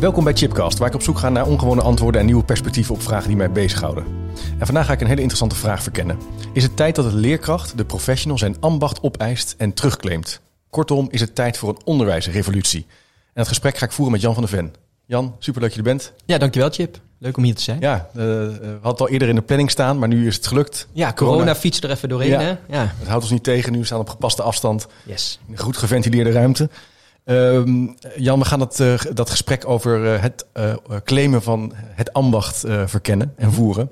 Welkom 0.00 0.24
bij 0.24 0.32
Chipcast, 0.32 0.78
waar 0.78 0.88
ik 0.88 0.94
op 0.94 1.02
zoek 1.02 1.18
ga 1.18 1.28
naar 1.28 1.46
ongewone 1.46 1.82
antwoorden 1.82 2.20
en 2.20 2.26
nieuwe 2.26 2.44
perspectieven 2.44 2.94
op 2.94 3.02
vragen 3.02 3.28
die 3.28 3.36
mij 3.36 3.50
bezighouden. 3.50 4.04
En 4.58 4.66
vandaag 4.66 4.86
ga 4.86 4.92
ik 4.92 5.00
een 5.00 5.06
hele 5.06 5.20
interessante 5.20 5.54
vraag 5.54 5.82
verkennen. 5.82 6.18
Is 6.52 6.62
het 6.62 6.76
tijd 6.76 6.94
dat 6.94 7.10
de 7.10 7.16
leerkracht, 7.16 7.76
de 7.76 7.84
professional, 7.84 8.38
zijn 8.38 8.56
ambacht 8.60 9.02
opeist 9.02 9.54
en 9.58 9.74
terugclaimt? 9.74 10.40
Kortom, 10.70 11.08
is 11.10 11.20
het 11.20 11.34
tijd 11.34 11.58
voor 11.58 11.68
een 11.68 11.80
onderwijsrevolutie? 11.84 12.86
En 12.88 13.32
dat 13.34 13.48
gesprek 13.48 13.76
ga 13.76 13.86
ik 13.86 13.92
voeren 13.92 14.12
met 14.12 14.22
Jan 14.22 14.34
van 14.34 14.42
der 14.42 14.52
Ven. 14.52 14.74
Jan, 15.06 15.34
super 15.38 15.60
dat 15.60 15.70
je 15.72 15.78
er 15.78 15.84
bent. 15.84 16.12
Ja, 16.24 16.38
dankjewel 16.38 16.70
Chip. 16.70 17.00
Leuk 17.18 17.36
om 17.36 17.42
hier 17.42 17.54
te 17.54 17.62
zijn. 17.62 17.80
Ja, 17.80 18.08
uh, 18.14 18.22
we 18.22 18.58
hadden 18.72 18.90
het 18.90 19.00
al 19.00 19.08
eerder 19.08 19.28
in 19.28 19.34
de 19.34 19.42
planning 19.42 19.70
staan, 19.70 19.98
maar 19.98 20.08
nu 20.08 20.26
is 20.26 20.36
het 20.36 20.46
gelukt. 20.46 20.88
Ja, 20.92 21.12
corona, 21.12 21.36
corona 21.36 21.54
fietst 21.54 21.84
er 21.84 21.90
even 21.90 22.08
doorheen. 22.08 22.30
Ja. 22.30 22.40
Hè? 22.40 22.56
ja. 22.68 22.94
Het 22.98 23.08
houdt 23.08 23.22
ons 23.22 23.32
niet 23.32 23.44
tegen. 23.44 23.72
Nu 23.72 23.84
staan 23.84 23.98
we 23.98 24.04
op 24.04 24.10
gepaste 24.10 24.42
afstand. 24.42 24.86
Yes. 25.04 25.38
In 25.46 25.52
een 25.52 25.58
goed 25.58 25.76
geventileerde 25.76 26.30
ruimte. 26.30 26.70
Uh, 27.24 27.86
Jan, 28.16 28.38
we 28.38 28.44
gaan 28.44 28.60
het, 28.60 28.78
uh, 28.78 29.00
dat 29.14 29.30
gesprek 29.30 29.68
over 29.68 30.14
uh, 30.14 30.22
het 30.22 30.46
claimen 31.04 31.42
van 31.42 31.72
het 31.76 32.12
ambacht 32.12 32.64
verkennen 32.84 33.32
en 33.36 33.52
voeren. 33.52 33.90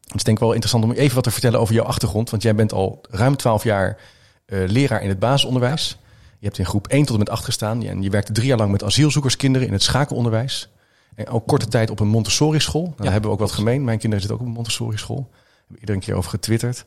Het 0.00 0.14
is 0.14 0.22
denk 0.22 0.36
ik 0.36 0.42
wel 0.42 0.52
interessant 0.52 0.84
om 0.84 0.92
even 0.92 1.14
wat 1.14 1.24
te 1.24 1.30
vertellen 1.30 1.60
over 1.60 1.74
jouw 1.74 1.84
achtergrond. 1.84 2.30
Want 2.30 2.42
jij 2.42 2.54
bent 2.54 2.72
al 2.72 3.00
ruim 3.10 3.36
twaalf 3.36 3.64
jaar 3.64 3.98
leraar 4.46 5.02
in 5.02 5.08
het 5.08 5.18
basisonderwijs. 5.18 5.98
Je 6.38 6.46
hebt 6.46 6.58
in 6.58 6.66
groep 6.66 6.86
1 6.88 7.04
tot 7.04 7.12
en 7.12 7.18
met 7.18 7.30
8 7.30 7.44
gestaan. 7.44 7.82
En 7.82 8.02
je 8.02 8.10
werkte 8.10 8.32
drie 8.32 8.46
jaar 8.46 8.58
lang 8.58 8.70
met 8.70 8.84
asielzoekerskinderen 8.84 9.66
in 9.66 9.72
het 9.72 9.82
schakelonderwijs. 9.82 10.68
En 11.14 11.28
ook 11.28 11.46
korte 11.46 11.68
tijd 11.68 11.90
op 11.90 12.00
een 12.00 12.08
Montessori-school. 12.08 12.82
Nou, 12.82 12.94
daar 12.96 13.12
hebben 13.12 13.30
we 13.30 13.36
ook 13.36 13.42
wat 13.42 13.52
gemeen. 13.52 13.84
Mijn 13.84 13.98
kinderen 13.98 14.20
zitten 14.20 14.34
ook 14.34 14.40
op 14.40 14.46
een 14.46 14.60
Montessori-school. 14.60 15.16
Daar 15.16 15.36
hebben 15.58 15.74
we 15.74 15.80
iedere 15.80 15.98
keer 15.98 16.14
over 16.14 16.30
getwitterd. 16.30 16.84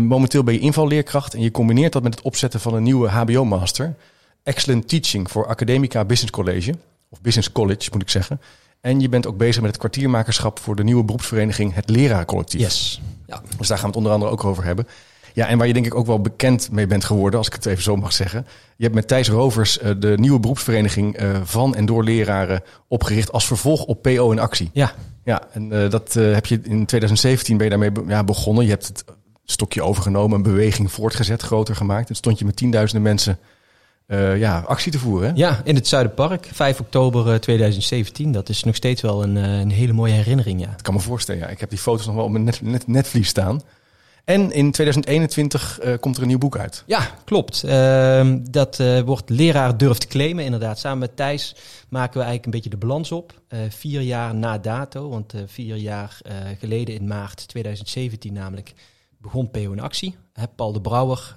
Momenteel 0.00 0.44
ben 0.44 0.54
je 0.54 0.60
invalleerkracht 0.60 1.34
en 1.34 1.40
je 1.40 1.50
combineert 1.50 1.92
dat 1.92 2.02
met 2.02 2.14
het 2.14 2.24
opzetten 2.24 2.60
van 2.60 2.74
een 2.74 2.82
nieuwe 2.82 3.08
HBO-master. 3.08 3.94
Excellent 4.42 4.88
Teaching 4.88 5.30
voor 5.30 5.46
Academica 5.46 6.04
Business 6.04 6.32
College. 6.32 6.74
Of 7.08 7.20
Business 7.20 7.52
College, 7.52 7.88
moet 7.92 8.02
ik 8.02 8.08
zeggen. 8.08 8.40
En 8.80 9.00
je 9.00 9.08
bent 9.08 9.26
ook 9.26 9.36
bezig 9.36 9.60
met 9.62 9.70
het 9.70 9.80
kwartiermakerschap 9.80 10.58
voor 10.58 10.76
de 10.76 10.84
nieuwe 10.84 11.04
beroepsvereniging 11.04 11.74
Het 11.74 11.90
Lerarencollectief. 11.90 12.60
Yes. 12.60 13.00
Ja. 13.26 13.42
Dus 13.58 13.68
daar 13.68 13.78
gaan 13.78 13.90
we 13.90 13.96
het 13.96 13.96
onder 13.96 14.12
andere 14.12 14.30
ook 14.30 14.44
over 14.44 14.64
hebben. 14.64 14.86
Ja, 15.34 15.46
en 15.46 15.58
waar 15.58 15.66
je 15.66 15.72
denk 15.72 15.86
ik 15.86 15.94
ook 15.94 16.06
wel 16.06 16.20
bekend 16.20 16.70
mee 16.70 16.86
bent 16.86 17.04
geworden, 17.04 17.38
als 17.38 17.46
ik 17.46 17.52
het 17.52 17.66
even 17.66 17.82
zo 17.82 17.96
mag 17.96 18.12
zeggen. 18.12 18.46
Je 18.76 18.82
hebt 18.82 18.94
met 18.94 19.08
Thijs 19.08 19.28
Rovers 19.28 19.78
uh, 19.82 19.90
de 19.98 20.14
nieuwe 20.18 20.40
beroepsvereniging 20.40 21.20
uh, 21.20 21.40
van 21.44 21.74
en 21.74 21.86
door 21.86 22.04
leraren 22.04 22.62
opgericht 22.88 23.32
als 23.32 23.46
vervolg 23.46 23.84
op 23.84 24.02
PO 24.02 24.30
in 24.30 24.38
actie. 24.38 24.70
Ja. 24.72 24.92
Ja, 25.24 25.42
en 25.52 25.72
uh, 25.72 25.90
dat 25.90 26.14
heb 26.14 26.46
je 26.46 26.60
in 26.62 26.86
2017 26.86 27.56
ben 27.56 27.64
je 27.64 27.70
daarmee 27.70 27.92
be 27.92 28.04
ja, 28.06 28.24
begonnen. 28.24 28.64
Je 28.64 28.70
hebt 28.70 28.86
het 28.86 29.04
stokje 29.44 29.82
overgenomen, 29.82 30.36
een 30.36 30.42
beweging 30.42 30.92
voortgezet, 30.92 31.42
groter 31.42 31.76
gemaakt. 31.76 32.08
En 32.08 32.14
stond 32.14 32.38
je 32.38 32.44
met 32.44 32.56
tienduizenden 32.56 33.02
mensen 33.02 33.38
ja, 34.36 34.62
actie 34.66 34.92
te 34.92 34.98
voeren. 34.98 35.36
Ja, 35.36 35.60
in 35.64 35.74
het 35.74 35.88
Zuiderpark, 35.88 36.48
5 36.52 36.80
oktober 36.80 37.40
2017. 37.40 38.32
Dat 38.32 38.48
is 38.48 38.64
nog 38.64 38.74
steeds 38.74 39.02
wel 39.02 39.22
een, 39.22 39.36
een 39.36 39.70
hele 39.70 39.92
mooie 39.92 40.12
herinnering, 40.12 40.60
ja. 40.60 40.70
Ik 40.70 40.82
kan 40.82 40.94
me 40.94 41.00
voorstellen, 41.00 41.40
ja. 41.40 41.48
Ik 41.48 41.60
heb 41.60 41.70
die 41.70 41.78
foto's 41.78 42.06
nog 42.06 42.14
wel 42.14 42.24
op 42.24 42.30
mijn 42.30 42.44
net, 42.44 42.62
net, 42.62 42.86
netvlies 42.86 43.28
staan. 43.28 43.62
En 44.24 44.52
in 44.52 44.70
2021 44.70 45.78
uh, 45.82 45.94
komt 46.00 46.16
er 46.16 46.22
een 46.22 46.28
nieuw 46.28 46.38
boek 46.38 46.56
uit. 46.56 46.82
Ja, 46.86 47.10
klopt. 47.24 47.64
Uh, 47.64 48.34
dat 48.50 48.78
uh, 48.78 49.00
wordt 49.00 49.30
Leraar 49.30 49.76
durft 49.76 50.06
claimen. 50.06 50.44
Inderdaad, 50.44 50.78
samen 50.78 50.98
met 50.98 51.16
Thijs 51.16 51.54
maken 51.88 52.12
we 52.12 52.24
eigenlijk 52.24 52.44
een 52.44 52.50
beetje 52.50 52.70
de 52.70 52.86
balans 52.86 53.12
op. 53.12 53.40
Uh, 53.48 53.58
vier 53.68 54.00
jaar 54.00 54.34
na 54.34 54.58
dato, 54.58 55.08
want 55.08 55.34
vier 55.46 55.76
jaar 55.76 56.18
geleden 56.58 56.94
in 56.94 57.06
maart 57.06 57.48
2017 57.48 58.32
namelijk 58.32 58.72
begon 59.18 59.50
PO 59.50 59.72
in 59.72 59.80
actie. 59.80 60.16
Paul 60.56 60.72
de 60.72 60.80
Brouwer, 60.80 61.36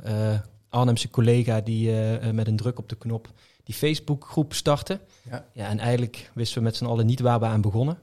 Arnhemse 0.73 1.09
collega, 1.09 1.61
die 1.61 1.91
met 2.31 2.47
een 2.47 2.55
druk 2.55 2.79
op 2.79 2.89
de 2.89 2.95
knop 2.95 3.31
die 3.63 3.75
Facebookgroep 3.75 4.53
startte. 4.53 4.99
Ja. 5.29 5.45
ja, 5.53 5.67
en 5.67 5.79
eigenlijk 5.79 6.31
wisten 6.33 6.57
we 6.57 6.63
met 6.63 6.75
z'n 6.75 6.85
allen 6.85 7.05
niet 7.05 7.19
waar 7.19 7.39
we 7.39 7.45
aan 7.45 7.61
begonnen. 7.61 7.97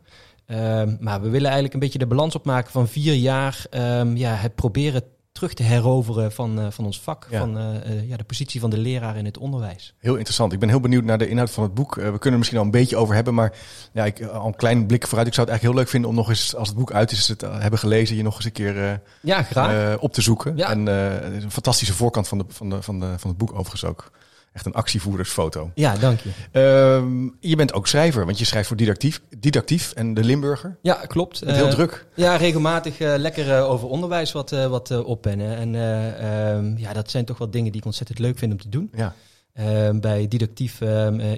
Um, 0.46 0.96
maar 1.00 1.20
we 1.20 1.28
willen 1.28 1.44
eigenlijk 1.44 1.74
een 1.74 1.80
beetje 1.80 1.98
de 1.98 2.06
balans 2.06 2.34
opmaken 2.34 2.72
van 2.72 2.88
vier 2.88 3.14
jaar. 3.14 3.66
Um, 3.70 4.16
ja, 4.16 4.34
het 4.34 4.54
proberen 4.54 5.02
terug 5.40 5.54
te 5.54 5.62
heroveren 5.62 6.32
van, 6.32 6.58
uh, 6.58 6.66
van 6.70 6.84
ons 6.84 7.00
vak. 7.00 7.26
Ja. 7.30 7.38
Van 7.38 7.58
uh, 7.58 7.64
uh, 7.64 8.08
ja, 8.08 8.16
de 8.16 8.24
positie 8.24 8.60
van 8.60 8.70
de 8.70 8.78
leraar 8.78 9.16
in 9.16 9.24
het 9.24 9.38
onderwijs. 9.38 9.94
Heel 9.98 10.14
interessant. 10.14 10.52
Ik 10.52 10.58
ben 10.58 10.68
heel 10.68 10.80
benieuwd 10.80 11.04
naar 11.04 11.18
de 11.18 11.28
inhoud 11.28 11.50
van 11.50 11.62
het 11.62 11.74
boek. 11.74 11.94
we 11.94 12.02
kunnen 12.02 12.32
er 12.32 12.38
misschien 12.38 12.58
al 12.58 12.64
een 12.64 12.70
beetje 12.70 12.96
over 12.96 13.14
hebben. 13.14 13.34
Maar 13.34 13.52
ja, 13.92 14.04
ik, 14.04 14.22
al 14.22 14.46
een 14.46 14.56
klein 14.56 14.86
blik 14.86 15.06
vooruit. 15.06 15.26
Ik 15.26 15.34
zou 15.34 15.46
het 15.46 15.56
eigenlijk 15.56 15.62
heel 15.62 15.74
leuk 15.74 15.88
vinden 15.88 16.10
om 16.10 16.16
nog 16.16 16.28
eens, 16.28 16.56
als 16.56 16.68
het 16.68 16.76
boek 16.76 16.92
uit 16.92 17.12
is, 17.12 17.28
het 17.28 17.40
hebben 17.40 17.78
gelezen, 17.78 18.16
je 18.16 18.22
nog 18.22 18.36
eens 18.36 18.44
een 18.44 18.52
keer 18.52 19.00
ja, 19.20 19.42
graag. 19.42 19.98
op 19.98 20.12
te 20.12 20.22
zoeken. 20.22 20.56
Ja. 20.56 20.70
En 20.70 20.86
een 20.86 21.50
fantastische 21.50 21.94
voorkant 21.94 22.28
van, 22.28 22.38
de, 22.38 22.44
van, 22.48 22.70
de, 22.70 22.82
van, 22.82 23.00
de, 23.00 23.18
van 23.18 23.30
het 23.30 23.38
boek 23.38 23.52
overigens 23.52 23.84
ook. 23.84 24.10
Echt 24.52 24.66
een 24.66 24.72
actievoerdersfoto. 24.72 25.70
Ja, 25.74 25.96
dank 25.96 26.20
je. 26.20 26.28
Uh, 26.28 27.30
je 27.40 27.56
bent 27.56 27.72
ook 27.72 27.86
schrijver, 27.86 28.24
want 28.24 28.38
je 28.38 28.44
schrijft 28.44 28.68
voor 28.68 28.76
Didactief, 28.76 29.20
didactief 29.38 29.92
en 29.92 30.14
De 30.14 30.24
Limburger. 30.24 30.76
Ja, 30.82 30.94
klopt. 30.94 31.44
Met 31.44 31.54
heel 31.54 31.66
uh, 31.66 31.72
druk. 31.72 32.06
Ja, 32.14 32.36
regelmatig 32.36 33.00
uh, 33.00 33.14
lekker 33.16 33.62
over 33.62 33.88
onderwijs 33.88 34.32
wat, 34.32 34.50
wat 34.50 35.04
oppennen. 35.04 35.56
En 35.56 35.74
um, 35.74 36.78
ja, 36.78 36.92
dat 36.92 37.10
zijn 37.10 37.24
toch 37.24 37.38
wel 37.38 37.50
dingen 37.50 37.70
die 37.72 37.80
ik 37.80 37.86
ontzettend 37.86 38.18
leuk 38.18 38.38
vind 38.38 38.52
om 38.52 38.58
te 38.58 38.68
doen. 38.68 38.90
Ja. 38.94 39.14
Uh, 39.54 39.90
bij 40.00 40.28
Didactief 40.28 40.80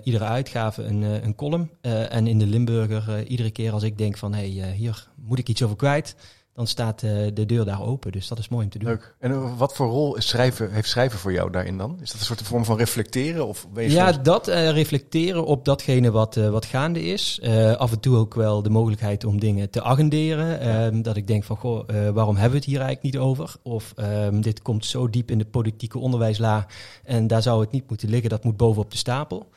iedere 0.02 0.24
uitgave 0.24 0.82
een, 0.82 1.02
een 1.02 1.34
column. 1.34 1.70
en 2.08 2.26
in 2.26 2.38
de 2.38 2.46
Limburger 2.46 3.26
iedere 3.26 3.50
keer 3.50 3.72
als 3.72 3.82
ik 3.82 3.98
denk 3.98 4.18
van... 4.18 4.34
hé, 4.34 4.52
hey, 4.52 4.72
hier 4.72 5.08
moet 5.16 5.38
ik 5.38 5.48
iets 5.48 5.62
over 5.62 5.76
kwijt 5.76 6.14
dan 6.54 6.66
staat 6.66 7.02
uh, 7.02 7.10
de 7.34 7.46
deur 7.46 7.64
daar 7.64 7.82
open. 7.82 8.12
Dus 8.12 8.28
dat 8.28 8.38
is 8.38 8.48
mooi 8.48 8.64
om 8.64 8.70
te 8.70 8.78
doen. 8.78 8.88
Leuk. 8.88 9.14
En 9.18 9.56
wat 9.56 9.74
voor 9.74 9.86
rol 9.86 10.16
is 10.16 10.28
schrijven, 10.28 10.72
heeft 10.72 10.88
schrijven 10.88 11.18
voor 11.18 11.32
jou 11.32 11.50
daarin 11.50 11.78
dan? 11.78 11.98
Is 12.02 12.10
dat 12.10 12.20
een 12.20 12.26
soort 12.26 12.42
vorm 12.42 12.64
van 12.64 12.76
reflecteren? 12.76 13.46
Of 13.46 13.66
ja, 13.74 14.12
soms... 14.12 14.24
dat 14.24 14.48
uh, 14.48 14.70
reflecteren 14.70 15.44
op 15.44 15.64
datgene 15.64 16.10
wat, 16.10 16.36
uh, 16.36 16.50
wat 16.50 16.64
gaande 16.64 17.02
is. 17.02 17.40
af 17.76 17.92
en 17.92 18.00
toe 18.00 18.16
ook 18.16 18.34
wel 18.34 18.62
de 18.62 18.70
mogelijkheid 18.70 19.24
om 19.24 19.40
dingen 19.40 19.70
te 19.70 19.82
agenderen. 19.82 20.66
Ja. 20.66 21.02
dat 21.02 21.16
ik 21.16 21.26
denk 21.26 21.44
van, 21.44 21.56
goh, 21.56 21.88
waarom 21.88 22.34
hebben 22.34 22.50
we 22.52 22.56
het 22.56 22.66
hier 22.66 22.80
eigenlijk 22.80 23.14
niet 23.14 23.22
over? 23.22 23.54
Of 23.62 23.92
um, 23.96 24.40
dit 24.40 24.62
komt 24.62 24.86
zo 24.86 25.10
diep 25.10 25.30
in 25.30 25.38
de 25.38 25.44
politieke 25.44 25.98
onderwijsla 25.98 26.66
en 27.04 27.26
daar 27.26 27.42
zou 27.42 27.60
het 27.60 27.70
niet 27.70 27.88
moeten 27.88 28.08
liggen. 28.08 28.30
Dat 28.30 28.44
moet 28.44 28.56
bovenop 28.56 28.90
de 28.90 28.96
stapel. 28.96 29.48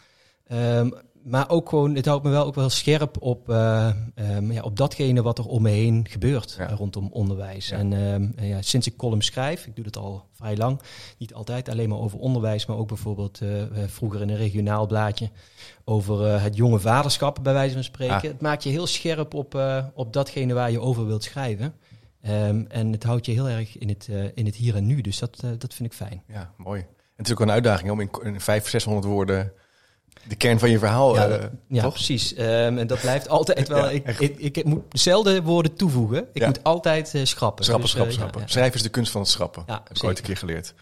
Um, 0.51 0.93
maar 1.25 1.49
ook 1.49 1.69
gewoon, 1.69 1.95
het 1.95 2.05
houdt 2.05 2.23
me 2.23 2.29
wel 2.29 2.45
ook 2.45 2.55
wel 2.55 2.69
scherp 2.69 3.21
op, 3.21 3.49
uh, 3.49 3.91
um, 4.15 4.51
ja, 4.51 4.61
op 4.61 4.77
datgene 4.77 5.21
wat 5.21 5.37
er 5.37 5.45
om 5.45 5.61
me 5.61 5.69
heen 5.69 6.07
gebeurt 6.09 6.55
ja. 6.57 6.67
rondom 6.67 7.09
onderwijs. 7.11 7.69
Ja. 7.69 7.77
En 7.77 7.91
um, 7.91 8.33
ja, 8.41 8.61
sinds 8.61 8.87
ik 8.87 8.95
column 8.95 9.21
schrijf, 9.21 9.65
ik 9.65 9.75
doe 9.75 9.83
dat 9.83 9.97
al 9.97 10.25
vrij 10.31 10.57
lang, 10.57 10.81
niet 11.17 11.33
altijd 11.33 11.69
alleen 11.69 11.89
maar 11.89 11.97
over 11.97 12.19
onderwijs, 12.19 12.65
maar 12.65 12.77
ook 12.77 12.87
bijvoorbeeld 12.87 13.41
uh, 13.41 13.63
vroeger 13.85 14.21
in 14.21 14.29
een 14.29 14.37
regionaal 14.37 14.87
blaadje 14.87 15.29
over 15.83 16.27
uh, 16.27 16.43
het 16.43 16.55
jonge 16.55 16.79
vaderschap, 16.79 17.39
bij 17.43 17.53
wijze 17.53 17.73
van 17.73 17.83
spreken. 17.83 18.15
Ah. 18.15 18.21
Het 18.21 18.41
maakt 18.41 18.63
je 18.63 18.69
heel 18.69 18.87
scherp 18.87 19.33
op, 19.33 19.59
op 19.93 20.13
datgene 20.13 20.53
waar 20.53 20.71
je 20.71 20.79
over 20.79 21.05
wilt 21.05 21.23
schrijven. 21.23 21.73
Um, 22.27 22.65
en 22.67 22.91
het 22.91 23.03
houdt 23.03 23.25
je 23.25 23.31
heel 23.31 23.49
erg 23.49 23.77
in 23.77 23.89
het, 23.89 24.09
in 24.33 24.45
het 24.45 24.55
hier 24.55 24.75
en 24.75 24.85
nu, 24.85 25.01
dus 25.01 25.19
dat, 25.19 25.43
dat 25.57 25.73
vind 25.73 25.91
ik 25.91 25.93
fijn. 25.93 26.23
Ja, 26.27 26.53
mooi. 26.57 26.81
En 26.81 26.87
het 27.15 27.25
is 27.25 27.31
ook 27.31 27.39
een 27.39 27.51
uitdaging 27.51 27.91
om 27.91 27.99
in, 27.99 28.09
in 28.23 28.41
500, 28.41 28.69
600 28.69 29.05
woorden 29.05 29.53
de 30.23 30.35
kern 30.35 30.59
van 30.59 30.69
je 30.69 30.79
verhaal. 30.79 31.15
Ja, 31.15 31.29
uh, 31.29 31.43
ja 31.67 31.81
toch? 31.81 31.93
precies. 31.93 32.37
Um, 32.37 32.77
en 32.77 32.87
dat 32.87 32.99
blijft 32.99 33.29
altijd 33.29 33.67
wel. 33.77 33.89
ja, 33.89 33.89
ik, 33.89 34.19
ik, 34.37 34.57
ik, 34.57 34.65
moet 34.65 34.83
zelden 34.89 35.43
woorden 35.43 35.75
toevoegen. 35.75 36.27
Ik 36.33 36.41
ja. 36.41 36.47
moet 36.47 36.63
altijd 36.63 37.13
uh, 37.13 37.25
schrappen. 37.25 37.65
Schrappen, 37.65 37.85
dus, 37.85 37.93
schrappen, 37.93 38.13
uh, 38.13 38.19
schrappen. 38.19 38.49
Schrijven 38.49 38.75
is 38.75 38.81
de 38.81 38.89
kunst 38.89 39.11
van 39.11 39.21
het 39.21 39.29
schrappen. 39.29 39.63
Heb 39.65 39.89
ik 39.93 40.03
ooit 40.03 40.17
een 40.17 40.23
keer 40.23 40.37
geleerd. 40.37 40.73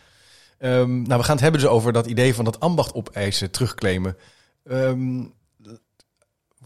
Um, 0.59 1.01
nou, 1.01 1.19
we 1.19 1.25
gaan 1.25 1.35
het 1.35 1.44
hebben 1.44 1.62
dus 1.62 1.69
over 1.69 1.94
dat 1.94 2.06
idee 2.06 2.35
van 2.35 2.45
dat 2.45 2.59
ambacht 2.59 2.94
opeisen, 2.94 3.51
terugclaimen. 3.51 4.18
Um, 4.63 5.33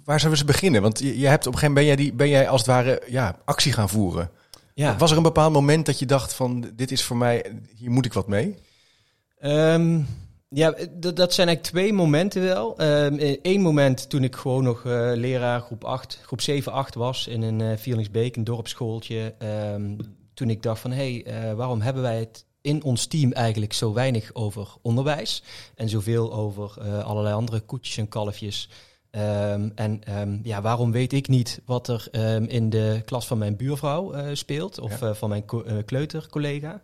waar 0.03 0.19
zullen 0.19 0.37
we 0.37 0.43
eens 0.43 0.51
beginnen? 0.51 0.81
Want 0.81 0.99
je, 0.99 1.19
je 1.19 1.27
hebt 1.27 1.47
op 1.47 1.53
een 1.53 1.59
gegeven 1.59 1.75
moment 1.75 1.75
ben 1.75 1.85
jij, 1.85 1.95
die, 1.95 2.13
ben 2.13 2.29
jij 2.29 2.49
als 2.49 2.61
het 2.61 2.69
ware 2.69 3.01
ja, 3.07 3.39
actie 3.45 3.73
gaan 3.73 3.89
voeren. 3.89 4.29
Ja. 4.73 4.97
Was 4.97 5.11
er 5.11 5.17
een 5.17 5.23
bepaald 5.23 5.53
moment 5.53 5.85
dat 5.85 5.99
je 5.99 6.05
dacht 6.05 6.33
van 6.33 6.71
dit 6.73 6.91
is 6.91 7.03
voor 7.03 7.17
mij, 7.17 7.51
hier 7.75 7.91
moet 7.91 8.05
ik 8.05 8.13
wat 8.13 8.27
mee? 8.27 8.57
Ja, 10.49 10.71
dat 10.99 11.33
zijn 11.33 11.47
eigenlijk 11.47 11.61
twee 11.61 11.93
momenten 11.93 12.41
wel. 12.41 12.73
Eén 12.81 13.39
um, 13.55 13.61
moment 13.61 14.09
toen 14.09 14.23
ik 14.23 14.35
gewoon 14.35 14.63
nog 14.63 14.83
uh, 14.83 15.11
leraar 15.15 15.61
groep 15.61 15.83
8, 15.83 16.19
groep 16.23 16.41
7, 16.41 16.71
8 16.71 16.95
was 16.95 17.27
in 17.27 17.41
een 17.41 17.59
uh, 17.59 17.77
Vierlingsbeek, 17.77 18.35
een 18.35 18.43
dorpsschooltje. 18.43 19.33
Um, 19.73 19.97
toen 20.33 20.49
ik 20.49 20.63
dacht 20.63 20.81
van, 20.81 20.91
hé, 20.91 21.21
hey, 21.25 21.49
uh, 21.49 21.53
waarom 21.53 21.81
hebben 21.81 22.01
wij 22.01 22.19
het 22.19 22.45
in 22.61 22.83
ons 22.83 23.05
team 23.05 23.31
eigenlijk 23.31 23.73
zo 23.73 23.93
weinig 23.93 24.29
over 24.33 24.67
onderwijs 24.81 25.43
en 25.75 25.89
zoveel 25.89 26.33
over 26.33 26.75
eh, 26.81 27.03
allerlei 27.03 27.35
andere 27.35 27.59
koetjes 27.59 27.97
en 27.97 28.07
kalfjes. 28.07 28.69
Ehm, 29.09 29.69
en 29.75 30.03
ehm, 30.03 30.37
ja, 30.43 30.61
waarom 30.61 30.91
weet 30.91 31.13
ik 31.13 31.27
niet 31.27 31.61
wat 31.65 31.87
er 31.87 32.07
ehm, 32.11 32.43
in 32.43 32.69
de 32.69 33.01
klas 33.05 33.27
van 33.27 33.37
mijn 33.37 33.55
buurvrouw 33.55 34.13
eh, 34.13 34.25
speelt 34.33 34.79
of 34.79 34.99
Ja. 34.99 35.07
eh, 35.07 35.13
van 35.15 35.29
mijn 35.29 35.45
co- 35.45 35.63
eh, 35.63 35.75
kleutercollega? 35.85 36.81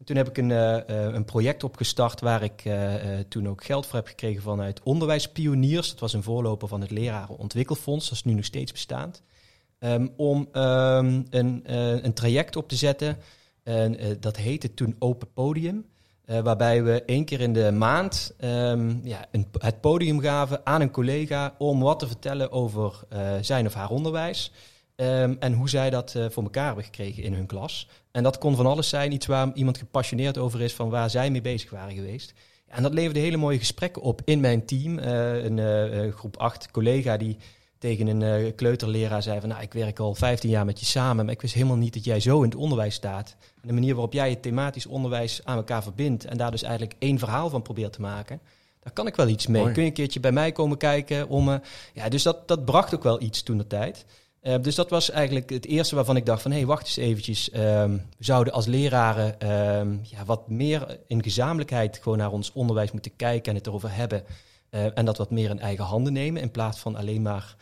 En 0.00 0.06
toen 0.06 0.16
heb 0.16 0.28
ik 0.28 0.38
een, 0.38 0.50
eh, 0.50 0.78
eh, 0.78 1.14
een 1.14 1.24
project 1.24 1.64
opgestart 1.64 2.20
waar 2.20 2.42
ik 2.42 2.64
eh, 2.64 2.94
toen 3.28 3.48
ook 3.48 3.64
geld 3.64 3.86
voor 3.86 3.94
heb 3.94 4.06
gekregen 4.06 4.42
vanuit 4.42 4.82
Onderwijspioniers. 4.82 5.90
Dat 5.90 6.00
was 6.00 6.12
een 6.12 6.22
voorloper 6.22 6.68
van 6.68 6.80
het 6.80 6.90
Lerarenontwikkelfonds, 6.90 8.08
dat 8.08 8.14
is 8.14 8.24
nu 8.24 8.32
nog 8.32 8.44
steeds 8.44 8.72
bestaand. 8.72 9.22
Ehm, 9.78 10.08
om 10.16 10.48
ehm, 10.52 11.22
een, 11.30 11.62
een 12.04 12.12
traject 12.12 12.56
op 12.56 12.68
te 12.68 12.76
zetten. 12.76 13.18
En, 13.62 13.96
dat 14.20 14.36
heette 14.36 14.74
toen 14.74 14.96
Open 14.98 15.32
Podium. 15.32 15.86
waarbij 16.24 16.82
we 16.82 17.02
één 17.04 17.24
keer 17.24 17.40
in 17.40 17.52
de 17.52 17.70
maand 17.70 18.34
ehm, 18.38 19.06
ja, 19.06 19.26
het 19.58 19.80
podium 19.80 20.20
gaven 20.20 20.66
aan 20.66 20.80
een 20.80 20.90
collega 20.90 21.54
om 21.58 21.80
wat 21.80 21.98
te 21.98 22.06
vertellen 22.06 22.52
over 22.52 23.04
zijn 23.40 23.66
of 23.66 23.74
haar 23.74 23.90
onderwijs. 23.90 24.52
En 24.96 25.52
hoe 25.52 25.68
zij 25.68 25.90
dat 25.90 26.16
voor 26.28 26.42
elkaar 26.42 26.66
hebben 26.66 26.84
gekregen 26.84 27.22
in 27.22 27.34
hun 27.34 27.46
klas. 27.46 27.88
En 28.12 28.22
dat 28.22 28.38
kon 28.38 28.56
van 28.56 28.66
alles 28.66 28.88
zijn, 28.88 29.12
iets 29.12 29.26
waar 29.26 29.50
iemand 29.54 29.78
gepassioneerd 29.78 30.38
over 30.38 30.60
is, 30.60 30.74
van 30.74 30.90
waar 30.90 31.10
zij 31.10 31.30
mee 31.30 31.40
bezig 31.40 31.70
waren 31.70 31.94
geweest. 31.94 32.32
En 32.70 32.82
dat 32.82 32.94
leverde 32.94 33.20
hele 33.20 33.36
mooie 33.36 33.58
gesprekken 33.58 34.02
op 34.02 34.20
in 34.24 34.40
mijn 34.40 34.64
team. 34.64 34.98
Eh, 34.98 35.44
een 35.44 35.58
eh, 35.58 36.04
eh, 36.04 36.14
groep 36.14 36.36
8 36.36 36.70
collega 36.70 37.16
die 37.16 37.36
tegen 37.78 38.06
een 38.06 38.54
kleuterleraar 38.54 39.22
zei 39.22 39.40
van... 39.40 39.48
nou, 39.48 39.62
ik 39.62 39.72
werk 39.72 39.98
al 39.98 40.14
15 40.14 40.50
jaar 40.50 40.64
met 40.64 40.80
je 40.80 40.86
samen... 40.86 41.24
maar 41.24 41.34
ik 41.34 41.40
wist 41.40 41.54
helemaal 41.54 41.76
niet 41.76 41.94
dat 41.94 42.04
jij 42.04 42.20
zo 42.20 42.36
in 42.36 42.48
het 42.48 42.58
onderwijs 42.58 42.94
staat. 42.94 43.36
En 43.62 43.68
de 43.68 43.74
manier 43.74 43.94
waarop 43.94 44.12
jij 44.12 44.30
het 44.30 44.42
thematisch 44.42 44.86
onderwijs 44.86 45.40
aan 45.44 45.56
elkaar 45.56 45.82
verbindt... 45.82 46.24
en 46.24 46.36
daar 46.36 46.50
dus 46.50 46.62
eigenlijk 46.62 46.94
één 46.98 47.18
verhaal 47.18 47.50
van 47.50 47.62
probeert 47.62 47.92
te 47.92 48.00
maken... 48.00 48.40
daar 48.82 48.92
kan 48.92 49.06
ik 49.06 49.16
wel 49.16 49.28
iets 49.28 49.46
mee. 49.46 49.60
Mooi. 49.62 49.74
Kun 49.74 49.82
je 49.82 49.88
een 49.88 49.94
keertje 49.94 50.20
bij 50.20 50.32
mij 50.32 50.52
komen 50.52 50.76
kijken? 50.76 51.28
Om, 51.28 51.60
ja, 51.94 52.08
dus 52.08 52.22
dat, 52.22 52.48
dat 52.48 52.64
bracht 52.64 52.94
ook 52.94 53.02
wel 53.02 53.22
iets 53.22 53.42
toen 53.42 53.58
de 53.58 53.66
tijd. 53.66 54.04
Eh, 54.40 54.54
dus 54.60 54.74
dat 54.74 54.90
was 54.90 55.10
eigenlijk 55.10 55.50
het 55.50 55.66
eerste 55.66 55.94
waarvan 55.94 56.16
ik 56.16 56.26
dacht 56.26 56.42
van... 56.42 56.50
hé, 56.50 56.56
hey, 56.56 56.66
wacht 56.66 56.86
eens 56.86 56.96
eventjes. 56.96 57.50
ehm, 57.50 57.90
we 57.92 58.24
zouden 58.24 58.52
als 58.52 58.66
leraren 58.66 59.40
ehm, 59.40 59.96
ja, 60.02 60.24
wat 60.24 60.48
meer 60.48 60.98
in 61.06 61.22
gezamenlijkheid... 61.22 61.98
gewoon 62.02 62.18
naar 62.18 62.32
ons 62.32 62.52
onderwijs 62.52 62.92
moeten 62.92 63.16
kijken 63.16 63.50
en 63.50 63.58
het 63.58 63.66
erover 63.66 63.94
hebben... 63.94 64.24
Eh, 64.70 64.98
en 64.98 65.04
dat 65.04 65.16
wat 65.16 65.30
meer 65.30 65.50
in 65.50 65.60
eigen 65.60 65.84
handen 65.84 66.12
nemen... 66.12 66.42
in 66.42 66.50
plaats 66.50 66.78
van 66.78 66.96
alleen 66.96 67.22
maar 67.22 67.56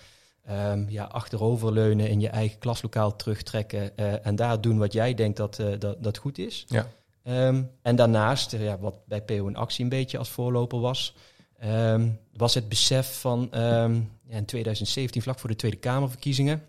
ehm, 0.45 0.85
ja, 0.89 1.05
achteroverleunen... 1.05 2.09
in 2.09 2.21
je 2.21 2.29
eigen 2.29 2.59
klaslokaal 2.59 3.17
terugtrekken... 3.17 3.97
eh, 3.97 4.27
en 4.27 4.37
daar 4.37 4.61
doen 4.61 4.79
wat 4.79 4.93
jij 4.93 5.15
denkt 5.15 5.37
dat, 5.37 5.63
dat, 5.79 6.03
dat 6.03 6.19
goed 6.19 6.39
is. 6.39 6.65
Ja. 6.69 6.87
En 7.83 7.97
daarnaast, 7.97 8.53
ja, 8.53 8.79
wat 8.79 8.95
bij 9.07 9.23
PO 9.23 9.47
in 9.47 9.57
Actie 9.57 9.85
een 9.85 9.91
beetje 9.91 10.19
als 10.19 10.29
voorloper 10.29 10.81
was... 10.81 11.15
ehm, 11.59 12.09
was 12.33 12.55
het 12.55 12.69
besef 12.69 13.21
van 13.21 13.53
ehm, 13.53 13.95
ja, 14.29 14.37
in 14.37 14.45
2017, 14.45 15.23
vlak 15.23 15.39
voor 15.39 15.51
de 15.51 15.57
Tweede 15.57 15.77
Kamerverkiezingen... 15.77 16.63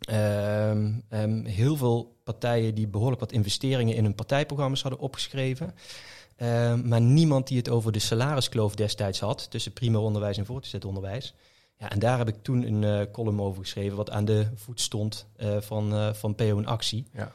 ehm, 0.00 1.44
heel 1.44 1.76
veel 1.76 2.16
partijen 2.24 2.74
die 2.74 2.88
behoorlijk 2.88 3.20
wat 3.20 3.32
investeringen 3.32 3.94
in 3.94 4.04
hun 4.04 4.14
partijprogramma's 4.14 4.82
hadden 4.82 5.00
opgeschreven... 5.00 5.74
Maar 6.84 7.00
niemand 7.00 7.46
die 7.48 7.56
het 7.56 7.68
over 7.68 7.92
de 7.92 7.98
salariskloof 7.98 8.74
destijds 8.74 9.20
had 9.20 9.50
tussen 9.50 9.72
primair 9.72 10.02
onderwijs 10.02 10.38
en 10.38 10.46
voortgezet 10.46 10.84
onderwijs. 10.84 11.34
Ja, 11.78 11.90
en 11.90 11.98
daar 11.98 12.18
heb 12.18 12.28
ik 12.28 12.42
toen 12.42 12.62
een 12.62 12.84
eh, 12.84 13.12
column 13.12 13.40
over 13.40 13.62
geschreven, 13.62 13.96
wat 13.96 14.10
aan 14.10 14.24
de 14.24 14.46
voet 14.54 14.80
stond 14.80 15.26
eh, 15.36 15.60
van, 15.60 15.92
eh, 15.92 16.12
van 16.12 16.34
PO 16.34 16.58
in 16.58 16.66
actie. 16.66 17.06
Ja. 17.12 17.32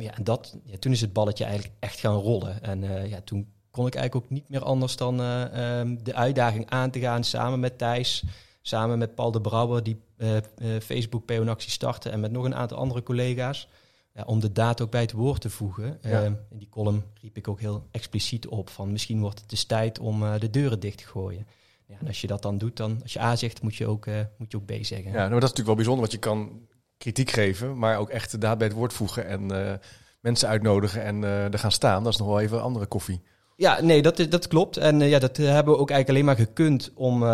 Ja, 0.00 0.14
en 0.14 0.24
dat, 0.24 0.56
ja, 0.64 0.78
toen 0.78 0.92
is 0.92 1.00
het 1.00 1.12
balletje 1.12 1.44
eigenlijk 1.44 1.74
echt 1.78 1.98
gaan 1.98 2.16
rollen. 2.16 2.62
En 2.62 3.08
ja, 3.08 3.20
toen 3.24 3.52
kon 3.74 3.86
ik 3.86 3.94
eigenlijk 3.94 4.24
ook 4.24 4.30
niet 4.30 4.48
meer 4.48 4.62
anders 4.62 4.96
dan 4.96 5.20
eh, 5.20 5.78
ehm, 5.78 5.96
de 6.02 6.14
uitdaging 6.14 6.70
aan 6.70 6.90
te 6.90 7.00
gaan 7.00 7.24
samen 7.24 7.60
met 7.60 7.78
Thijs, 7.78 8.24
samen 8.62 8.98
met 8.98 9.14
Paul 9.14 9.30
de 9.30 9.40
Brouwer, 9.40 9.82
die 9.82 10.00
eh, 10.16 10.36
eh, 10.36 10.42
Facebook 10.82 11.24
PO 11.24 11.40
in 11.40 11.48
actie 11.48 11.70
startte, 11.70 12.10
en 12.10 12.20
met 12.20 12.32
nog 12.32 12.44
een 12.44 12.54
aantal 12.54 12.78
andere 12.78 13.02
collega's. 13.02 13.68
Ja, 14.12 14.22
om 14.26 14.40
de 14.40 14.52
daad 14.52 14.80
ook 14.80 14.90
bij 14.90 15.00
het 15.00 15.12
woord 15.12 15.40
te 15.40 15.50
voegen. 15.50 15.98
Ja. 16.02 16.22
Ehm, 16.22 16.32
in 16.50 16.58
die 16.58 16.68
column 16.68 17.04
riep 17.20 17.36
ik 17.36 17.48
ook 17.48 17.60
heel 17.60 17.86
expliciet 17.90 18.46
op 18.46 18.70
van 18.70 18.92
misschien 18.92 19.20
wordt 19.20 19.40
het 19.40 19.48
dus 19.48 19.64
tijd 19.64 19.98
om 19.98 20.38
de 20.38 20.50
deuren 20.50 20.80
dicht 20.80 20.98
te 20.98 21.06
gooien. 21.06 21.46
Ja, 21.86 21.96
en 22.00 22.06
als 22.06 22.20
je 22.20 22.26
dat 22.26 22.42
dan 22.42 22.58
doet, 22.58 22.76
dan 22.76 22.98
als 23.02 23.12
je 23.12 23.20
A 23.20 23.36
zegt, 23.36 23.62
moet 23.62 23.76
je 23.76 23.86
ook, 23.86 24.06
moet 24.36 24.50
je 24.50 24.56
ook 24.56 24.66
B 24.66 24.72
zeggen. 24.80 25.10
Ja, 25.10 25.16
nou, 25.16 25.30
dat 25.30 25.42
is 25.42 25.48
natuurlijk 25.48 25.66
wel 25.66 25.74
bijzonder, 25.74 26.00
want 26.00 26.12
je 26.12 26.18
kan 26.18 26.66
kritiek 26.96 27.30
geven, 27.30 27.78
maar 27.78 27.98
ook 27.98 28.10
echt 28.10 28.30
de 28.30 28.38
daad 28.38 28.58
bij 28.58 28.66
het 28.66 28.76
woord 28.76 28.92
voegen 28.92 29.26
en 29.26 29.80
mensen 30.20 30.48
uitnodigen 30.48 31.02
en 31.04 31.22
er 31.22 31.58
gaan 31.58 31.72
staan. 31.72 32.04
Dat 32.04 32.12
is 32.12 32.18
nog 32.18 32.28
wel 32.28 32.40
even 32.40 32.62
andere 32.62 32.86
koffie. 32.86 33.22
Ja, 33.56 33.80
nee, 33.82 34.02
dat, 34.02 34.26
dat 34.28 34.48
klopt. 34.48 34.76
En 34.76 35.02
eh, 35.02 35.08
ja, 35.10 35.18
dat 35.18 35.38
eh, 35.38 35.46
hebben 35.46 35.74
we 35.74 35.80
ook 35.80 35.90
eigenlijk 35.90 36.08
alleen 36.08 36.36
maar 36.36 36.46
gekund 36.46 36.90
om, 36.94 37.22
eh, 37.22 37.28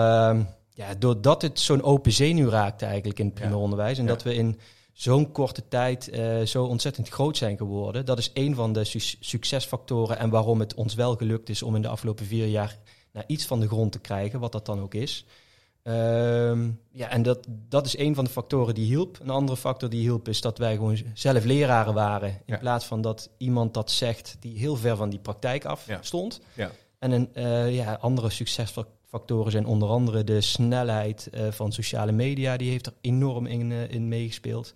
ja, 0.75 0.95
doordat 0.99 1.43
het 1.43 1.61
zo'n 1.61 1.83
open 1.83 2.13
zenuw 2.13 2.49
raakte 2.49 2.85
eigenlijk 2.85 3.19
in 3.19 3.25
het 3.25 3.35
primair 3.35 3.57
Ja. 3.57 3.63
onderwijs. 3.63 3.99
En 3.99 4.05
Ja. 4.05 4.11
dat 4.11 4.23
we 4.23 4.35
in 4.35 4.59
zo'n 4.93 5.33
korte 5.33 5.63
tijd 5.69 6.09
eh, 6.09 6.41
zo 6.41 6.65
ontzettend 6.65 7.09
groot 7.09 7.37
zijn 7.37 7.57
geworden. 7.57 8.05
Dat 8.07 8.19
is 8.19 8.31
een 8.35 8.55
van 8.55 8.73
de 8.73 8.85
su- 8.85 9.17
succesfactoren 9.21 10.19
en 10.19 10.31
waarom 10.31 10.61
het 10.61 10.75
ons 10.75 10.95
wel 10.95 11.15
gelukt 11.17 11.49
is 11.49 11.63
om 11.63 11.75
in 11.77 11.83
de 11.83 11.89
afgelopen 11.89 12.27
vier 12.27 12.47
jaar 12.47 12.79
naar 13.13 13.25
iets 13.27 13.45
van 13.47 13.61
de 13.61 13.67
grond 13.69 13.93
te 13.93 13.99
krijgen, 13.99 14.41
wat 14.41 14.53
dat 14.53 14.67
dan 14.67 14.81
ook 14.81 14.95
is. 14.95 15.25
Ehm, 15.83 16.71
ja, 16.93 17.09
en 17.11 17.23
dat, 17.23 17.47
dat 17.69 17.87
is 17.87 17.99
een 17.99 18.15
van 18.15 18.25
de 18.25 18.31
factoren 18.31 18.75
die 18.75 18.87
hielp. 18.87 19.19
Een 19.23 19.31
andere 19.31 19.57
factor 19.59 19.89
die 19.89 20.01
hielp 20.01 20.29
is 20.29 20.41
dat 20.41 20.59
wij 20.59 20.75
gewoon 20.75 20.99
zelf 21.15 21.45
leraren 21.45 21.95
waren. 21.95 22.29
In 22.29 22.37
Ja. 22.47 22.57
plaats 22.59 22.85
van 22.85 23.01
dat 23.01 23.31
iemand 23.39 23.75
dat 23.75 23.91
zegt 23.91 24.37
die 24.41 24.59
heel 24.59 24.77
ver 24.77 24.97
van 24.97 25.11
die 25.11 25.19
praktijk 25.19 25.65
af 25.65 25.87
Ja. 25.87 25.99
stond. 26.03 26.41
Ja. 26.55 26.71
En 26.99 27.11
een, 27.11 27.29
eh, 27.35 27.75
ja, 27.75 27.93
andere 28.01 28.31
succesfactoren 28.31 29.53
zijn 29.53 29.67
onder 29.67 29.89
andere 29.89 30.25
de 30.25 30.41
snelheid 30.41 31.29
eh, 31.33 31.51
van 31.51 31.73
sociale 31.73 32.13
media. 32.13 32.57
Die 32.57 32.71
heeft 32.71 32.87
er 32.87 32.95
enorm 33.01 33.47
in, 33.47 33.73
eh, 33.73 33.91
in 33.91 34.09
meegespeeld. 34.09 34.75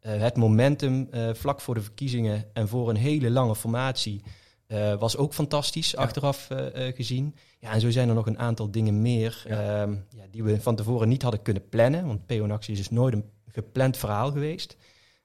Het 0.00 0.36
momentum 0.36 1.08
vlak 1.32 1.60
voor 1.60 1.74
de 1.74 1.80
verkiezingen 1.82 2.44
en 2.52 2.68
voor 2.68 2.88
een 2.88 2.96
hele 2.96 3.30
lange 3.30 3.56
formatie 3.56 4.22
eh, 4.66 4.94
was 4.98 5.16
ook 5.16 5.34
fantastisch, 5.34 5.90
Ja. 5.90 5.98
achteraf 5.98 6.50
eh, 6.50 6.88
eh, 6.88 6.94
gezien. 6.96 7.34
Ja, 7.58 7.72
en 7.72 7.80
zo 7.80 7.90
zijn 7.90 8.08
er 8.08 8.14
nog 8.14 8.26
een 8.26 8.38
aantal 8.38 8.70
dingen 8.70 9.02
meer 9.02 9.44
Ja. 9.48 9.80
ehm, 9.82 9.92
ja, 9.92 10.24
die 10.30 10.42
we 10.42 10.60
van 10.60 10.76
tevoren 10.76 11.08
niet 11.08 11.22
hadden 11.22 11.42
kunnen 11.42 11.68
plannen. 11.68 12.06
Want 12.06 12.26
PO 12.26 12.34
in 12.44 12.50
Actie 12.50 12.72
is 12.72 12.78
dus 12.78 12.90
nooit 12.90 13.14
een 13.14 13.24
gepland 13.52 13.96
verhaal 13.96 14.30
geweest. 14.30 14.76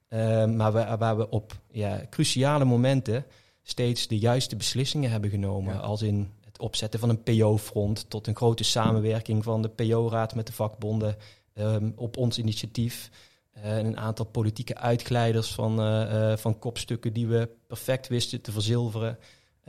Ehm, 0.07 0.55
maar 0.55 0.71
waar, 0.71 0.97
waar 0.97 1.17
we 1.17 1.29
op 1.29 1.59
ja, 1.71 2.01
cruciale 2.09 2.65
momenten 2.65 3.25
steeds 3.63 4.07
de 4.07 4.17
juiste 4.19 4.55
beslissingen 4.55 5.11
hebben 5.11 5.29
genomen. 5.29 5.81
Als 5.81 6.01
in 6.01 6.31
het 6.45 6.59
opzetten 6.59 6.99
van 6.99 7.09
een 7.09 7.23
PO-front 7.23 8.09
tot 8.09 8.27
een 8.27 8.35
grote 8.35 8.63
samenwerking 8.63 9.43
van 9.43 9.61
de 9.61 9.69
PO-raad 9.69 10.35
met 10.35 10.47
de 10.47 10.53
vakbonden 10.53 11.15
ehm, 11.53 11.91
op 11.95 12.17
ons 12.17 12.37
initiatief. 12.37 13.09
En 13.51 13.85
een 13.85 13.97
aantal 13.97 14.25
politieke 14.25 14.75
uitglijders 14.77 15.53
van, 15.53 15.75
van 16.37 16.59
kopstukken 16.59 17.13
die 17.13 17.27
we 17.27 17.49
perfect 17.67 18.07
wisten 18.07 18.41
te 18.41 18.51
verzilveren. 18.51 19.17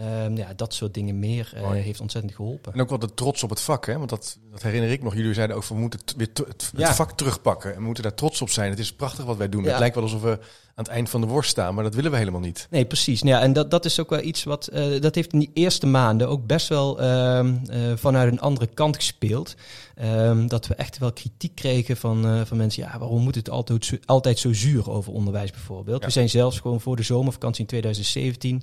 Ehm, 0.02 0.36
ja, 0.36 0.54
dat 0.54 0.74
soort 0.74 0.94
dingen 0.94 1.18
meer 1.18 1.52
eh, 1.54 1.70
heeft 1.70 2.00
ontzettend 2.00 2.34
geholpen. 2.34 2.72
En 2.72 2.80
ook 2.80 2.88
wel 2.88 2.98
de 2.98 3.14
trots 3.14 3.42
op 3.42 3.50
het 3.50 3.60
vak, 3.60 3.86
hè? 3.86 3.98
want 3.98 4.10
dat, 4.10 4.38
dat 4.50 4.62
herinner 4.62 4.90
ik 4.90 5.02
nog. 5.02 5.14
Jullie 5.14 5.34
zeiden 5.34 5.56
ook 5.56 5.64
we 5.64 5.74
moeten 5.74 6.00
het, 6.04 6.14
weer 6.16 6.28
het, 6.34 6.38
het 6.46 6.70
Ja. 6.76 6.94
vak 6.94 7.12
terugpakken 7.12 7.70
en 7.70 7.78
we 7.78 7.84
moeten 7.84 8.02
daar 8.02 8.14
trots 8.14 8.42
op 8.42 8.50
zijn. 8.50 8.70
Het 8.70 8.78
is 8.78 8.92
prachtig 8.94 9.24
wat 9.24 9.36
wij 9.36 9.48
doen. 9.48 9.62
Ja. 9.62 9.68
Het 9.70 9.78
lijkt 9.78 9.94
wel 9.94 10.04
alsof 10.04 10.22
we 10.22 10.38
aan 10.74 10.84
het 10.84 10.92
eind 10.92 11.10
van 11.10 11.20
de 11.20 11.26
worst 11.26 11.50
staan, 11.50 11.74
maar 11.74 11.84
dat 11.84 11.94
willen 11.94 12.10
we 12.10 12.16
helemaal 12.16 12.40
niet. 12.40 12.66
Nee, 12.70 12.84
precies. 12.84 13.22
Nou 13.22 13.36
ja, 13.36 13.42
en 13.42 13.52
dat, 13.52 13.70
dat 13.70 13.84
is 13.84 14.00
ook 14.00 14.10
wel 14.10 14.20
iets 14.22 14.44
wat. 14.44 14.66
eh, 14.66 15.00
dat 15.00 15.14
heeft 15.14 15.32
in 15.32 15.38
die 15.38 15.50
eerste 15.54 15.86
maanden 15.86 16.28
ook 16.28 16.46
best 16.46 16.68
wel 16.68 17.00
eh, 17.00 17.46
vanuit 17.94 18.32
een 18.32 18.40
andere 18.40 18.66
kant 18.66 18.96
gespeeld. 18.96 19.54
Ehm, 19.94 20.46
dat 20.46 20.66
we 20.66 20.74
echt 20.74 20.98
wel 20.98 21.12
kritiek 21.12 21.54
kregen 21.54 21.96
van, 21.96 22.26
eh, 22.26 22.40
van 22.44 22.56
mensen. 22.56 22.82
Ja, 22.82 22.98
waarom 22.98 23.22
moet 23.22 23.34
het 23.34 23.50
altijd 23.50 23.84
zo, 23.84 23.96
altijd 24.04 24.38
zo 24.38 24.52
zuur 24.52 24.90
over 24.90 25.12
onderwijs 25.12 25.50
bijvoorbeeld? 25.50 26.00
Ja. 26.00 26.06
We 26.06 26.12
zijn 26.12 26.28
zelfs 26.30 26.60
gewoon 26.60 26.80
voor 26.80 26.96
de 26.96 27.02
zomervakantie 27.02 27.60
in 27.60 27.66
2017 27.66 28.62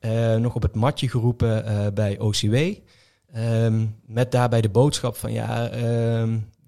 eh, 0.00 0.34
nog 0.36 0.54
op 0.54 0.62
het 0.62 0.74
matje 0.74 1.08
geroepen 1.08 1.64
bij 1.94 2.18
OCW. 2.18 2.54
Ehm, 3.32 3.86
met 4.06 4.32
daarbij 4.32 4.60
de 4.60 4.68
boodschap 4.68 5.16
van 5.16 5.32
ja. 5.32 5.70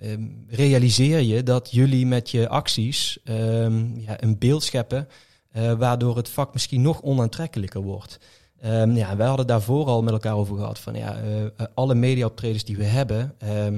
Ehm, 0.02 0.22
realiseer 0.48 1.20
je 1.20 1.42
dat 1.42 1.70
jullie 1.70 2.06
met 2.06 2.30
je 2.30 2.48
acties 2.48 3.18
ehm, 3.24 4.00
ja, 4.00 4.22
een 4.22 4.38
beeld 4.38 4.62
scheppen 4.62 5.08
eh, 5.50 5.72
waardoor 5.72 6.16
het 6.16 6.28
vak 6.28 6.52
misschien 6.52 6.82
nog 6.82 7.02
onaantrekkelijker 7.02 7.80
wordt. 7.80 8.18
Ehm, 8.60 8.96
ja, 8.96 9.16
wij 9.16 9.26
hadden 9.26 9.46
daarvoor 9.46 9.86
al 9.86 10.02
met 10.02 10.12
elkaar 10.12 10.34
over 10.34 10.56
gehad 10.56 10.78
van 10.78 10.94
ja, 10.94 11.16
eh, 11.16 11.66
alle 11.74 11.94
mediaoptredens 11.94 12.64
die 12.64 12.76
we 12.76 12.84
hebben, 12.84 13.34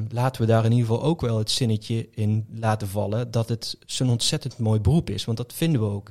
laten 0.09 0.41
we 0.41 0.47
daar 0.47 0.65
in 0.65 0.73
ieder 0.73 0.87
geval 0.87 1.03
ook 1.03 1.21
wel 1.21 1.39
het 1.39 1.51
zinnetje 1.51 2.09
in 2.11 2.47
laten 2.55 2.89
vallen 2.89 3.31
dat 3.31 3.49
het 3.49 3.77
zo'n 3.87 4.11
ontzettend 4.11 4.59
mooi 4.59 4.81
beroep 4.81 5.11
is. 5.11 5.25
Want 5.25 5.39
dat 5.39 5.53
vinden 5.53 5.81
we 5.81 5.87
ook. 5.87 6.11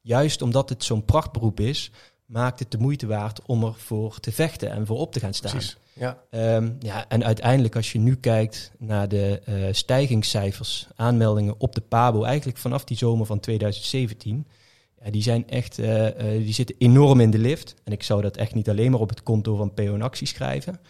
Juist 0.00 0.42
omdat 0.42 0.68
het 0.68 0.84
zo'n 0.84 1.04
prachtberoep 1.04 1.60
is, 1.60 1.90
maakt 2.26 2.58
het 2.58 2.70
de 2.70 2.78
moeite 2.78 3.06
waard 3.06 3.40
om 3.46 3.64
ervoor 3.64 4.20
te 4.20 4.32
vechten 4.32 4.70
en 4.70 4.86
voor 4.86 4.98
op 4.98 5.12
te 5.12 5.20
gaan 5.20 5.34
staan. 5.34 5.50
Precies. 5.50 5.76
Ja. 5.94 6.18
Ehm, 6.30 6.72
ja, 6.78 7.08
en 7.08 7.24
uiteindelijk 7.24 7.76
als 7.76 7.92
je 7.92 7.98
nu 7.98 8.16
kijkt 8.16 8.72
naar 8.78 9.08
de 9.08 9.40
eh, 9.44 9.54
stijgingscijfers, 9.72 10.86
aanmeldingen 10.96 11.54
op 11.58 11.74
de 11.74 11.80
PABO, 11.80 12.22
eigenlijk 12.22 12.58
vanaf 12.58 12.84
die 12.84 12.96
zomer 12.96 13.26
van 13.26 13.40
2017, 13.40 14.46
ja, 15.04 15.10
die 15.10 15.22
zijn 15.22 15.48
echt, 15.48 15.78
eh, 15.78 16.06
eh, 16.06 16.42
die 16.44 16.52
zitten 16.54 16.76
enorm 16.78 17.20
in 17.20 17.30
de 17.30 17.38
lift. 17.38 17.74
En 17.84 17.92
ik 17.92 18.02
zou 18.02 18.22
dat 18.22 18.36
echt 18.36 18.54
niet 18.54 18.68
alleen 18.68 18.90
maar 18.90 19.00
op 19.00 19.08
het 19.08 19.22
konto 19.22 19.56
van 19.56 19.74
PO 19.74 19.94
en 19.94 20.02
Actie 20.02 20.26
schrijven. 20.26 20.80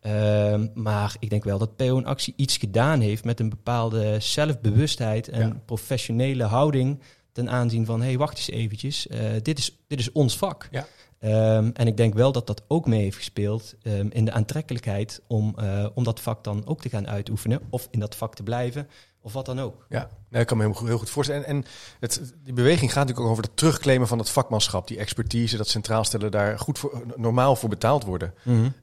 Ehm, 0.00 0.66
maar 0.74 1.16
ik 1.18 1.30
denk 1.30 1.44
wel 1.44 1.58
dat 1.58 1.76
PO 1.76 1.96
en 1.98 2.04
Actie 2.04 2.34
iets 2.36 2.56
gedaan 2.56 3.00
heeft 3.00 3.24
met 3.24 3.40
een 3.40 3.48
bepaalde 3.48 4.16
zelfbewustheid 4.20 5.28
en 5.28 5.48
Ja. 5.48 5.60
professionele 5.64 6.44
houding 6.44 7.00
ten 7.32 7.50
aanzien 7.50 7.86
van, 7.86 8.00
hé, 8.00 8.06
hey, 8.06 8.18
wacht 8.18 8.36
eens 8.36 8.50
eventjes, 8.50 9.06
dit, 9.42 9.58
is, 9.58 9.78
dit 9.86 9.98
is 9.98 10.12
ons 10.12 10.36
vak. 10.36 10.68
Ja. 10.70 10.86
Ehm, 11.18 11.70
en 11.72 11.86
ik 11.86 11.96
denk 11.96 12.14
wel 12.14 12.32
dat 12.32 12.46
dat 12.46 12.62
ook 12.68 12.86
mee 12.86 13.02
heeft 13.02 13.16
gespeeld 13.16 13.74
ehm, 13.82 14.06
in 14.10 14.24
de 14.24 14.32
aantrekkelijkheid 14.32 15.20
om, 15.26 15.54
eh, 15.58 15.86
om 15.94 16.04
dat 16.04 16.20
vak 16.20 16.44
dan 16.44 16.62
ook 16.66 16.80
te 16.80 16.88
gaan 16.88 17.08
uitoefenen. 17.08 17.60
Of 17.70 17.88
in 17.90 18.00
dat 18.00 18.14
vak 18.14 18.34
te 18.34 18.42
blijven, 18.42 18.88
of 19.20 19.32
wat 19.32 19.46
dan 19.46 19.60
ook. 19.60 19.86
Ja, 19.88 20.08
nee, 20.28 20.40
ik 20.40 20.46
kan 20.46 20.56
me 20.56 20.64
heel, 20.64 20.72
goed- 20.72 20.88
heel 20.88 20.98
goed 20.98 21.10
voorstellen. 21.10 21.44
En, 21.44 21.56
en 21.56 21.64
het, 22.00 22.34
die 22.44 22.52
beweging 22.52 22.92
gaat 22.92 22.98
natuurlijk 23.06 23.26
ook 23.26 23.30
over 23.32 23.42
het 23.44 23.56
terugclaimen 23.56 24.08
van 24.08 24.18
het 24.18 24.30
vakmanschap. 24.30 24.86
Die 24.88 24.98
expertise, 24.98 25.56
dat 25.56 25.68
centraal 25.68 26.04
stellen, 26.04 26.30
daar 26.30 26.58
goed 26.58 26.78
voor, 26.78 27.02
normaal 27.16 27.56
voor 27.56 27.68
betaald 27.68 28.04
worden. 28.04 28.34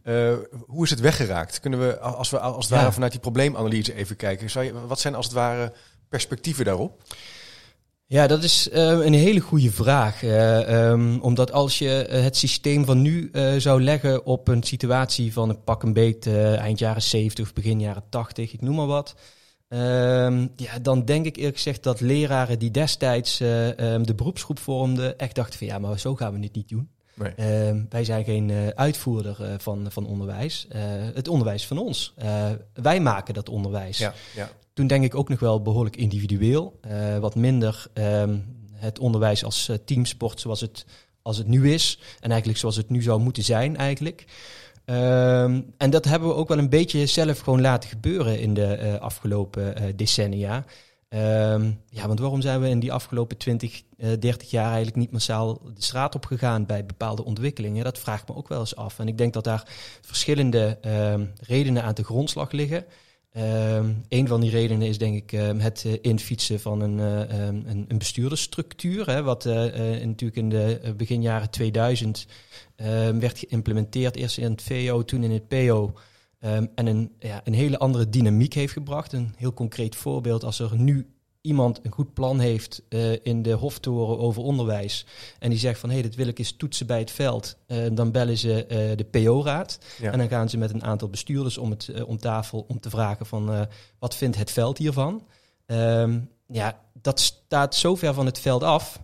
Eh, 0.04 0.34
hoe 0.68 0.84
is 0.84 0.90
het 0.90 1.00
weggeraakt? 1.00 1.60
Kunnen 1.60 1.80
we, 1.80 2.00
als 2.00 2.30
we 2.30 2.40
als 2.40 2.66
het 2.66 2.74
Ja. 2.74 2.80
ware 2.80 2.92
vanuit 2.92 3.12
die 3.12 3.22
probleemanalyse 3.22 3.94
even 3.94 4.16
kijken. 4.16 4.50
Zou 4.50 4.66
je, 4.66 4.88
wat 4.88 5.00
zijn 5.00 5.16
als 5.16 5.26
het 5.26 5.34
ware 5.36 5.74
perspectieven 6.10 6.66
daarop? 6.66 7.02
Ja, 8.08 8.28
dat 8.28 8.44
is 8.44 8.70
eh, 8.70 8.84
een 8.84 9.14
hele 9.14 9.40
goede 9.40 9.72
vraag. 9.72 10.24
Eh, 10.24 10.90
ehm, 10.90 11.20
omdat 11.20 11.52
als 11.52 11.78
je 11.80 12.06
eh, 12.06 12.24
het 12.24 12.38
systeem 12.38 12.86
van 12.86 13.02
nu 13.02 13.32
zou 13.58 13.82
leggen 13.84 14.26
op 14.26 14.48
een 14.48 14.64
situatie 14.64 15.34
van 15.34 15.50
een 15.50 15.64
pak 15.64 15.84
een 15.84 15.94
beet 15.94 16.28
eind 16.58 16.80
jaren 16.80 17.02
70 17.02 17.46
of 17.46 17.54
begin 17.54 17.80
jaren 17.80 18.10
80, 18.10 18.54
ik 18.54 18.62
noem 18.62 18.76
maar 18.76 18.86
wat. 18.86 19.16
ehm, 19.68 20.48
ja, 20.56 20.80
dan 20.82 21.06
denk 21.06 21.26
ik 21.26 21.36
eerlijk 21.36 21.56
gezegd 21.56 21.84
dat 21.84 22.02
leraren 22.02 22.60
die 22.60 22.72
destijds 22.72 23.40
eh, 23.40 23.80
ehm, 23.80 24.04
de 24.04 24.16
beroepsgroep 24.16 24.60
vormden, 24.60 25.18
echt 25.18 25.36
dachten 25.36 25.58
van 25.58 25.68
ja, 25.68 25.80
maar 25.80 26.00
zo 26.00 26.16
gaan 26.16 26.34
we 26.34 26.40
het 26.44 26.56
niet 26.56 26.70
doen. 26.70 26.95
Nee. 27.16 27.34
Ehm, 27.36 27.84
wij 27.90 28.04
zijn 28.04 28.24
geen 28.24 28.50
eh, 28.50 28.68
uitvoerder 28.68 29.44
eh, 29.44 29.54
van, 29.58 29.86
van 29.90 30.06
onderwijs. 30.06 30.66
Eh, 30.70 30.82
het 31.14 31.28
onderwijs 31.28 31.68
van 31.68 31.78
ons. 31.78 32.14
Wij 32.74 33.00
maken 33.00 33.34
dat 33.34 33.50
onderwijs. 33.50 33.98
Ja, 33.98 34.14
ja. 34.36 34.50
Toen 34.74 34.88
denk 34.88 35.04
ik 35.04 35.16
ook 35.16 35.30
nog 35.30 35.40
wel 35.40 35.62
behoorlijk 35.62 35.96
individueel. 35.96 36.80
wat 37.20 37.36
minder 37.36 37.86
ehm, 37.94 38.38
het 38.74 39.00
onderwijs 39.00 39.44
als 39.44 39.72
teamsport 39.86 40.40
zoals 40.40 40.62
het, 40.62 40.86
als 41.22 41.38
het 41.38 41.48
nu 41.48 41.72
is. 41.74 42.00
En 42.20 42.30
eigenlijk 42.30 42.60
zoals 42.60 42.76
het 42.76 42.90
nu 42.90 43.02
zou 43.02 43.20
moeten 43.20 43.44
zijn 43.44 43.78
eigenlijk. 43.78 44.26
Ehm, 44.86 45.62
en 45.78 45.90
dat 45.90 46.06
hebben 46.06 46.30
we 46.30 46.36
ook 46.36 46.48
wel 46.48 46.58
een 46.58 46.70
beetje 46.70 47.06
zelf 47.06 47.40
gewoon 47.40 47.62
laten 47.62 47.90
gebeuren 47.90 48.40
in 48.40 48.54
de 48.54 48.98
afgelopen 49.00 49.96
decennia. 49.96 50.66
Ehm, 51.10 51.72
ja, 51.90 52.08
want 52.08 52.20
waarom 52.20 52.42
zijn 52.42 52.62
we 52.62 52.70
in 52.70 52.80
die 52.80 52.94
afgelopen 52.94 53.38
20, 53.38 53.84
eh 53.98 54.10
30 54.20 54.50
jaar 54.50 54.68
eigenlijk 54.68 54.96
niet 54.96 55.12
massaal 55.12 55.62
de 55.74 55.84
straat 55.84 56.16
op 56.16 56.26
gegaan 56.26 56.66
bij 56.66 56.86
bepaalde 56.86 57.26
ontwikkelingen? 57.26 57.84
Dat 57.84 58.00
vraagt 58.00 58.28
me 58.28 58.36
ook 58.36 58.48
wel 58.48 58.60
eens 58.60 58.76
af. 58.76 59.00
En 59.00 59.08
ik 59.08 59.18
denk 59.18 59.34
dat 59.34 59.44
daar 59.44 59.64
verschillende 60.02 60.78
ehm, 60.82 61.26
redenen 61.40 61.84
aan 61.84 61.94
de 61.94 62.04
grondslag 62.04 62.52
liggen. 62.52 62.86
Ehm 63.32 63.90
een 64.10 64.28
van 64.28 64.42
die 64.42 64.50
redenen 64.50 64.88
is 64.88 64.98
denk 64.98 65.16
ik 65.16 65.40
het 65.58 65.84
eh, 65.86 65.94
infietsen 66.02 66.60
van 66.60 66.82
een, 66.82 67.00
ehm, 67.00 67.62
een, 67.66 67.86
een 67.88 67.98
bestuurdersstructuur. 67.98 69.06
Hè, 69.10 69.24
wat 69.24 69.46
eh, 69.46 69.56
natuurlijk 70.04 70.36
in 70.36 70.50
de 70.50 70.80
eh, 70.80 70.94
begin 70.94 71.22
jaren 71.22 71.50
2000 71.50 72.28
ehm, 72.76 73.20
werd 73.20 73.40
geïmplementeerd. 73.40 74.16
Eerst 74.16 74.38
in 74.38 74.52
het 74.52 74.62
VO, 74.62 75.04
toen 75.04 75.24
in 75.24 75.32
het 75.32 75.48
PO. 75.48 75.94
Ehm, 76.46 76.66
en 76.76 76.86
een, 76.88 77.12
ja, 77.20 77.42
een 77.44 77.54
hele 77.54 77.80
andere 77.80 78.10
dynamiek 78.10 78.54
heeft 78.54 78.74
gebracht. 78.74 79.14
Een 79.14 79.34
heel 79.38 79.54
concreet 79.54 79.96
voorbeeld. 79.96 80.44
Als 80.44 80.60
er 80.60 80.78
nu 80.78 81.16
iemand 81.46 81.80
een 81.84 81.92
goed 81.92 82.14
plan 82.14 82.40
heeft 82.40 82.82
eh, 82.90 83.26
in 83.26 83.42
de 83.42 83.52
hoftoren 83.52 84.20
over 84.20 84.42
onderwijs. 84.42 85.06
En 85.40 85.50
die 85.50 85.60
zegt 85.60 85.80
van 85.80 85.90
hé, 85.90 85.96
hey, 85.96 86.04
dit 86.04 86.16
wil 86.16 86.28
ik 86.28 86.40
eens 86.40 86.56
toetsen 86.56 86.88
bij 86.88 87.00
het 87.00 87.12
veld. 87.12 87.58
eh, 87.68 87.78
dan 87.92 88.12
bellen 88.12 88.38
ze 88.38 88.66
eh, 88.66 88.98
de 88.98 89.04
PO-raad. 89.04 89.80
Ja. 90.02 90.12
En 90.12 90.18
dan 90.18 90.28
gaan 90.28 90.50
ze 90.50 90.58
met 90.58 90.74
een 90.74 90.84
aantal 90.84 91.10
bestuurders 91.10 91.58
om, 91.58 91.70
het, 91.70 92.04
om 92.04 92.18
tafel 92.18 92.66
om 92.68 92.80
te 92.80 92.90
vragen 92.90 93.26
van 93.26 93.68
wat 94.00 94.16
vindt 94.16 94.38
het 94.38 94.52
veld 94.52 94.78
hiervan? 94.78 95.28
Ehm, 95.66 96.20
ja, 96.48 96.80
dat 97.02 97.20
staat 97.20 97.76
zo 97.76 97.96
ver 97.96 98.14
van 98.14 98.26
het 98.26 98.40
veld 98.40 98.64
af. 98.64 99.00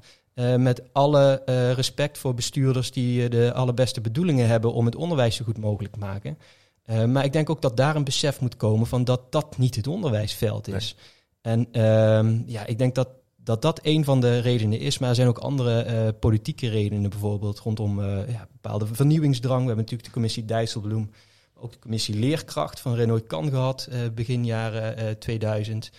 met 0.57 0.81
alle 0.91 1.41
respect 1.75 2.17
voor 2.17 2.33
bestuurders 2.33 2.91
die 2.91 3.29
de 3.29 3.53
allerbeste 3.53 4.01
bedoelingen 4.01 4.47
hebben 4.47 4.73
om 4.73 4.85
het 4.85 4.95
onderwijs 4.95 5.35
zo 5.35 5.45
goed 5.45 5.57
mogelijk 5.57 5.93
te 5.93 5.99
maken. 5.99 6.37
Eh, 6.83 7.05
maar 7.05 7.25
ik 7.25 7.33
denk 7.33 7.49
ook 7.49 7.61
dat 7.61 7.77
daar 7.77 7.95
een 7.95 8.03
besef 8.03 8.39
moet 8.39 8.57
komen 8.57 8.87
van 8.87 9.03
dat 9.03 9.31
dat 9.31 9.57
niet 9.57 9.75
het 9.75 9.87
onderwijsveld 9.87 10.67
is. 10.67 10.95
En 11.41 11.67
ehm, 11.71 12.41
ja, 12.45 12.65
ik 12.65 12.77
denk 12.77 12.95
dat, 12.95 13.09
dat 13.35 13.61
dat 13.61 13.79
een 13.83 14.03
van 14.03 14.21
de 14.21 14.39
redenen 14.39 14.79
is. 14.79 14.97
Maar 14.97 15.09
er 15.09 15.15
zijn 15.15 15.27
ook 15.27 15.37
andere 15.37 15.81
eh, 15.81 16.07
politieke 16.19 16.69
redenen, 16.69 17.09
bijvoorbeeld 17.09 17.59
rondom 17.59 17.99
eh, 17.99 18.31
ja, 18.31 18.47
bepaalde 18.51 18.85
vernieuwingsdrang. 18.85 19.59
We 19.59 19.65
hebben 19.65 19.83
natuurlijk 19.83 20.07
de 20.07 20.13
commissie 20.13 20.45
Dijsselbloem, 20.45 21.11
ook 21.55 21.71
de 21.71 21.79
commissie 21.79 22.15
Leerkracht 22.15 22.79
van 22.79 22.95
Renoy 22.95 23.21
Kan 23.21 23.49
gehad, 23.49 23.87
eh, 23.91 23.99
begin 24.13 24.45
jaren 24.45 24.97
eh 24.97 25.09
2000. 25.09 25.91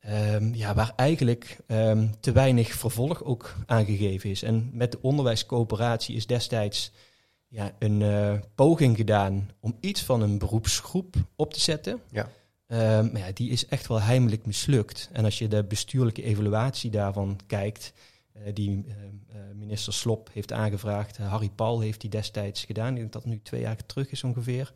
Ehm, 0.00 0.54
ja, 0.54 0.74
waar 0.74 0.92
eigenlijk 0.96 1.58
ehm, 1.66 2.08
te 2.20 2.32
weinig 2.32 2.68
vervolg 2.68 3.24
ook 3.24 3.54
aangegeven 3.66 4.30
is. 4.30 4.42
En 4.42 4.70
met 4.72 4.92
de 4.92 4.98
onderwijscoöperatie 5.00 6.16
is 6.16 6.26
destijds 6.26 6.92
ja, 7.54 7.72
een 7.78 8.02
eh, 8.02 8.34
poging 8.54 8.96
gedaan 8.96 9.50
om 9.60 9.76
iets 9.80 10.02
van 10.02 10.20
een 10.20 10.38
beroepsgroep 10.38 11.14
op 11.36 11.52
te 11.52 11.60
zetten. 11.60 12.00
Ja. 12.10 12.30
Ehm, 12.66 13.12
maar 13.12 13.20
ja, 13.20 13.32
die 13.32 13.50
is 13.50 13.66
echt 13.66 13.86
wel 13.86 14.00
heimelijk 14.00 14.46
mislukt. 14.46 15.08
En 15.12 15.24
als 15.24 15.38
je 15.38 15.48
de 15.48 15.64
bestuurlijke 15.64 16.22
evaluatie 16.22 16.90
daarvan 16.90 17.38
kijkt, 17.46 17.92
eh, 18.32 18.54
die 18.54 18.84
eh, 18.88 18.94
eh, 19.38 19.54
minister 19.54 19.92
Slop 19.92 20.30
heeft 20.32 20.52
aangevraagd, 20.52 21.18
eh, 21.18 21.28
Harry 21.30 21.50
Paul 21.54 21.80
heeft 21.80 22.00
die 22.00 22.10
destijds 22.10 22.64
gedaan, 22.64 22.92
ik 22.92 22.96
denk 22.96 23.12
dat 23.12 23.22
het 23.22 23.32
nu 23.32 23.40
twee 23.42 23.60
jaar 23.60 23.86
terug 23.86 24.10
is 24.10 24.24
ongeveer. 24.24 24.72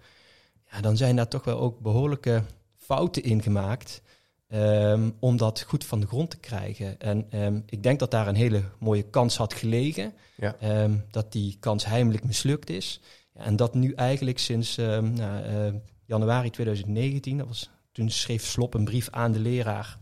Ja, 0.70 0.80
dan 0.80 0.96
zijn 0.96 1.16
daar 1.16 1.28
toch 1.28 1.44
wel 1.44 1.58
ook 1.58 1.80
behoorlijke 1.80 2.42
fouten 2.76 3.22
in 3.22 3.42
gemaakt 3.42 4.02
ehm, 4.48 5.10
om 5.18 5.36
dat 5.36 5.60
goed 5.66 5.84
van 5.84 6.00
de 6.00 6.06
grond 6.06 6.30
te 6.30 6.38
krijgen. 6.38 7.00
En 7.00 7.26
ehm, 7.30 7.60
ik 7.66 7.82
denk 7.82 7.98
dat 7.98 8.10
daar 8.10 8.28
een 8.28 8.34
hele 8.34 8.62
mooie 8.78 9.02
kans 9.02 9.36
had 9.36 9.54
gelegen, 9.54 10.12
Ja. 10.36 10.56
ehm, 10.60 10.96
dat 11.10 11.32
die 11.32 11.56
kans 11.60 11.84
heimelijk 11.84 12.24
mislukt 12.24 12.70
is. 12.70 13.00
En 13.34 13.56
dat 13.56 13.74
nu 13.74 13.92
eigenlijk 13.92 14.38
sinds 14.38 14.76
nou, 14.76 15.42
eh, 15.42 15.72
januari 16.06 16.50
2019, 16.50 17.38
dat 17.38 17.46
was, 17.46 17.70
toen 17.92 18.10
schreef 18.10 18.44
Slop 18.46 18.74
een 18.74 18.84
brief 18.84 19.08
aan 19.10 19.32
de 19.32 19.38
leraar 19.38 19.98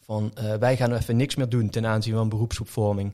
van 0.00 0.30
eh, 0.34 0.54
wij 0.54 0.76
gaan 0.76 0.92
even 0.94 1.16
niks 1.16 1.34
meer 1.34 1.48
doen 1.48 1.70
ten 1.70 1.86
aanzien 1.86 2.14
van 2.14 2.28
beroepsopvorming. 2.28 3.12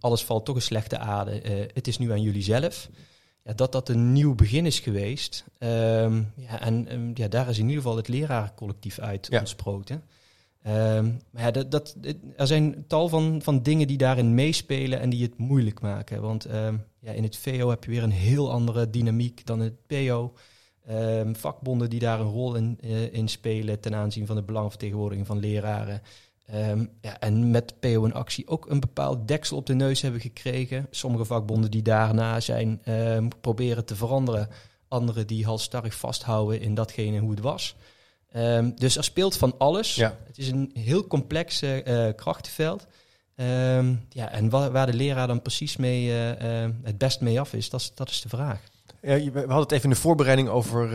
Alles 0.00 0.24
valt 0.24 0.44
toch 0.44 0.54
een 0.56 0.62
slechte 0.62 0.98
aarde. 0.98 1.40
Eh, 1.40 1.68
het 1.74 1.86
is 1.86 1.98
nu 1.98 2.10
aan 2.12 2.22
jullie 2.22 2.42
zelf. 2.42 2.88
Ja, 3.44 3.52
dat 3.52 3.72
dat 3.72 3.88
een 3.88 4.12
nieuw 4.12 4.34
begin 4.34 4.66
is 4.66 4.78
geweest. 4.80 5.44
Ehm, 5.58 6.22
ja, 6.36 6.60
en 6.60 6.88
ehm, 6.88 7.10
ja, 7.14 7.28
daar 7.28 7.48
is 7.48 7.58
in 7.58 7.64
ieder 7.68 7.82
geval 7.82 7.96
het 7.96 8.08
lerarencollectief 8.08 8.98
uit 8.98 9.26
Ja. 9.30 9.38
ontsproten. 9.38 10.02
Ehm, 10.62 11.10
maar 11.30 11.42
ja, 11.42 11.50
dat, 11.50 11.70
dat, 11.70 11.96
er 12.36 12.46
zijn 12.46 12.84
tal 12.86 13.08
van, 13.08 13.40
van 13.42 13.62
dingen 13.62 13.86
die 13.86 13.96
daarin 13.98 14.34
meespelen 14.34 15.00
en 15.00 15.10
die 15.10 15.22
het 15.22 15.38
moeilijk 15.38 15.80
maken. 15.80 16.20
Want 16.20 16.46
ja, 17.00 17.12
in 17.12 17.22
het 17.22 17.36
VO 17.36 17.70
heb 17.70 17.84
je 17.84 17.90
weer 17.90 18.02
een 18.02 18.10
heel 18.10 18.50
andere 18.50 18.90
dynamiek 18.90 19.46
dan 19.46 19.60
het 19.60 19.86
PO. 19.86 20.32
Vakbonden 21.32 21.90
die 21.90 22.00
daar 22.00 22.20
een 22.20 22.26
rol 22.26 22.54
in, 22.54 22.78
eh, 22.80 23.12
in 23.12 23.28
spelen 23.28 23.80
ten 23.80 23.94
aanzien 23.94 24.26
van 24.26 24.36
de 24.36 24.42
belangenvertegenwoordiging 24.42 25.26
van 25.26 25.38
leraren. 25.38 26.02
Ehm, 26.46 26.84
ja, 27.00 27.18
en 27.20 27.50
met 27.50 27.80
PO 27.80 28.04
en 28.04 28.12
actie 28.12 28.48
ook 28.48 28.70
een 28.70 28.80
bepaald 28.80 29.28
deksel 29.28 29.56
op 29.56 29.66
de 29.66 29.74
neus 29.74 30.00
hebben 30.02 30.20
gekregen. 30.20 30.86
Sommige 30.90 31.24
vakbonden 31.24 31.70
die 31.70 31.82
daarna 31.82 32.40
zijn 32.40 32.80
ehm, 32.84 33.28
proberen 33.40 33.84
te 33.84 33.96
veranderen. 33.96 34.48
Andere 34.88 35.24
die 35.24 35.44
halstarrig 35.44 35.94
vasthouden 35.94 36.60
in 36.60 36.74
datgene 36.74 37.18
hoe 37.18 37.30
het 37.30 37.40
was. 37.40 37.76
Ehm, 38.32 38.70
dus 38.74 38.96
er 38.96 39.04
speelt 39.04 39.36
van 39.36 39.54
alles. 39.58 39.94
Ja. 39.94 40.16
Het 40.26 40.38
is 40.38 40.48
een 40.48 40.70
heel 40.74 41.06
complex 41.06 41.62
eh, 41.62 42.08
krachtenveld. 42.16 42.86
Ja, 44.08 44.30
en 44.30 44.48
wa- 44.50 44.70
waar 44.70 44.86
de 44.86 44.94
leraar 44.94 45.26
dan 45.26 45.42
precies 45.42 45.76
mee, 45.76 46.16
eh, 46.34 46.68
het 46.82 46.98
best 46.98 47.20
mee 47.20 47.40
af 47.40 47.52
is, 47.52 47.70
dat 47.70 47.80
is, 47.80 47.92
dat 47.94 48.08
is 48.10 48.20
de 48.20 48.28
vraag. 48.28 48.60
Ja, 49.02 49.16
we 49.30 49.38
hadden 49.38 49.56
het 49.58 49.72
even 49.72 49.84
in 49.88 49.94
de 49.94 50.00
voorbereiding 50.00 50.48
over 50.48 50.90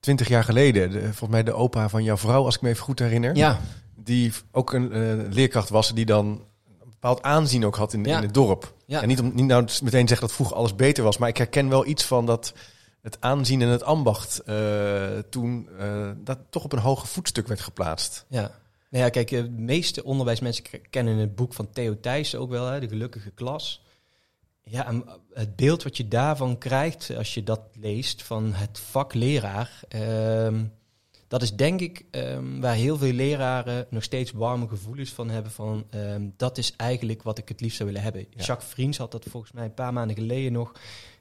twintig 0.00 0.28
jaar 0.28 0.44
geleden. 0.44 0.90
De, 0.90 1.00
volgens 1.00 1.30
mij 1.30 1.42
de 1.42 1.52
opa 1.52 1.88
van 1.88 2.02
jouw 2.02 2.16
vrouw, 2.16 2.44
als 2.44 2.54
ik 2.54 2.60
me 2.60 2.68
even 2.68 2.82
goed 2.84 2.98
herinner. 2.98 3.36
Ja, 3.36 3.60
Die 4.04 4.32
ook 4.52 4.72
een 4.72 4.92
eh, 4.92 5.32
leerkracht 5.32 5.68
was 5.68 5.94
die 5.94 6.06
dan 6.06 6.26
een 6.80 6.90
bepaald 6.90 7.22
aanzien 7.22 7.64
ook 7.64 7.76
had 7.76 7.92
in, 7.92 8.04
Ja. 8.04 8.16
in 8.16 8.22
het 8.22 8.34
dorp. 8.34 8.74
Ja. 8.86 9.02
En 9.02 9.08
niet 9.08 9.20
om 9.20 9.32
niet 9.34 9.46
nou 9.46 9.62
meteen 9.82 10.08
zeggen 10.08 10.26
dat 10.26 10.32
vroeger 10.36 10.56
alles 10.56 10.74
beter 10.74 11.04
was, 11.04 11.18
maar 11.18 11.28
ik 11.28 11.36
herken 11.36 11.68
wel 11.68 11.86
iets 11.86 12.04
van 12.04 12.26
dat 12.26 12.52
het 13.02 13.16
aanzien 13.20 13.62
en 13.62 13.68
het 13.68 13.82
ambacht 13.82 14.38
eh, 14.38 15.18
toen 15.30 15.68
eh, 15.78 16.10
dat 16.16 16.38
toch 16.50 16.64
op 16.64 16.72
een 16.72 16.78
hoger 16.78 17.08
voetstuk 17.08 17.48
werd 17.48 17.60
geplaatst. 17.60 18.24
Ja. 18.28 18.58
Nou 18.90 19.04
ja, 19.04 19.10
kijk, 19.10 19.28
de 19.28 19.50
meeste 19.50 20.04
onderwijsmensen 20.04 20.64
kennen 20.90 21.16
het 21.16 21.34
boek 21.34 21.52
van 21.54 21.70
Theo 21.72 22.00
Thijssen 22.00 22.40
ook 22.40 22.50
wel, 22.50 22.66
hè, 22.66 22.80
De 22.80 22.88
Gelukkige 22.88 23.30
Klas. 23.30 23.82
Ja, 24.62 24.92
het 25.32 25.56
beeld 25.56 25.82
wat 25.82 25.96
je 25.96 26.08
daarvan 26.08 26.58
krijgt 26.58 27.16
als 27.16 27.34
je 27.34 27.42
dat 27.42 27.60
leest 27.80 28.22
van 28.22 28.52
het 28.52 28.78
vak 28.78 29.14
leraar, 29.14 29.80
ehm, 29.88 30.64
dat 31.30 31.42
is 31.42 31.56
denk 31.56 31.80
ik 31.80 32.04
ehm, 32.10 32.60
waar 32.60 32.74
heel 32.74 32.96
veel 32.96 33.12
leraren 33.12 33.86
nog 33.90 34.02
steeds 34.02 34.30
warme 34.30 34.68
gevoelens 34.68 35.10
van 35.12 35.30
hebben. 35.30 35.52
Van, 35.52 35.86
ehm, 35.90 36.28
dat 36.36 36.58
is 36.58 36.76
eigenlijk 36.76 37.22
wat 37.22 37.38
ik 37.38 37.48
het 37.48 37.60
liefst 37.60 37.76
zou 37.76 37.88
willen 37.88 38.04
hebben. 38.04 38.26
Jacques 38.30 38.70
Vriends 38.70 38.98
had 38.98 39.12
dat 39.12 39.24
volgens 39.28 39.52
mij 39.52 39.64
een 39.64 39.74
paar 39.74 39.92
maanden 39.92 40.16
geleden 40.16 40.52
nog 40.52 40.72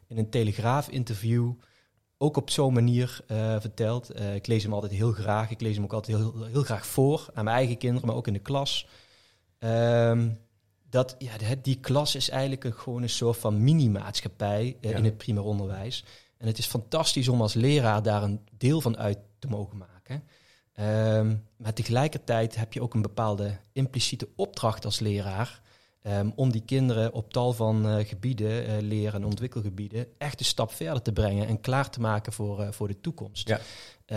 in 0.07 0.17
een 0.17 0.29
Telegraaf-interview 0.29 1.51
ook 2.17 2.37
op 2.37 2.49
zo'n 2.49 2.73
manier 2.73 3.19
uh, 3.31 3.59
verteld. 3.59 4.19
Uh, 4.19 4.35
ik 4.35 4.47
lees 4.47 4.63
hem 4.63 4.73
altijd 4.73 4.91
heel 4.91 5.11
graag. 5.11 5.49
Ik 5.49 5.61
lees 5.61 5.75
hem 5.75 5.83
ook 5.83 5.93
altijd 5.93 6.17
heel, 6.17 6.43
heel 6.43 6.63
graag 6.63 6.85
voor 6.85 7.29
aan 7.33 7.43
mijn 7.43 7.57
eigen 7.57 7.77
kinderen, 7.77 8.07
maar 8.07 8.15
ook 8.15 8.27
in 8.27 8.33
de 8.33 8.39
klas. 8.39 8.87
Um, 9.59 10.39
dat 10.89 11.15
ja, 11.17 11.55
die 11.61 11.79
klas 11.79 12.15
is 12.15 12.29
eigenlijk 12.29 12.63
een, 12.63 12.73
gewoon 12.73 13.01
een 13.01 13.09
soort 13.09 13.37
van 13.37 13.63
mini-maatschappij 13.63 14.77
uh, 14.81 14.95
in 14.95 15.03
het 15.03 15.17
primair 15.17 15.45
onderwijs. 15.45 16.05
En 16.37 16.47
het 16.47 16.57
is 16.57 16.65
fantastisch 16.65 17.27
om 17.27 17.41
als 17.41 17.53
leraar 17.53 18.03
daar 18.03 18.23
een 18.23 18.39
deel 18.57 18.81
van 18.81 18.97
uit 18.97 19.17
te 19.39 19.47
mogen 19.47 19.77
maken. 19.77 19.98
Um, 20.79 21.45
maar 21.57 21.73
tegelijkertijd 21.73 22.55
heb 22.55 22.73
je 22.73 22.81
ook 22.81 22.93
een 22.93 23.01
bepaalde 23.01 23.57
impliciete 23.71 24.29
opdracht 24.35 24.85
als 24.85 24.99
leraar. 24.99 25.61
Um, 26.03 26.31
om 26.35 26.51
die 26.51 26.65
kinderen 26.65 27.13
op 27.13 27.31
tal 27.31 27.53
van 27.53 27.87
uh, 27.87 28.05
gebieden, 28.07 28.69
uh, 28.69 28.81
leren- 28.81 29.21
en 29.21 29.25
ontwikkelgebieden, 29.25 30.07
echt 30.17 30.39
een 30.39 30.45
stap 30.45 30.71
verder 30.71 31.01
te 31.01 31.11
brengen 31.11 31.47
en 31.47 31.61
klaar 31.61 31.89
te 31.89 31.99
maken 31.99 32.33
voor, 32.33 32.59
uh, 32.59 32.71
voor 32.71 32.87
de 32.87 32.99
toekomst. 32.99 33.47
Ja. 33.47 33.59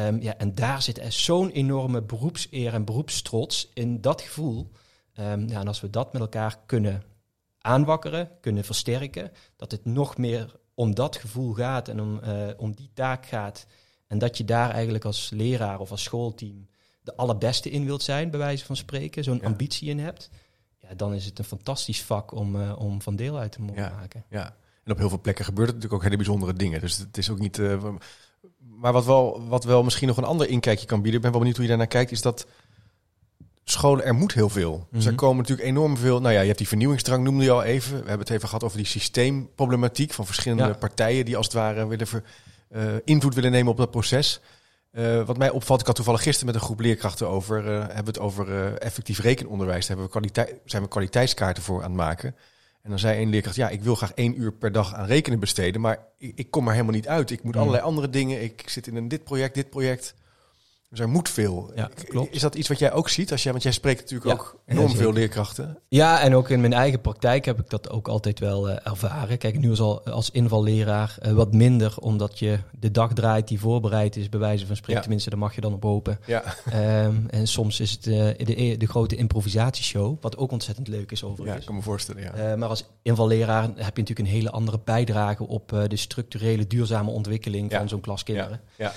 Um, 0.07 0.21
ja, 0.21 0.37
en 0.37 0.55
daar 0.55 0.83
zit 0.83 0.99
er 0.99 1.13
zo'n 1.13 1.51
enorme 1.51 2.03
beroepseer 2.03 2.75
en 2.75 2.85
beroepstrots 2.85 3.71
in 3.75 4.01
dat 4.01 4.21
gevoel. 4.21 4.71
Um, 5.21 5.49
ja, 5.49 5.61
en 5.61 5.69
als 5.69 5.81
we 5.81 5.91
dat 5.91 6.13
met 6.13 6.23
elkaar 6.23 6.59
kunnen 6.67 7.03
aanwakkeren, 7.59 8.31
kunnen 8.41 8.65
versterken, 8.65 9.31
dat 9.57 9.71
het 9.71 9.85
nog 9.85 10.17
meer 10.17 10.57
om 10.75 10.95
dat 10.95 11.17
gevoel 11.17 11.53
gaat 11.53 11.89
en 11.89 12.01
om, 12.01 12.21
om 12.57 12.75
die 12.75 12.91
taak 12.95 13.27
gaat. 13.27 13.67
En 14.13 14.19
dat 14.19 14.37
je 14.37 14.45
daar 14.45 14.71
eigenlijk 14.71 15.05
als 15.05 15.31
leraar 15.31 15.81
of 15.81 15.91
als 15.91 16.03
schoolteam 16.03 16.67
de 17.01 17.17
allerbeste 17.17 17.71
in 17.71 17.85
wilt 17.85 18.03
zijn, 18.03 18.31
bij 18.31 18.39
wijze 18.39 18.65
van 18.65 18.77
spreken, 18.77 19.25
zo'n 19.25 19.39
ja. 19.41 19.47
ambitie 19.47 19.89
in 19.89 19.99
hebt 19.99 20.31
ja, 20.89 20.95
dan 20.97 21.15
is 21.15 21.25
het 21.25 21.39
een 21.39 21.45
fantastisch 21.45 22.03
vak 22.03 22.33
om, 22.33 22.57
uh, 22.57 22.79
om 22.79 23.03
van 23.03 23.17
deel 23.17 23.39
uit 23.39 23.53
te 23.53 23.61
mogen 23.61 23.83
ja, 23.83 23.93
maken. 23.99 24.25
Ja, 24.29 24.57
en 24.85 24.93
op 24.93 24.99
heel 24.99 25.09
veel 25.09 25.21
plekken 25.21 25.45
gebeurt 25.45 25.67
het 25.67 25.77
natuurlijk 25.77 26.03
ook 26.03 26.09
hele 26.09 26.23
bijzondere 26.23 26.53
dingen. 26.53 26.81
Dus 26.81 26.99
het 26.99 27.19
is 27.19 27.31
ook 27.31 27.39
niet. 27.39 27.59
Uh, 27.59 27.85
maar 28.59 28.93
wat 28.93 29.05
wel, 29.05 29.47
wat 29.49 29.65
wel 29.65 29.83
misschien 29.83 30.09
nog 30.09 30.17
een 30.17 30.25
ander 30.25 30.49
inkijkje 30.49 30.87
kan 30.87 31.03
bieden, 31.03 31.15
ik 31.15 31.21
ben 31.21 31.31
wel 31.31 31.41
benieuwd 31.41 31.57
hoe 31.57 31.65
je 31.65 31.71
daarnaar 31.71 31.93
kijkt, 31.93 32.11
is 32.11 32.23
dat 32.23 32.47
scholen, 33.65 34.05
er 34.05 34.15
moet 34.15 34.35
heel 34.35 34.49
veel. 34.49 34.87
Dus 34.91 35.07
er 35.07 35.15
komen 35.15 35.37
natuurlijk 35.37 35.69
enorm 35.69 35.97
veel. 35.97 36.21
Nou 36.21 36.35
ja, 36.35 36.41
je 36.41 36.47
hebt 36.47 36.59
die 36.59 36.69
vernieuwingsdrang, 36.69 37.25
noemde 37.25 37.45
je 37.45 37.51
al 37.51 37.63
even. 37.63 37.91
We 37.91 38.09
hebben 38.09 38.19
het 38.19 38.31
even 38.31 38.49
gehad 38.49 38.65
over 38.65 38.77
die 38.77 38.87
systeemproblematiek 38.87 40.13
van 40.13 40.27
verschillende 40.27 40.65
ja. 40.65 40.73
partijen 40.73 41.25
die 41.25 41.37
als 41.37 41.47
het 41.47 41.55
ware 41.55 41.87
willen 41.87 42.07
ver, 42.07 42.23
invloed 43.05 43.35
willen 43.35 43.51
nemen 43.51 43.73
op 43.73 43.77
dat 43.77 43.91
proces. 43.91 44.41
Uh, 44.93 45.23
wat 45.23 45.39
mij 45.39 45.51
opvalt, 45.51 45.81
ik 45.81 45.87
had 45.87 45.95
toevallig 45.95 46.23
gisteren 46.23 46.47
met 46.47 46.55
een 46.55 46.67
groep 46.67 46.81
leerkrachten 46.81 47.29
over, 47.29 47.65
uh, 47.65 47.79
hebben 47.79 47.97
we 47.97 48.11
het 48.11 48.19
over 48.19 48.49
uh, 48.49 48.83
effectief 48.83 49.21
rekenonderwijs. 49.21 49.87
Daar 49.87 49.97
hebben 49.97 50.23
we 50.23 50.61
zijn 50.65 50.83
we 50.83 50.89
kwaliteitskaarten 50.89 51.63
voor 51.63 51.77
aan 51.77 51.91
het 51.91 51.93
maken. 51.93 52.37
En 52.83 52.91
dan 52.91 52.99
zei 52.99 53.23
een 53.23 53.31
leerkracht, 53.31 53.57
ja, 53.57 53.69
ik 53.69 53.83
wil 53.83 53.95
graag 53.95 54.13
één 54.13 54.41
uur 54.41 54.53
per 54.53 54.73
dag 54.73 54.95
aan 54.95 55.07
rekenen 55.07 55.39
besteden, 55.39 55.81
maar 55.81 55.99
ik, 56.19 56.33
ik 56.35 56.51
kom 56.51 56.67
er 56.67 56.73
helemaal 56.73 56.95
niet 56.95 57.09
uit. 57.09 57.31
Ik 57.31 57.43
moet 57.43 57.55
mm. 57.55 57.61
allerlei 57.61 57.85
andere 57.85 58.11
dingen, 58.11 58.43
ik 58.43 58.63
zit 58.67 58.87
in 58.87 58.97
een 58.97 59.09
dit 59.09 59.25
project, 59.25 59.55
dit 59.55 59.71
project. 59.71 60.15
Dus 60.93 61.01
er 61.01 61.09
moet 61.09 61.29
veel. 61.29 61.73
Ja, 61.75 61.91
klopt. 62.09 62.35
Is 62.35 62.41
dat 62.41 62.55
iets 62.55 62.69
wat 62.69 62.79
jij 62.79 62.93
ook 62.93 63.09
ziet? 63.09 63.33
Als 63.33 63.43
jij, 63.43 63.53
want 63.53 63.65
jij 63.65 63.73
spreekt 63.73 64.01
natuurlijk 64.01 64.31
ja, 64.31 64.33
ook 64.33 64.61
enorm 64.67 64.97
veel 64.97 65.13
leerkrachten. 65.13 65.79
Ja, 65.89 66.21
en 66.21 66.35
ook 66.35 66.49
in 66.49 66.61
mijn 66.61 66.73
eigen 66.73 67.01
praktijk 67.01 67.45
heb 67.45 67.61
ik 67.61 67.71
dat 67.71 67.91
ook 67.91 68.09
altijd 68.09 68.39
wel 68.39 68.69
uh, 68.69 68.77
ervaren. 68.83 69.39
Kijk, 69.39 69.59
nu 69.59 69.71
als, 69.71 69.81
al, 69.81 70.05
als 70.05 70.31
invalleraar 70.31 71.19
uh, 71.23 71.33
wat 71.33 71.53
minder, 71.53 71.95
omdat 71.99 72.39
je 72.39 72.59
de 72.79 72.91
dag 72.91 73.13
draait 73.13 73.49
die 73.49 73.61
voorbereid 73.61 74.17
is, 74.17 74.29
bij 74.29 74.41
wijze 74.41 74.67
van 74.67 74.77
spreken. 74.77 74.95
Ja. 74.95 75.01
Tenminste, 75.01 75.31
daar 75.31 75.39
mag 75.39 75.55
je 75.55 75.61
dan 75.61 75.73
op 75.73 75.83
hopen. 75.83 76.19
Ja. 76.27 76.45
Um, 77.05 77.27
en 77.31 77.47
soms 77.47 77.81
is 77.81 77.91
het 77.91 78.07
uh, 78.07 78.15
de, 78.37 78.75
de 78.79 78.87
grote 78.87 79.17
improvisatieshow, 79.17 80.17
wat 80.21 80.37
ook 80.37 80.53
ontzettend 80.53 80.89
leuk 80.89 81.13
is 81.13 81.25
overigens. 81.25 81.55
Ja, 81.55 81.61
ik 81.61 81.67
kan 81.67 81.75
me 81.75 81.83
voorstellen, 81.83 82.23
ja. 82.23 82.57
maar 82.57 82.69
als 82.69 82.85
invalleraar 83.03 83.63
heb 83.63 83.77
je 83.77 84.03
natuurlijk 84.03 84.19
een 84.19 84.35
hele 84.35 84.51
andere 84.51 84.81
bijdrage 84.85 85.47
op 85.47 85.85
de 85.89 85.97
structurele, 85.97 86.67
duurzame 86.67 87.11
ontwikkeling 87.11 87.73
van 87.73 87.89
zo'n 87.89 88.01
klas 88.01 88.23
kinderen. 88.23 88.61
Ja. 88.77 88.93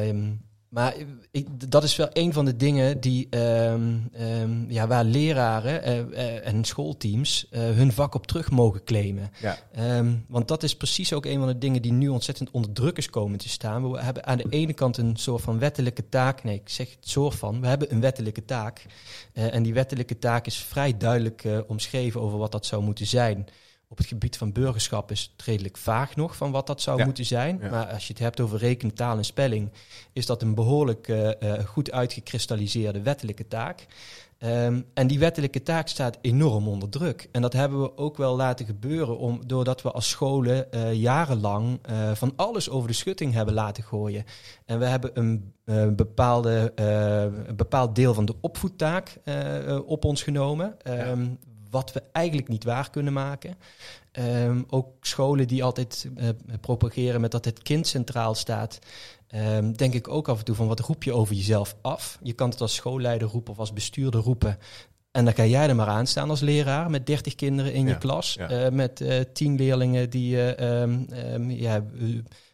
Um, 0.00 0.46
maar 0.68 0.94
ik, 1.30 1.70
dat 1.70 1.82
is 1.82 1.96
wel 1.96 2.08
een 2.12 2.32
van 2.32 2.44
de 2.44 2.56
dingen 2.56 3.00
die, 3.00 3.36
um, 3.36 4.10
um, 4.20 4.70
ja, 4.70 4.86
waar 4.86 5.04
leraren 5.04 5.88
uh, 5.88 5.96
uh, 5.96 6.46
en 6.46 6.64
schoolteams 6.64 7.46
uh, 7.50 7.60
hun 7.60 7.92
vak 7.92 8.14
op 8.14 8.26
terug 8.26 8.50
mogen 8.50 8.84
claimen. 8.84 9.30
Ja. 9.40 9.58
Um, 9.98 10.24
want 10.28 10.48
dat 10.48 10.62
is 10.62 10.76
precies 10.76 11.12
ook 11.12 11.26
een 11.26 11.38
van 11.38 11.46
de 11.46 11.58
dingen 11.58 11.82
die 11.82 11.92
nu 11.92 12.08
ontzettend 12.08 12.50
onder 12.50 12.72
druk 12.72 12.96
is 12.96 13.10
komen 13.10 13.38
te 13.38 13.48
staan. 13.48 13.90
We 13.90 14.02
hebben 14.02 14.26
aan 14.26 14.38
de 14.38 14.46
ene 14.50 14.72
kant 14.72 14.96
een 14.96 15.16
soort 15.16 15.42
van 15.42 15.58
wettelijke 15.58 16.08
taak. 16.08 16.44
Nee, 16.44 16.54
ik 16.54 16.68
zeg 16.68 16.90
het 16.90 17.08
soort 17.08 17.34
van. 17.34 17.60
We 17.60 17.66
hebben 17.66 17.92
een 17.92 18.00
wettelijke 18.00 18.44
taak. 18.44 18.86
en 19.32 19.62
die 19.62 19.74
wettelijke 19.74 20.18
taak 20.18 20.46
is 20.46 20.56
vrij 20.56 20.96
duidelijk 20.96 21.44
omschreven 21.66 22.20
over 22.20 22.38
wat 22.38 22.52
dat 22.52 22.66
zou 22.66 22.82
moeten 22.82 23.06
zijn 23.06 23.46
op 23.88 23.98
het 23.98 24.06
gebied 24.06 24.36
van 24.36 24.52
burgerschap 24.52 25.10
is 25.10 25.32
het 25.32 25.46
redelijk 25.46 25.76
vaag 25.76 26.16
nog 26.16 26.36
van 26.36 26.50
wat 26.50 26.66
dat 26.66 26.82
zou 26.82 26.98
ja. 26.98 27.04
moeten 27.04 27.24
zijn. 27.24 27.58
Ja. 27.62 27.70
Maar 27.70 27.86
als 27.86 28.06
je 28.06 28.12
het 28.12 28.22
hebt 28.22 28.40
over 28.40 28.58
rekenen, 28.58 28.94
taal 28.94 29.16
en 29.16 29.24
spelling, 29.24 29.70
is 30.12 30.26
dat 30.26 30.42
een 30.42 30.54
behoorlijk 30.54 31.08
uh, 31.08 31.30
uh, 31.40 31.52
goed 31.64 31.92
uitgekristalliseerde 31.92 33.02
wettelijke 33.02 33.48
taak. 33.48 33.86
Um, 34.40 34.84
en 34.94 35.06
die 35.06 35.18
wettelijke 35.18 35.62
taak 35.62 35.88
staat 35.88 36.18
enorm 36.20 36.68
onder 36.68 36.88
druk. 36.88 37.28
En 37.32 37.42
dat 37.42 37.52
hebben 37.52 37.80
we 37.82 37.96
ook 37.96 38.16
wel 38.16 38.36
laten 38.36 38.66
gebeuren 38.66 39.18
om, 39.18 39.40
doordat 39.46 39.82
we 39.82 39.90
als 39.90 40.08
scholen 40.08 40.66
uh, 40.70 40.92
jarenlang 40.92 41.80
van 42.14 42.32
alles 42.36 42.70
over 42.70 42.88
de 42.88 42.94
schutting 42.94 43.32
hebben 43.32 43.54
laten 43.54 43.82
gooien. 43.82 44.24
En 44.64 44.78
we 44.78 44.84
hebben 44.84 45.10
een 45.14 45.52
bepaalde, 45.96 46.72
een 47.46 47.56
bepaald 47.56 47.94
deel 47.94 48.14
van 48.14 48.24
de 48.24 48.34
opvoedtaak 48.40 49.18
op 49.86 50.04
ons 50.04 50.22
genomen. 50.22 50.76
Um, 50.84 51.38
wat 51.70 51.92
we 51.92 52.02
eigenlijk 52.12 52.48
niet 52.48 52.64
waar 52.64 52.90
kunnen 52.90 53.12
maken. 53.12 53.56
Um, 54.12 54.64
ook 54.68 54.88
scholen 55.00 55.48
die 55.48 55.64
altijd 55.64 56.08
uh, 56.16 56.28
propageren 56.60 57.20
met 57.20 57.30
dat 57.30 57.44
het 57.44 57.62
kind 57.62 57.86
centraal 57.86 58.34
staat. 58.34 58.78
Um, 59.34 59.76
denk 59.76 59.94
ik 59.94 60.08
ook 60.08 60.28
af 60.28 60.38
en 60.38 60.44
toe 60.44 60.54
van 60.54 60.66
wat 60.66 60.80
roep 60.80 61.02
je 61.02 61.12
over 61.12 61.34
jezelf 61.34 61.76
af? 61.80 62.18
Je 62.22 62.32
kan 62.32 62.50
het 62.50 62.60
als 62.60 62.74
schoolleider 62.74 63.28
roepen 63.28 63.52
of 63.52 63.58
als 63.58 63.72
bestuurder 63.72 64.20
roepen. 64.20 64.58
En 65.10 65.24
dan 65.24 65.34
kan 65.34 65.48
jij 65.48 65.68
er 65.68 65.76
maar 65.76 65.86
aan 65.86 66.06
staan 66.06 66.30
als 66.30 66.40
leraar 66.40 66.90
met 66.90 67.06
30 67.06 67.34
kinderen 67.34 67.72
in 67.72 67.82
ja, 67.82 67.88
je 67.88 67.98
klas. 67.98 68.34
ja. 68.34 68.64
Uh, 68.64 68.70
met 68.70 69.00
uh, 69.00 69.20
10 69.32 69.56
leerlingen 69.56 70.10
die 70.10 70.62
um, 70.64 71.50
ja, 71.50 71.84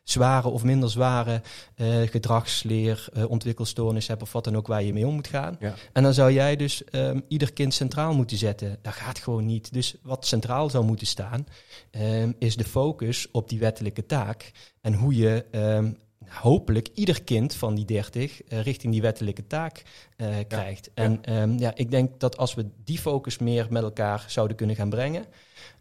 zware 0.05 0.49
of 0.49 0.65
minder 0.65 0.91
zware 0.91 1.43
uh, 1.77 2.09
gedragsleer, 2.09 3.09
uh, 3.17 3.31
ontwikkelstoornis 3.31 4.07
hebben 4.07 4.27
of 4.27 4.33
wat 4.33 4.45
dan 4.45 4.57
ook 4.57 4.67
waar 4.67 4.83
je 4.83 4.93
mee 4.93 5.07
om 5.07 5.15
moet 5.15 5.29
gaan. 5.29 5.57
Ja. 5.61 5.75
En 5.93 6.03
dan 6.03 6.15
zou 6.15 6.33
jij 6.33 6.57
dus 6.57 6.83
um, 6.91 7.25
ieder 7.29 7.53
kind 7.53 7.75
centraal 7.75 8.15
moeten 8.15 8.37
zetten. 8.37 8.79
Dat 8.83 8.93
gaat 8.93 9.19
gewoon 9.19 9.47
niet. 9.47 9.73
Dus 9.73 9.95
wat 10.03 10.27
centraal 10.27 10.71
zou 10.71 10.85
moeten 10.85 11.07
staan, 11.07 11.47
um, 11.91 12.35
is 12.39 12.57
de 12.57 12.65
focus 12.65 13.31
op 13.31 13.49
die 13.49 13.59
wettelijke 13.59 14.07
taak 14.07 14.53
en 14.81 14.95
hoe 14.95 15.15
je 15.15 15.45
um, 15.51 15.97
hopelijk 16.29 16.89
ieder 16.95 17.23
kind 17.23 17.55
van 17.55 17.75
die 17.75 17.85
30 17.85 18.53
uh, 18.53 18.63
richting 18.63 18.93
die 18.93 19.03
wettelijke 19.03 19.47
taak 19.47 19.83
uh, 20.17 20.29
krijgt. 20.49 20.91
Ja. 20.95 21.03
En 21.03 21.41
um, 21.41 21.59
ja, 21.59 21.73
ik 21.75 21.91
denk 21.91 22.21
dat 22.21 22.37
als 22.37 22.55
we 22.55 22.67
die 22.85 22.99
focus 22.99 23.39
meer 23.39 23.67
met 23.71 23.83
elkaar 23.83 24.25
zouden 24.29 24.57
kunnen 24.57 24.77
gaan 24.77 24.91
brengen, 24.91 25.25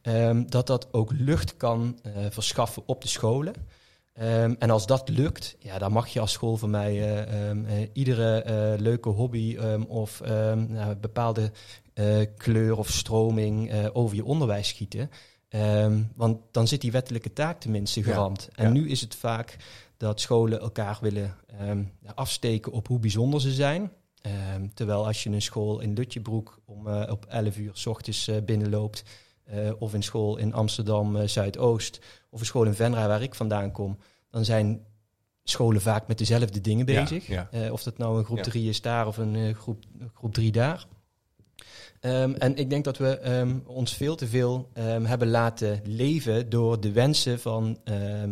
um, 0.01 0.49
dat 0.49 0.67
dat 0.67 0.87
ook 0.91 1.11
lucht 1.11 1.57
kan 1.57 1.99
uh, 2.05 2.13
verschaffen 2.29 2.83
op 2.85 3.01
de 3.01 3.07
scholen. 3.07 3.53
Um, 4.21 4.55
en 4.59 4.69
als 4.69 4.85
dat 4.85 5.09
lukt, 5.09 5.55
ja, 5.59 5.77
dan 5.77 5.91
mag 5.91 6.07
je 6.07 6.19
als 6.19 6.31
school 6.31 6.57
van 6.57 6.69
mij 6.69 7.25
uh, 7.27 7.49
um, 7.49 7.65
uh, 7.65 7.71
iedere 7.93 8.43
uh, 8.45 8.81
leuke 8.81 9.09
hobby 9.09 9.57
um, 9.59 9.83
of 9.83 10.21
nou, 10.67 10.95
bepaalde 10.95 11.51
kleur 12.37 12.77
of 12.77 12.89
stroming 12.89 13.89
over 13.93 14.15
je 14.15 14.25
onderwijs 14.25 14.67
schieten. 14.67 15.09
want 16.15 16.39
dan 16.51 16.67
zit 16.67 16.81
die 16.81 16.91
wettelijke 16.91 17.33
taak 17.33 17.59
tenminste 17.59 18.03
geramd. 18.03 18.49
Ja, 18.55 18.63
en 18.63 18.73
nu 18.73 18.89
is 18.89 19.01
het 19.01 19.15
vaak 19.15 19.57
dat 19.97 20.21
scholen 20.21 20.59
elkaar 20.59 20.97
willen 21.01 21.35
afsteken 22.15 22.71
op 22.71 22.87
hoe 22.87 22.99
bijzonder 22.99 23.41
ze 23.41 23.51
zijn. 23.51 23.91
terwijl 24.73 25.05
als 25.05 25.23
je 25.23 25.29
een 25.29 25.41
school 25.41 25.79
in 25.79 25.93
Lutjebroek 25.93 26.59
om 26.65 26.87
op 26.87 27.25
11 27.25 27.57
uur 27.57 27.71
s 27.73 27.85
ochtends 27.85 28.29
binnenloopt, 28.45 29.03
uh, 29.53 29.71
of 29.79 29.93
in 29.93 30.03
school 30.03 30.37
in 30.37 30.53
Amsterdam 30.53 31.15
uh, 31.15 31.27
Zuidoost, 31.27 31.99
of 32.29 32.39
een 32.39 32.45
school 32.45 32.63
in 32.63 32.73
Venra 32.73 33.07
waar 33.07 33.21
ik 33.21 33.35
vandaan 33.35 33.71
kom, 33.71 33.97
dan 34.29 34.45
zijn 34.45 34.85
scholen 35.43 35.81
vaak 35.81 36.07
met 36.07 36.17
dezelfde 36.17 36.61
dingen 36.61 36.85
bezig. 36.85 37.27
Ja, 37.27 37.47
ja. 37.51 37.65
Uh, 37.65 37.71
of 37.71 37.83
dat 37.83 37.97
nou 37.97 38.17
een 38.17 38.25
groep 38.25 38.43
3 38.43 38.63
ja. 38.63 38.69
is 38.69 38.81
daar 38.81 39.07
of 39.07 39.17
een 39.17 39.55
groep, 39.55 39.83
groep 40.13 40.33
3 40.33 40.51
daar. 40.51 40.85
Um, 42.01 42.35
en 42.35 42.55
ik 42.55 42.69
denk 42.69 42.83
dat 42.83 42.97
we 42.97 43.31
um, 43.31 43.63
ons 43.65 43.93
veel 43.93 44.15
te 44.15 44.27
veel 44.27 44.69
um, 44.73 45.05
hebben 45.05 45.29
laten 45.29 45.81
leven 45.83 46.49
door 46.49 46.79
de 46.79 46.91
wensen 46.91 47.39
van, 47.39 47.77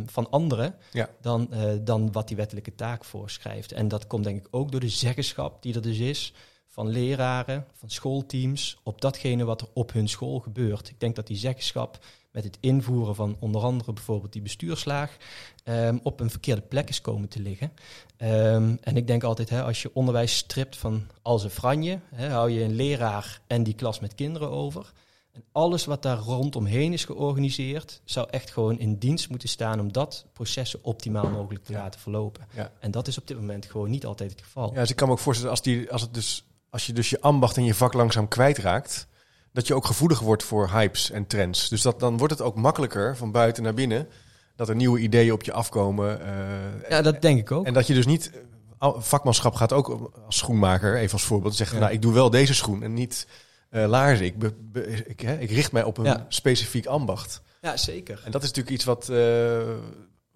van 0.06 0.30
anderen 0.30 0.76
ja. 0.91 1.10
dan, 1.21 1.50
uh, 1.54 1.71
dan 1.82 2.12
wat 2.12 2.28
die 2.28 2.38
wettelijke 2.38 2.76
taak 2.76 3.06
voorschrijft. 3.06 3.71
En 3.71 3.88
dat 3.88 4.08
komt 4.08 4.24
denk 4.24 4.38
ik 4.38 4.47
ook 4.52 4.71
door 4.71 4.80
de 4.80 4.89
zeggenschap 4.89 5.62
die 5.62 5.76
er 5.76 5.82
dus 5.82 5.97
is 5.97 6.34
van 6.73 6.88
leraren, 6.89 7.65
van 7.73 7.89
schoolteams, 7.89 8.77
op 8.84 9.01
datgene 9.01 9.43
wat 9.43 9.62
er 9.62 9.67
op 9.73 9.93
hun 9.93 10.10
school 10.10 10.39
gebeurt. 10.39 10.89
Ik 10.89 10.99
denk 10.99 11.15
dat 11.15 11.27
die 11.27 11.38
zeggenschap 11.38 11.99
met 12.31 12.43
het 12.43 12.57
invoeren 12.60 13.15
van 13.15 13.36
onder 13.39 13.62
andere 13.62 13.93
bijvoorbeeld 13.93 14.34
die 14.34 14.41
bestuurslaag 14.41 15.17
ehm, 15.63 15.97
op 16.03 16.19
een 16.19 16.29
verkeerde 16.29 16.62
plek 16.62 16.89
is 16.89 17.01
komen 17.01 17.27
te 17.29 17.39
liggen. 17.41 17.71
Ehm, 18.17 18.75
en 18.81 18.97
ik 18.97 19.07
denk 19.07 19.23
altijd, 19.23 19.49
hè, 19.49 19.63
als 19.63 19.81
je 19.81 19.91
onderwijs 19.93 20.38
stript 20.38 20.77
van 20.77 21.07
als 21.21 21.43
een 21.43 21.49
franje, 21.49 21.99
hè, 22.15 22.29
hou 22.29 22.49
je 22.49 22.63
een 22.63 22.75
leraar 22.75 23.41
en 23.47 23.63
die 23.63 23.73
klas 23.73 23.99
met 23.99 24.15
kinderen 24.15 24.49
over. 24.49 24.91
En 25.31 25.43
alles 25.51 25.86
wat 25.86 26.01
daar 26.01 26.17
rondomheen 26.17 26.93
is 26.93 27.05
georganiseerd, 27.05 28.01
zou 28.05 28.27
echt 28.29 28.51
gewoon 28.51 28.79
in 28.79 28.95
dienst 28.97 29.29
moeten 29.29 29.49
staan 29.49 29.79
om 29.79 29.91
dat 29.91 30.25
proces 30.34 30.69
zo 30.69 30.77
optimaal 30.81 31.29
mogelijk 31.29 31.65
te 31.65 31.71
Ja. 31.71 31.79
laten 31.79 31.99
verlopen. 31.99 32.47
Ja. 32.55 32.71
En 32.79 32.91
dat 32.91 33.07
is 33.07 33.17
op 33.17 33.27
dit 33.27 33.38
moment 33.38 33.65
gewoon 33.65 33.89
niet 33.89 34.05
altijd 34.05 34.31
het 34.31 34.41
geval. 34.41 34.73
Ja, 34.73 34.79
dus 34.79 34.89
ik 34.89 34.95
kan 34.95 35.07
me 35.07 35.13
ook 35.13 35.19
voorstellen, 35.19 35.51
als, 35.51 35.62
die, 35.62 35.91
als, 35.91 36.01
het 36.01 36.13
dus, 36.13 36.45
als 36.71 36.86
je 36.86 36.93
dus 36.93 37.10
je 37.10 37.21
ambacht 37.21 37.57
en 37.57 37.63
je 37.63 37.73
vak 37.73 37.93
langzaam 37.93 38.27
kwijtraakt, 38.27 39.07
dat 39.53 39.67
je 39.67 39.73
ook 39.75 39.86
gevoelig 39.86 40.19
wordt 40.19 40.43
voor 40.43 40.69
hypes 40.69 41.12
en 41.12 41.27
trends. 41.27 41.69
Dus 41.69 41.81
dat, 41.81 41.99
dan 41.99 42.17
wordt 42.17 42.34
het 42.34 42.41
ook 42.43 42.55
makkelijker 42.55 43.17
van 43.17 43.31
buiten 43.31 43.63
naar 43.63 43.73
binnen, 43.73 44.07
dat 44.55 44.69
er 44.69 44.75
nieuwe 44.75 44.99
ideeën 44.99 45.34
op 45.34 45.43
je 45.43 45.51
afkomen. 45.53 46.21
eh, 46.25 46.89
Ja, 46.89 47.01
dat 47.01 47.21
denk 47.21 47.39
ik 47.39 47.51
ook. 47.51 47.65
En 47.65 47.73
dat 47.73 47.88
je 47.88 47.93
dus 47.93 48.05
niet, 48.05 48.31
eh, 48.79 48.93
vakmanschap 48.97 49.53
gaat 49.55 49.73
ook 49.73 50.12
als 50.25 50.38
schoenmaker, 50.38 50.97
even 50.97 51.13
als 51.13 51.23
voorbeeld, 51.23 51.55
zeggen, 51.55 51.77
Ja. 51.77 51.84
nou 51.84 51.95
ik 51.95 52.01
doe 52.01 52.13
wel 52.13 52.29
deze 52.29 52.53
schoen 52.53 52.84
en 52.84 52.93
niet 52.93 53.27
eh 53.69 53.86
laarzen. 53.88 54.25
Ik, 54.25 54.39
be- 54.39 54.53
be- 54.60 54.86
ik, 55.05 55.19
hè, 55.19 55.38
ik 55.38 55.49
richt 55.51 55.71
mij 55.71 55.84
op 55.84 55.97
een 55.97 56.05
Ja. 56.05 56.25
specifiek 56.29 56.86
ambacht. 56.86 57.41
Ja, 57.62 57.77
zeker. 57.77 58.21
En 58.25 58.31
dat 58.31 58.41
is 58.43 58.47
natuurlijk 58.47 58.75
iets 58.75 58.86
wat, 58.86 59.10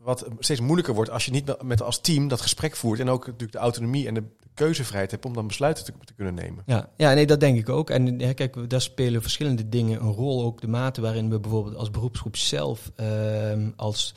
wat 0.06 0.28
steeds 0.40 0.60
moeilijker 0.60 0.94
wordt 0.94 1.10
als 1.10 1.26
je 1.26 1.32
niet 1.32 1.62
met- 1.64 1.82
als 1.82 2.02
team 2.02 2.28
dat 2.28 2.42
gesprek 2.42 2.76
voert. 2.76 3.00
En 3.00 3.10
ook 3.10 3.26
natuurlijk 3.26 3.52
de 3.52 3.58
autonomie 3.58 4.08
en 4.08 4.14
de 4.14 4.24
keuzevrijheid 4.54 5.12
hebt 5.12 5.26
om 5.26 5.34
dan 5.34 5.48
besluiten 5.48 5.84
te, 5.86 5.94
te 6.06 6.14
kunnen 6.14 6.34
nemen. 6.34 6.64
Ja, 6.66 6.90
ja, 6.98 7.14
nee, 7.14 7.26
dat 7.26 7.40
denk 7.40 7.58
ik 7.58 7.70
ook. 7.70 7.90
En 7.90 8.20
ja, 8.20 8.34
kijk, 8.34 8.70
daar 8.70 8.82
spelen 8.82 9.22
verschillende 9.22 9.70
dingen 9.70 10.02
een 10.02 10.12
rol. 10.12 10.44
Ook 10.44 10.62
de 10.62 10.68
mate 10.68 11.02
waarin 11.02 11.30
we 11.30 11.40
bijvoorbeeld 11.40 11.76
als 11.76 11.92
beroepsgroep 11.92 12.36
zelf 12.38 12.92
ehm, 12.96 13.72
als 13.76 14.14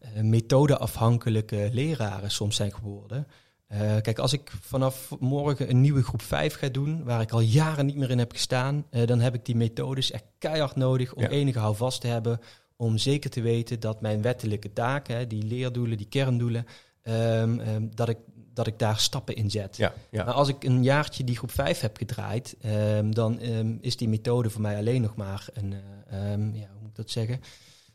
eh, 0.00 0.22
methodeafhankelijke 0.22 1.68
leraren 1.72 2.30
soms 2.30 2.56
zijn 2.56 2.72
geworden. 2.74 3.26
Eh, 3.66 3.78
kijk, 4.00 4.18
als 4.18 4.32
ik 4.32 4.52
vanaf 4.60 5.08
morgen 5.20 5.70
een 5.70 5.80
nieuwe 5.80 6.02
groep 6.02 6.22
5 6.22 6.54
ga 6.54 6.68
doen, 6.68 7.04
waar 7.04 7.20
ik 7.20 7.30
al 7.32 7.40
jaren 7.40 7.86
niet 7.86 7.96
meer 7.96 8.10
in 8.10 8.18
heb 8.18 8.32
gestaan, 8.32 8.84
eh, 8.90 9.06
dan 9.06 9.20
heb 9.20 9.34
ik 9.34 9.44
die 9.44 9.56
methodes 9.56 10.10
echt 10.10 10.24
keihard 10.38 10.76
nodig 10.76 11.14
om 11.14 11.22
Ja. 11.22 11.28
enige 11.28 11.58
houvast 11.58 12.00
te 12.00 12.06
hebben. 12.06 12.40
Om 12.82 12.98
zeker 12.98 13.30
te 13.30 13.40
weten 13.40 13.80
dat 13.80 14.00
mijn 14.00 14.22
wettelijke 14.22 14.72
taken, 14.72 15.28
die 15.28 15.42
leerdoelen, 15.42 15.96
die 15.96 16.08
kerndoelen, 16.08 16.66
ehm, 17.02 17.58
ehm, 17.58 17.86
dat, 17.94 18.08
ik, 18.08 18.18
dat 18.54 18.66
ik 18.66 18.78
daar 18.78 18.98
stappen 18.98 19.34
in 19.36 19.50
zet. 19.50 19.76
Ja, 19.76 19.92
ja. 20.10 20.24
Maar 20.24 20.34
als 20.34 20.48
ik 20.48 20.64
een 20.64 20.82
jaartje 20.82 21.24
die 21.24 21.36
groep 21.36 21.50
5 21.50 21.80
heb 21.80 21.96
gedraaid, 21.96 22.56
ehm, 22.60 23.10
dan 23.10 23.40
is 23.80 23.96
die 23.96 24.08
methode 24.08 24.50
voor 24.50 24.60
mij 24.60 24.76
alleen 24.76 25.02
nog 25.02 25.16
maar 25.16 25.48
een, 25.52 25.72
eh, 26.06 26.20
ja, 26.30 26.68
hoe 26.72 26.80
moet 26.80 26.88
ik 26.88 26.96
dat 26.96 27.10
zeggen? 27.10 27.40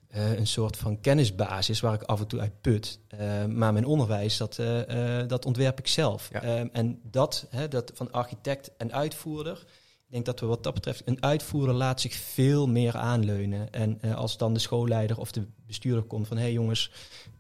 Eh, 0.08 0.38
een 0.38 0.48
soort 0.48 0.78
van 0.78 1.02
kennisbasis 1.02 1.80
waar 1.80 1.94
ik 1.94 2.04
af 2.04 2.20
en 2.20 2.28
toe 2.28 2.40
uit 2.40 2.62
put. 2.62 3.00
Maar 3.48 3.74
mijn 3.74 3.86
onderwijs, 3.86 4.38
dat, 4.38 4.58
eh, 4.58 5.28
dat 5.28 5.46
ontwerp 5.46 5.80
ik 5.80 5.88
zelf. 5.88 6.30
Ja. 6.32 6.70
En 6.72 7.00
dat, 7.04 7.48
hè, 7.50 7.68
dat 7.68 7.92
van 7.94 8.12
architect 8.12 8.72
en 8.78 8.94
uitvoerder. 8.94 9.66
Ik 10.08 10.14
denk 10.14 10.26
dat 10.26 10.40
we 10.40 10.46
wat 10.46 10.64
dat 10.64 10.74
betreft, 10.74 11.02
een 11.06 11.24
uitvoerder 11.24 11.76
laat 11.76 12.02
zich 12.02 12.14
veel 12.14 12.68
meer 12.68 12.98
aanleunen. 12.98 13.74
En 13.74 13.98
eh, 14.02 14.16
als 14.16 14.38
dan 14.38 14.54
de 14.54 14.60
schoolleider 14.60 15.20
of 15.20 15.32
de 15.32 15.48
bestuurder 15.66 16.04
komt 16.04 16.28
van... 16.28 16.38
hé 16.38 16.44
hey 16.44 16.52
jongens, 16.52 16.92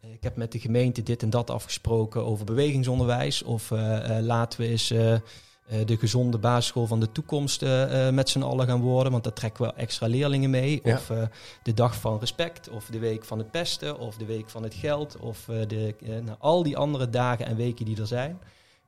eh, 0.01 0.11
ik 0.11 0.23
heb 0.23 0.35
met 0.35 0.51
de 0.51 0.59
gemeente 0.59 1.03
dit 1.03 1.23
en 1.23 1.29
dat 1.29 1.49
afgesproken 1.49 2.25
over 2.25 2.45
bewegingsonderwijs. 2.45 3.43
Of 3.43 3.71
eh, 3.71 4.17
laten 4.21 4.59
we 4.59 4.67
eens 4.67 4.87
de 5.85 5.97
gezonde 5.97 6.37
basisschool 6.37 6.87
van 6.87 6.99
de 6.99 7.11
toekomst 7.11 7.61
met 8.11 8.29
z'n 8.29 8.41
allen 8.41 8.67
gaan 8.67 8.81
worden. 8.81 9.11
Want 9.11 9.23
daar 9.23 9.33
trekken 9.33 9.65
we 9.65 9.73
extra 9.73 10.07
leerlingen 10.07 10.49
mee. 10.49 10.79
Ja. 10.83 10.95
Of 10.95 11.11
de 11.63 11.73
dag 11.73 11.95
van 11.95 12.19
respect. 12.19 12.69
Of 12.69 12.85
de 12.85 12.99
week 12.99 13.25
van 13.25 13.37
het 13.37 13.51
pesten. 13.51 13.99
Of 13.99 14.17
de 14.17 14.25
week 14.25 14.49
van 14.49 14.63
het 14.63 14.73
geld. 14.73 15.17
Of 15.17 15.45
de, 15.45 15.95
nou, 16.23 16.37
al 16.39 16.63
die 16.63 16.77
andere 16.77 17.09
dagen 17.09 17.45
en 17.45 17.55
weken 17.55 17.85
die 17.85 17.99
er 17.99 18.07
zijn. 18.07 18.39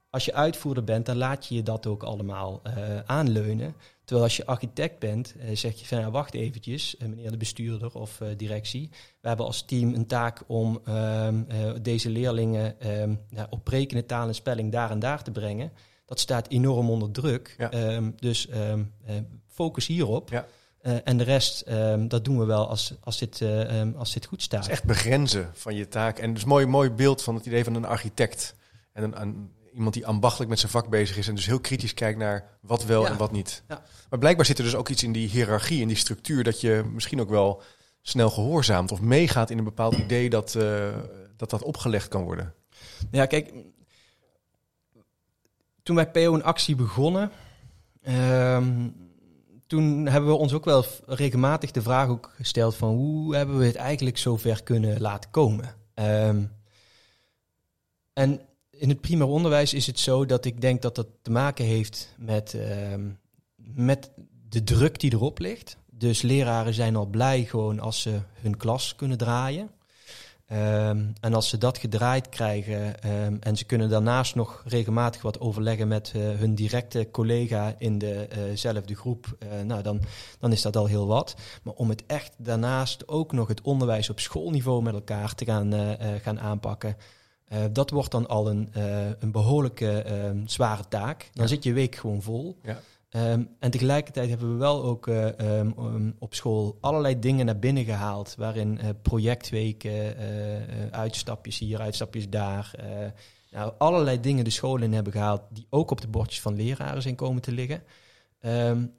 Als 0.09 0.25
je 0.25 0.33
uitvoerder 0.33 0.83
bent, 0.83 1.05
dan 1.05 1.17
laat 1.17 1.45
je 1.45 1.55
je 1.55 1.63
dat 1.63 1.85
ook 1.87 2.03
allemaal 2.03 2.59
eh, 2.63 2.99
aanleunen. 3.05 3.75
Terwijl 4.03 4.27
als 4.27 4.37
je 4.37 4.45
architect 4.45 4.99
bent, 4.99 5.35
eh, 5.39 5.55
zeg 5.55 5.79
je 5.79 5.85
van 5.85 5.99
ja, 5.99 6.11
wacht 6.11 6.33
eventjes, 6.33 6.97
eh, 6.97 7.07
meneer 7.07 7.31
de 7.31 7.37
bestuurder 7.37 7.93
of 7.93 8.21
directie. 8.37 8.89
We 9.21 9.27
hebben 9.27 9.45
als 9.45 9.61
team 9.65 9.93
een 9.93 10.05
taak 10.07 10.41
om 10.47 10.81
ehm, 10.85 11.41
eh, 11.47 11.71
deze 11.81 12.09
leerlingen 12.09 12.79
ehm, 12.79 13.15
ja, 13.29 13.47
op 13.49 13.67
rekenen, 13.67 14.05
taal 14.05 14.27
en 14.27 14.35
spelling 14.35 14.71
daar 14.71 14.91
en 14.91 14.99
daar 14.99 15.23
te 15.23 15.31
brengen. 15.31 15.71
Dat 16.05 16.19
staat 16.19 16.47
enorm 16.47 16.89
onder 16.89 17.11
druk. 17.11 17.55
Ja. 17.57 17.71
Ehm, 17.71 18.11
dus 18.15 18.47
focus 19.47 19.87
hierop. 19.87 20.29
Ja. 20.29 20.45
En 21.03 21.17
de 21.17 21.23
rest, 21.23 21.65
dat 22.07 22.25
doen 22.25 22.39
we 22.39 22.45
wel 22.45 22.67
als, 22.69 22.93
als, 22.99 23.17
dit, 23.17 23.43
als 23.95 24.13
dit 24.13 24.25
goed 24.25 24.41
staat. 24.41 24.59
Het 24.63 24.71
is 24.71 24.77
echt 24.77 24.87
begrenzen 24.87 25.49
van 25.53 25.75
je 25.75 25.87
taak. 25.87 26.19
En 26.19 26.33
dus 26.33 26.43
mooi, 26.45 26.65
mooi 26.65 26.89
beeld 26.89 27.23
van 27.23 27.35
het 27.35 27.45
idee 27.45 27.63
van 27.63 27.75
een 27.75 27.85
architect. 27.85 28.55
En 28.93 29.03
een, 29.03 29.21
een- 29.21 29.51
iemand 29.73 29.93
die 29.93 30.07
ambachtelijk 30.07 30.49
met 30.49 30.59
zijn 30.59 30.71
vak 30.71 30.89
bezig 30.89 31.17
is. 31.17 31.27
En 31.27 31.35
dus 31.35 31.45
heel 31.45 31.59
kritisch 31.59 31.93
kijkt 31.93 32.19
naar 32.19 32.57
wat 32.61 32.85
wel 32.85 33.03
Ja. 33.03 33.09
en 33.09 33.17
wat 33.17 33.31
niet. 33.31 33.63
Ja. 33.67 33.83
Maar 34.09 34.19
blijkbaar 34.19 34.45
zit 34.45 34.57
er 34.57 34.63
dus 34.63 34.75
ook 34.75 34.89
iets 34.89 35.03
in 35.03 35.11
die 35.11 35.29
hiërarchie, 35.29 35.81
in 35.81 35.87
die 35.87 35.97
structuur. 35.97 36.43
Dat 36.43 36.61
je 36.61 36.83
misschien 36.93 37.21
ook 37.21 37.29
wel 37.29 37.61
snel 38.01 38.29
gehoorzaamt 38.29 38.91
of 38.91 39.01
meegaat 39.01 39.49
in 39.49 39.57
een 39.57 39.63
bepaald 39.63 39.95
idee 39.95 40.29
dat 40.29 40.55
eh, 40.55 40.87
dat, 41.37 41.49
dat 41.49 41.63
opgelegd 41.63 42.07
kan 42.07 42.23
worden. 42.23 42.53
Ja, 43.11 43.25
kijk, 43.25 43.53
toen 45.83 45.95
wij 45.95 46.11
PO 46.11 46.33
in 46.35 46.43
actie 46.43 46.75
begonnen, 46.75 47.31
ehm, 48.01 48.89
toen 49.67 50.05
hebben 50.07 50.29
we 50.29 50.35
ons 50.35 50.53
ook 50.53 50.65
wel 50.65 50.85
regelmatig 51.05 51.71
de 51.71 51.81
vraag 51.81 52.07
ook 52.07 52.31
gesteld 52.35 52.75
van 52.75 52.89
hoe 52.89 53.35
hebben 53.35 53.57
we 53.57 53.65
het 53.65 53.75
eigenlijk 53.75 54.17
zover 54.17 54.63
kunnen 54.63 55.01
laten 55.01 55.29
komen. 55.29 55.75
Ehm, 55.93 56.43
en 58.13 58.41
in 58.79 58.89
het 58.89 59.01
primair 59.01 59.29
onderwijs 59.29 59.73
is 59.73 59.87
het 59.87 59.99
zo 59.99 60.25
dat 60.25 60.45
ik 60.45 60.61
denk 60.61 60.81
dat 60.81 60.95
dat 60.95 61.07
te 61.21 61.31
maken 61.31 61.65
heeft 61.65 62.15
met, 62.17 62.53
ehm, 62.53 63.09
met 63.55 64.11
de 64.49 64.63
druk 64.63 64.99
die 64.99 65.13
erop 65.13 65.39
ligt. 65.39 65.77
Dus 65.91 66.21
leraren 66.21 66.73
zijn 66.73 66.95
al 66.95 67.05
blij 67.05 67.43
gewoon 67.43 67.79
als 67.79 68.01
ze 68.01 68.19
hun 68.41 68.57
klas 68.57 68.95
kunnen 68.95 69.17
draaien. 69.17 69.69
Ehm, 70.49 71.05
en 71.21 71.33
als 71.33 71.49
ze 71.49 71.57
dat 71.57 71.77
gedraaid 71.77 72.29
krijgen 72.29 73.01
ehm, 73.01 73.37
en 73.39 73.57
ze 73.57 73.65
kunnen 73.65 73.89
daarnaast 73.89 74.35
nog 74.35 74.63
regelmatig 74.65 75.21
wat 75.21 75.39
overleggen 75.39 75.87
met 75.87 76.11
eh, 76.15 76.21
hun 76.21 76.55
directe 76.55 77.07
collega 77.11 77.75
in 77.77 77.97
dezelfde 77.97 78.95
groep, 78.95 79.35
eh, 79.39 79.61
nou 79.61 79.81
dan, 79.81 80.01
dan 80.39 80.51
is 80.51 80.61
dat 80.61 80.75
al 80.75 80.85
heel 80.85 81.07
wat. 81.07 81.35
Maar 81.63 81.73
om 81.73 81.89
het 81.89 82.03
echt 82.05 82.33
daarnaast 82.37 83.07
ook 83.07 83.31
nog 83.31 83.47
het 83.47 83.61
onderwijs 83.61 84.09
op 84.09 84.19
schoolniveau 84.19 84.81
met 84.81 84.93
elkaar 84.93 85.35
te 85.35 85.45
gaan, 85.45 85.73
eh, 85.73 85.91
eh, 85.91 86.21
gaan 86.21 86.39
aanpakken, 86.39 86.97
eh, 87.49 87.63
dat 87.71 87.89
wordt 87.89 88.11
dan 88.11 88.27
al 88.27 88.49
een, 88.49 88.69
eh, 88.73 89.07
een 89.19 89.31
behoorlijke 89.31 90.01
ehm, 90.01 90.37
zware 90.45 90.83
taak. 90.89 91.29
Dan 91.33 91.43
Ja. 91.43 91.49
zit 91.49 91.63
je 91.63 91.73
week 91.73 91.95
gewoon 91.95 92.21
vol. 92.21 92.57
Ja. 92.63 92.79
Ehm, 93.09 93.43
en 93.59 93.71
tegelijkertijd 93.71 94.29
hebben 94.29 94.51
we 94.51 94.57
wel 94.57 94.83
ook 94.83 95.07
eh, 95.07 95.39
ehm, 95.39 95.71
um, 95.79 96.15
op 96.19 96.33
school 96.33 96.77
allerlei 96.81 97.19
dingen 97.19 97.45
naar 97.45 97.59
binnen 97.59 97.85
gehaald. 97.85 98.35
Waarin 98.37 98.79
projectweken, 99.01 100.15
uitstapjes 100.91 101.59
hier, 101.59 101.79
uitstapjes 101.79 102.29
daar. 102.29 102.71
nou, 103.51 103.73
allerlei 103.77 104.19
dingen 104.19 104.43
de 104.43 104.49
school 104.49 104.81
in 104.81 104.93
hebben 104.93 105.13
gehaald. 105.13 105.41
die 105.49 105.65
ook 105.69 105.91
op 105.91 106.01
de 106.01 106.07
bordjes 106.07 106.41
van 106.41 106.55
leraren 106.55 107.01
zijn 107.01 107.15
komen 107.15 107.41
te 107.41 107.51
liggen. 107.51 107.83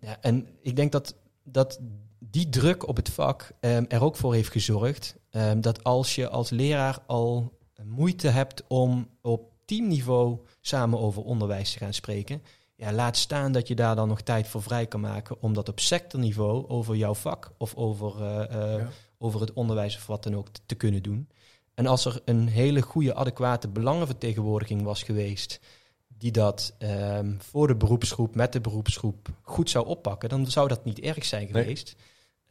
Ja, 0.01 0.19
en 0.21 0.47
ik 0.63 0.77
denk 0.77 0.93
dat, 0.93 1.15
dat 1.45 1.81
die 2.19 2.49
druk 2.49 2.89
op 2.89 2.97
het 2.97 3.11
vak 3.11 3.53
er 3.89 4.03
ook 4.03 4.17
voor 4.17 4.35
heeft 4.35 4.53
gezorgd. 4.53 5.17
dat 5.57 5.85
als 5.85 6.15
je 6.15 6.29
als 6.29 6.51
leraar 6.51 6.99
al 7.07 7.53
moeite 7.85 8.29
hebt 8.29 8.63
om 8.69 9.09
op 9.21 9.51
teamniveau 9.65 10.39
samen 10.61 10.99
over 10.99 11.23
onderwijs 11.23 11.73
te 11.73 11.79
gaan 11.79 11.95
spreken. 11.95 12.43
Ja, 12.77 12.93
laat 12.93 13.17
staan 13.17 13.53
dat 13.53 13.69
je 13.69 13.75
daar 13.75 13.97
dan 13.97 14.09
nog 14.09 14.21
tijd 14.21 14.47
voor 14.49 14.63
vrij 14.63 14.87
kan 14.87 15.01
maken 15.01 15.37
om 15.43 15.55
dat 15.55 15.69
op 15.69 15.81
sectorniveau 15.81 16.69
over 16.69 16.97
jouw 16.97 17.15
vak 17.15 17.53
of 17.59 17.75
over, 17.75 18.23
eh, 18.23 18.43
eh, 18.75 18.79
Ja. 18.81 18.89
over 19.19 19.41
het 19.41 19.53
onderwijs 19.53 19.97
of 19.97 20.07
wat 20.07 20.23
dan 20.23 20.37
ook 20.37 20.47
te, 20.67 20.75
kunnen 20.75 21.03
doen. 21.03 21.29
En 21.75 21.87
als 21.87 22.05
er 22.05 22.21
een 22.25 22.49
hele 22.49 22.81
goede, 22.83 23.15
adequate 23.15 23.69
belangenvertegenwoordiging 23.69 24.83
was 24.83 25.03
geweest, 25.03 25.61
die 26.09 26.31
dat 26.33 26.75
ehm, 26.79 27.35
voor 27.39 27.67
de 27.67 27.77
beroepsgroep, 27.77 28.35
met 28.35 28.53
de 28.53 28.61
beroepsgroep 28.61 29.29
goed 29.43 29.71
zou 29.71 29.87
oppakken, 29.87 30.29
dan 30.29 30.47
zou 30.47 30.69
dat 30.69 30.85
niet 30.85 31.01
erg 31.01 31.25
zijn 31.25 31.49
Nee. 31.53 31.63
geweest. 31.63 31.97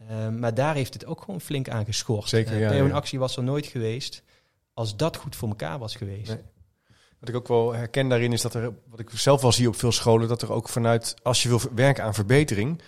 Ehm, 0.08 0.40
maar 0.40 0.54
daar 0.54 0.76
heeft 0.76 0.94
het 0.94 1.06
ook 1.06 1.22
gewoon 1.22 1.42
flink 1.42 1.70
aan 1.70 1.86
geschorst. 1.86 2.30
Zeker, 2.30 2.54
Eh, 2.54 2.60
ja, 2.60 2.72
ja. 2.72 2.84
in 2.84 2.94
actie 2.94 3.20
was 3.20 3.38
er 3.38 3.44
nooit 3.44 3.66
geweest 3.66 4.24
als 4.80 4.96
dat 4.96 5.16
goed 5.18 5.36
voor 5.36 5.48
elkaar 5.50 5.80
was 5.80 5.96
geweest. 5.96 6.28
Nee. 6.28 6.42
Wat 7.20 7.30
ik 7.30 7.36
ook 7.36 7.48
wel 7.48 7.74
herken 7.74 8.10
daarin 8.10 8.34
is 8.34 8.42
dat 8.42 8.54
er, 8.54 8.74
wat 8.90 9.00
ik 9.00 9.10
zelf 9.14 9.42
wel 9.42 9.52
zie 9.52 9.68
op 9.68 9.76
veel 9.76 9.92
scholen, 9.92 10.28
dat 10.28 10.42
er 10.42 10.52
ook 10.52 10.70
vanuit, 10.70 11.16
als 11.24 11.44
je 11.44 11.50
wil 11.50 11.62
werken 11.76 12.04
aan 12.04 12.14
verbetering, 12.14 12.82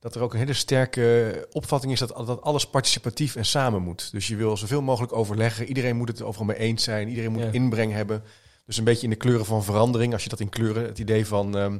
dat 0.00 0.14
er 0.14 0.20
ook 0.22 0.32
een 0.32 0.38
hele 0.38 0.52
sterke 0.52 1.46
opvatting 1.52 1.92
is 1.92 1.98
dat, 1.98 2.08
dat 2.26 2.42
alles 2.42 2.66
participatief 2.66 3.36
en 3.36 3.44
samen 3.44 3.82
moet. 3.82 4.12
Dus 4.12 4.26
je 4.26 4.36
wil 4.36 4.56
zoveel 4.56 4.82
mogelijk 4.82 5.12
overleggen. 5.12 5.66
Iedereen 5.66 5.96
moet 5.96 6.08
het 6.08 6.22
overal 6.22 6.46
mee 6.46 6.58
eens 6.58 6.82
zijn. 6.84 7.08
Iedereen 7.08 7.32
moet 7.32 7.42
Ja. 7.42 7.50
inbreng 7.50 7.92
hebben. 7.92 8.22
Dus 8.66 8.76
een 8.76 8.84
beetje 8.84 9.02
in 9.04 9.10
de 9.10 9.16
kleuren 9.16 9.46
van 9.46 9.64
verandering. 9.64 10.12
Als 10.12 10.22
je 10.22 10.28
dat 10.28 10.40
in 10.40 10.48
kleuren, 10.48 10.84
het 10.84 10.98
idee 10.98 11.26
van 11.26 11.56
ehm, 11.56 11.78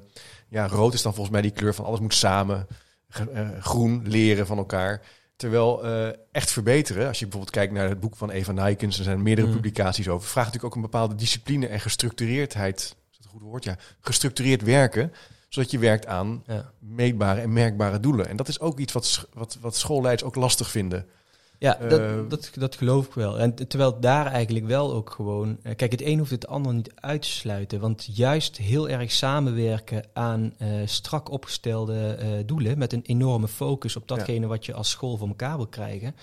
ja, 0.48 0.66
rood 0.66 0.94
is 0.94 1.02
dan 1.02 1.12
volgens 1.14 1.32
mij 1.34 1.42
die 1.42 1.50
kleur 1.50 1.74
van 1.74 1.84
alles 1.84 2.00
moet 2.00 2.14
samen. 2.14 2.66
Eh, 3.32 3.48
groen 3.60 4.02
leren 4.04 4.46
van 4.46 4.58
elkaar. 4.58 5.02
Terwijl 5.36 5.84
eh, 5.84 6.08
echt 6.32 6.50
verbeteren, 6.50 7.08
als 7.08 7.18
je 7.18 7.24
bijvoorbeeld 7.24 7.54
kijkt 7.54 7.72
naar 7.72 7.88
het 7.88 8.00
boek 8.00 8.16
van 8.16 8.30
Eva 8.30 8.52
Nijkens, 8.52 8.98
er 8.98 9.04
zijn 9.04 9.22
meerdere 9.22 9.46
Mm. 9.46 9.52
publicaties 9.52 10.08
over, 10.08 10.28
vraagt 10.28 10.46
natuurlijk 10.46 10.74
ook 10.76 10.84
een 10.84 10.90
bepaalde 10.90 11.14
discipline 11.14 11.66
en 11.66 11.80
gestructureerdheid. 11.80 12.78
Is 12.80 13.16
dat 13.16 13.24
een 13.24 13.30
goed 13.30 13.42
woord? 13.42 13.64
Ja, 13.64 13.76
gestructureerd 14.00 14.62
werken, 14.62 15.12
zodat 15.48 15.70
je 15.70 15.78
werkt 15.78 16.06
aan 16.06 16.42
Ja. 16.46 16.70
meetbare 16.78 17.40
en 17.40 17.52
merkbare 17.52 18.00
doelen. 18.00 18.28
En 18.28 18.36
dat 18.36 18.48
is 18.48 18.60
ook 18.60 18.78
iets 18.78 18.92
wat, 18.92 19.28
wat, 19.32 19.58
wat 19.60 19.76
schoolleiders 19.76 20.28
ook 20.28 20.34
lastig 20.34 20.70
vinden. 20.70 21.06
Ja, 21.58 21.78
Eh, 21.78 21.88
dat, 21.88 22.30
dat, 22.30 22.50
dat 22.54 22.76
geloof 22.76 23.06
ik 23.06 23.12
wel. 23.12 23.38
En 23.38 23.54
terwijl 23.68 24.00
daar 24.00 24.26
eigenlijk 24.26 24.66
wel 24.66 24.92
ook 24.92 25.10
gewoon... 25.10 25.56
eh, 25.62 25.76
Kijk, 25.76 25.90
het 25.92 26.00
een 26.00 26.18
hoeft 26.18 26.30
het 26.30 26.46
ander 26.46 26.74
niet 26.74 26.92
uit 26.94 27.22
te 27.22 27.28
sluiten. 27.28 27.80
Want 27.80 28.08
juist 28.12 28.56
heel 28.56 28.88
erg 28.88 29.12
samenwerken 29.12 30.04
aan 30.12 30.52
eh, 30.58 30.68
strak 30.84 31.30
opgestelde 31.30 32.18
doelen... 32.46 32.78
met 32.78 32.92
een 32.92 33.02
enorme 33.06 33.48
focus 33.48 33.96
op 33.96 34.08
datgene 34.08 34.46
wat 34.46 34.66
je 34.66 34.74
als 34.74 34.90
school 34.90 35.16
voor 35.16 35.28
elkaar 35.28 35.56
wil 35.56 35.66
krijgen... 35.66 36.14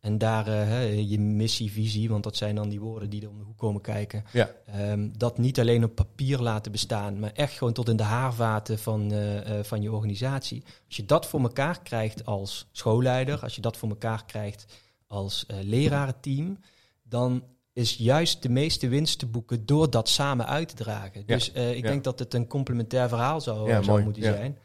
en 0.00 0.18
daar 0.18 0.46
eh, 0.46 1.10
je 1.10 1.20
missie, 1.20 1.72
visie, 1.72 2.08
want 2.08 2.24
dat 2.24 2.36
zijn 2.36 2.54
dan 2.54 2.68
die 2.68 2.80
woorden 2.80 3.10
die 3.10 3.22
er 3.22 3.28
om 3.28 3.38
de 3.38 3.44
hoek 3.44 3.58
komen 3.58 3.80
kijken... 3.80 4.24
Ja. 4.32 4.50
Ehm, 4.66 5.08
dat 5.16 5.38
niet 5.38 5.60
alleen 5.60 5.84
op 5.84 5.94
papier 5.94 6.38
laten 6.38 6.72
bestaan... 6.72 7.18
maar 7.18 7.32
echt 7.32 7.56
gewoon 7.56 7.72
tot 7.72 7.88
in 7.88 7.96
de 7.96 8.02
haarvaten 8.02 8.78
van, 8.78 9.12
eh, 9.12 9.58
eh, 9.58 9.64
van 9.64 9.82
je 9.82 9.92
organisatie. 9.92 10.62
Als 10.86 10.96
je 10.96 11.04
dat 11.04 11.26
voor 11.26 11.40
elkaar 11.40 11.82
krijgt 11.82 12.24
als 12.24 12.68
schoolleider... 12.72 13.42
als 13.42 13.54
je 13.54 13.60
dat 13.60 13.76
voor 13.76 13.88
elkaar 13.88 14.24
krijgt 14.24 14.66
als 15.06 15.46
lerarenteam, 15.62 16.58
dan 17.02 17.42
is 17.72 17.96
juist 17.96 18.42
de 18.42 18.48
meeste 18.48 18.88
winst 18.88 19.18
te 19.18 19.26
boeken 19.26 19.66
door 19.66 19.90
dat 19.90 20.08
samen 20.08 20.46
uit 20.46 20.68
te 20.68 20.74
dragen. 20.74 21.22
Ja, 21.26 21.34
Dus 21.34 21.50
ik 21.50 21.84
ja. 21.84 21.88
denk 21.88 22.04
dat 22.04 22.18
het 22.18 22.34
een 22.34 22.46
complementair 22.46 23.08
verhaal 23.08 23.40
zou, 23.40 23.84
zou 23.84 24.02
moeten 24.02 24.22
zijn. 24.22 24.58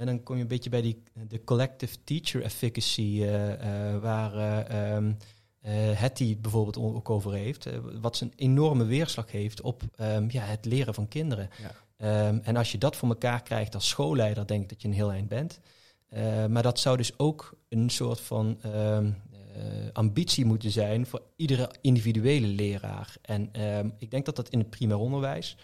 En 0.00 0.06
dan 0.06 0.22
kom 0.22 0.36
je 0.36 0.42
een 0.42 0.48
beetje 0.48 0.70
bij 0.70 0.82
die 0.82 1.02
de 1.28 1.44
collective 1.44 1.96
teacher 2.04 2.42
efficacy, 2.42 3.18
eh, 3.22 3.52
eh, 3.52 4.02
waar 4.02 4.34
eh 4.34 4.94
ehm, 4.94 5.12
eh, 5.60 5.98
Hattie 5.98 6.36
bijvoorbeeld 6.36 6.78
ook 6.78 7.10
over 7.10 7.32
heeft. 7.32 7.68
wat 8.00 8.16
zijn 8.16 8.32
enorme 8.36 8.84
weerslag 8.84 9.30
heeft 9.30 9.60
op 9.60 9.82
ehm, 9.96 10.26
ja, 10.28 10.42
het 10.42 10.64
leren 10.64 10.94
van 10.94 11.08
kinderen. 11.08 11.50
Ja. 11.62 11.74
Ehm, 11.96 12.38
en 12.42 12.56
als 12.56 12.72
je 12.72 12.78
dat 12.78 12.96
voor 12.96 13.08
elkaar 13.08 13.42
krijgt 13.42 13.74
als 13.74 13.88
schoolleider, 13.88 14.46
denk 14.46 14.62
ik 14.62 14.68
dat 14.68 14.82
je 14.82 14.88
een 14.88 14.94
heel 14.94 15.12
eind 15.12 15.28
bent. 15.28 15.60
Maar 16.48 16.62
dat 16.62 16.78
zou 16.78 16.96
dus 16.96 17.18
ook 17.18 17.56
een 17.68 17.90
soort 17.90 18.20
van 18.20 18.60
ambitie 19.92 20.44
moeten 20.44 20.70
zijn 20.70 21.06
voor 21.06 21.22
iedere 21.36 21.74
individuele 21.80 22.46
leraar. 22.46 23.16
En 23.22 23.50
ik 23.98 24.10
denk 24.10 24.24
dat 24.24 24.36
dat 24.36 24.48
in 24.48 24.58
het 24.58 24.70
primair 24.70 24.98
onderwijs, 24.98 25.56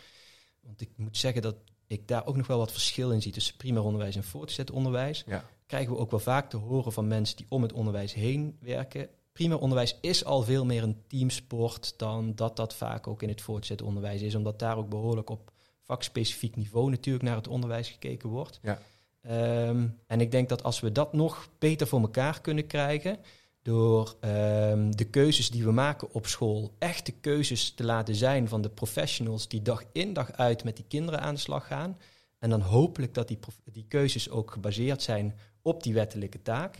want 0.61 0.81
ik 0.81 0.91
moet 0.97 1.17
zeggen 1.17 1.43
dat 1.43 1.57
ik 1.87 2.09
daar 2.09 2.27
ook 2.27 2.37
nog 2.37 2.47
wel 2.47 2.59
wat 2.59 2.73
verschil 2.73 3.11
in 3.13 3.23
zie 3.23 3.33
tussen 3.33 3.57
primair 3.57 3.85
onderwijs 3.85 4.17
en 4.17 4.25
voortgezet 4.25 4.71
onderwijs, 4.71 5.25
Ja. 5.27 5.45
krijgen 5.67 5.93
we 5.93 5.99
ook 5.99 6.11
wel 6.11 6.21
vaak 6.21 6.51
te 6.51 6.57
horen 6.57 6.93
van 6.93 7.09
mensen 7.09 7.37
die 7.37 7.47
om 7.49 7.63
het 7.63 7.73
onderwijs 7.73 8.15
heen 8.15 8.57
werken. 8.61 9.09
Primair 9.33 9.61
onderwijs 9.61 9.99
is 10.01 10.25
al 10.25 10.43
veel 10.43 10.65
meer 10.65 10.83
een 10.83 11.03
teamsport 11.07 11.95
dan 11.97 12.35
dat 12.35 12.57
dat 12.57 12.75
vaak 12.75 13.07
ook 13.07 13.23
in 13.23 13.29
het 13.29 13.41
voortgezet 13.41 13.83
onderwijs 13.83 14.23
is, 14.23 14.35
omdat 14.35 14.59
daar 14.59 14.77
ook 14.77 14.89
behoorlijk 14.89 15.31
op 15.31 15.53
vakspecifiek 15.83 16.57
niveau 16.57 16.91
natuurlijk 16.91 17.25
naar 17.25 17.37
het 17.37 17.49
onderwijs 17.49 17.89
gekeken 17.89 18.29
wordt. 18.29 18.61
Ja. 18.63 18.79
Ehm, 19.21 19.89
en 20.07 20.21
ik 20.21 20.31
denk 20.31 20.49
dat 20.49 20.63
als 20.63 20.81
we 20.81 20.93
dat 20.93 21.13
nog 21.13 21.49
beter 21.59 21.87
voor 21.87 22.01
elkaar 22.01 22.41
kunnen 22.41 22.67
krijgen, 22.67 23.19
door 23.67 24.17
ehm, 24.21 24.91
de 24.91 25.05
keuzes 25.05 25.51
die 25.51 25.65
we 25.65 25.71
maken 25.71 26.13
op 26.13 26.27
school 26.27 26.75
echte 26.79 27.13
keuzes 27.13 27.71
te 27.75 27.85
laten 27.85 28.15
zijn 28.15 28.49
van 28.49 28.63
de 28.63 28.69
professionals 28.69 29.49
die 29.49 29.63
dag 29.63 29.83
in 29.93 30.13
dag 30.13 30.33
uit 30.33 30.65
met 30.65 30.77
die 30.77 30.85
kinderen 30.89 31.21
aan 31.21 31.35
de 31.35 31.41
slag 31.41 31.67
gaan. 31.67 31.99
En 32.39 32.51
dan 32.51 32.61
hopelijk 32.61 33.15
dat 33.15 33.29
die, 33.29 33.39
die 33.65 33.85
keuzes 33.89 34.31
ook 34.31 34.51
gebaseerd 34.51 35.03
zijn 35.03 35.35
op 35.63 35.83
die 35.83 35.95
wettelijke 35.95 36.43
taak. 36.43 36.77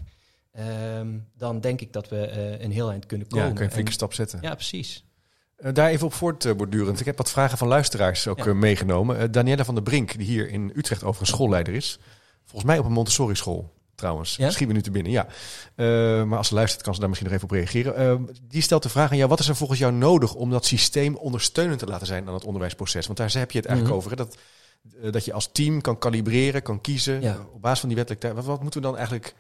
Ehm, 0.53 1.19
dan 1.37 1.61
denk 1.61 1.81
ik 1.81 1.93
dat 1.93 2.09
we 2.09 2.27
eh, 2.27 2.61
een 2.61 2.73
heel 2.73 2.91
eind 2.91 3.07
kunnen 3.07 3.27
Ja, 3.31 3.35
komen. 3.37 3.51
kun 3.55 3.59
je 3.63 3.69
een 3.69 3.73
flinke 3.75 3.93
stap 3.93 4.13
zetten. 4.15 4.39
ja, 4.43 4.55
precies. 4.55 5.05
Eh, 5.57 5.73
daar 5.73 5.89
even 5.89 6.07
op 6.07 6.13
voortbordurend. 6.13 7.01
Ik 7.01 7.07
heb 7.07 7.17
wat 7.17 7.31
vragen 7.31 7.59
van 7.59 7.69
luisteraars 7.69 8.29
ook 8.29 8.39
Ja. 8.39 8.45
eh, 8.47 8.53
meegenomen. 8.55 9.19
Eh, 9.19 9.29
Danielle 9.31 9.65
van 9.65 9.75
der 9.75 9.83
Brink, 9.85 10.17
die 10.19 10.27
hier 10.27 10.49
in 10.49 10.73
Utrecht 10.75 11.03
overigens 11.03 11.31
schoolleider 11.31 11.75
is. 11.75 11.99
Volgens 12.45 12.65
mij 12.71 12.79
op 12.79 12.85
een 12.85 12.93
Montessori 12.93 13.35
school 13.35 13.75
trouwens. 13.97 14.37
Ja? 14.37 14.51
Schiet 14.51 14.69
me 14.69 14.73
nu 14.75 14.83
te 14.83 14.91
binnen, 14.91 15.13
ja. 15.13 15.27
Eh, 15.75 15.87
maar 16.25 16.39
als 16.39 16.49
ze 16.49 16.55
luistert, 16.55 16.83
kan 16.83 16.95
ze 16.95 17.01
daar 17.01 17.09
misschien 17.09 17.31
nog 17.31 17.39
even 17.39 17.51
op 17.51 17.57
reageren. 17.57 17.97
Eh, 17.97 18.15
die 18.49 18.63
stelt 18.63 18.83
de 18.83 18.89
vraag 18.89 19.11
aan 19.11 19.17
jou, 19.17 19.29
wat 19.29 19.39
is 19.41 19.49
er 19.49 19.57
volgens 19.57 19.79
jou 19.79 19.93
nodig 19.93 20.35
om 20.35 20.51
dat 20.51 20.65
systeem 20.65 21.15
ondersteunend 21.17 21.79
te 21.79 21.87
laten 21.87 22.07
zijn 22.07 22.29
aan 22.29 22.35
het 22.35 22.45
onderwijsproces? 22.45 23.07
Want 23.07 23.19
daar 23.19 23.33
heb 23.33 23.51
je 23.51 23.59
het 23.59 23.67
eigenlijk 23.67 23.97
Mhm. 23.97 24.07
over. 24.07 24.11
Hè? 24.19 24.25
Dat, 24.25 24.37
eh, 25.03 25.13
dat 25.13 25.25
je 25.25 25.33
als 25.33 25.49
team 25.53 25.81
kan 25.81 25.99
kalibreren, 25.99 26.63
kan 26.63 26.81
kiezen 26.81 27.21
Ja. 27.21 27.37
op 27.53 27.61
basis 27.63 27.79
van 27.81 27.89
die 27.89 27.99
wettelijke 27.99 28.27
tijd. 28.27 28.39
Wat, 28.39 28.49
wat 28.55 28.63
moeten 28.63 28.81
we 28.81 28.87
dan 28.87 28.97
eigenlijk, 28.97 29.35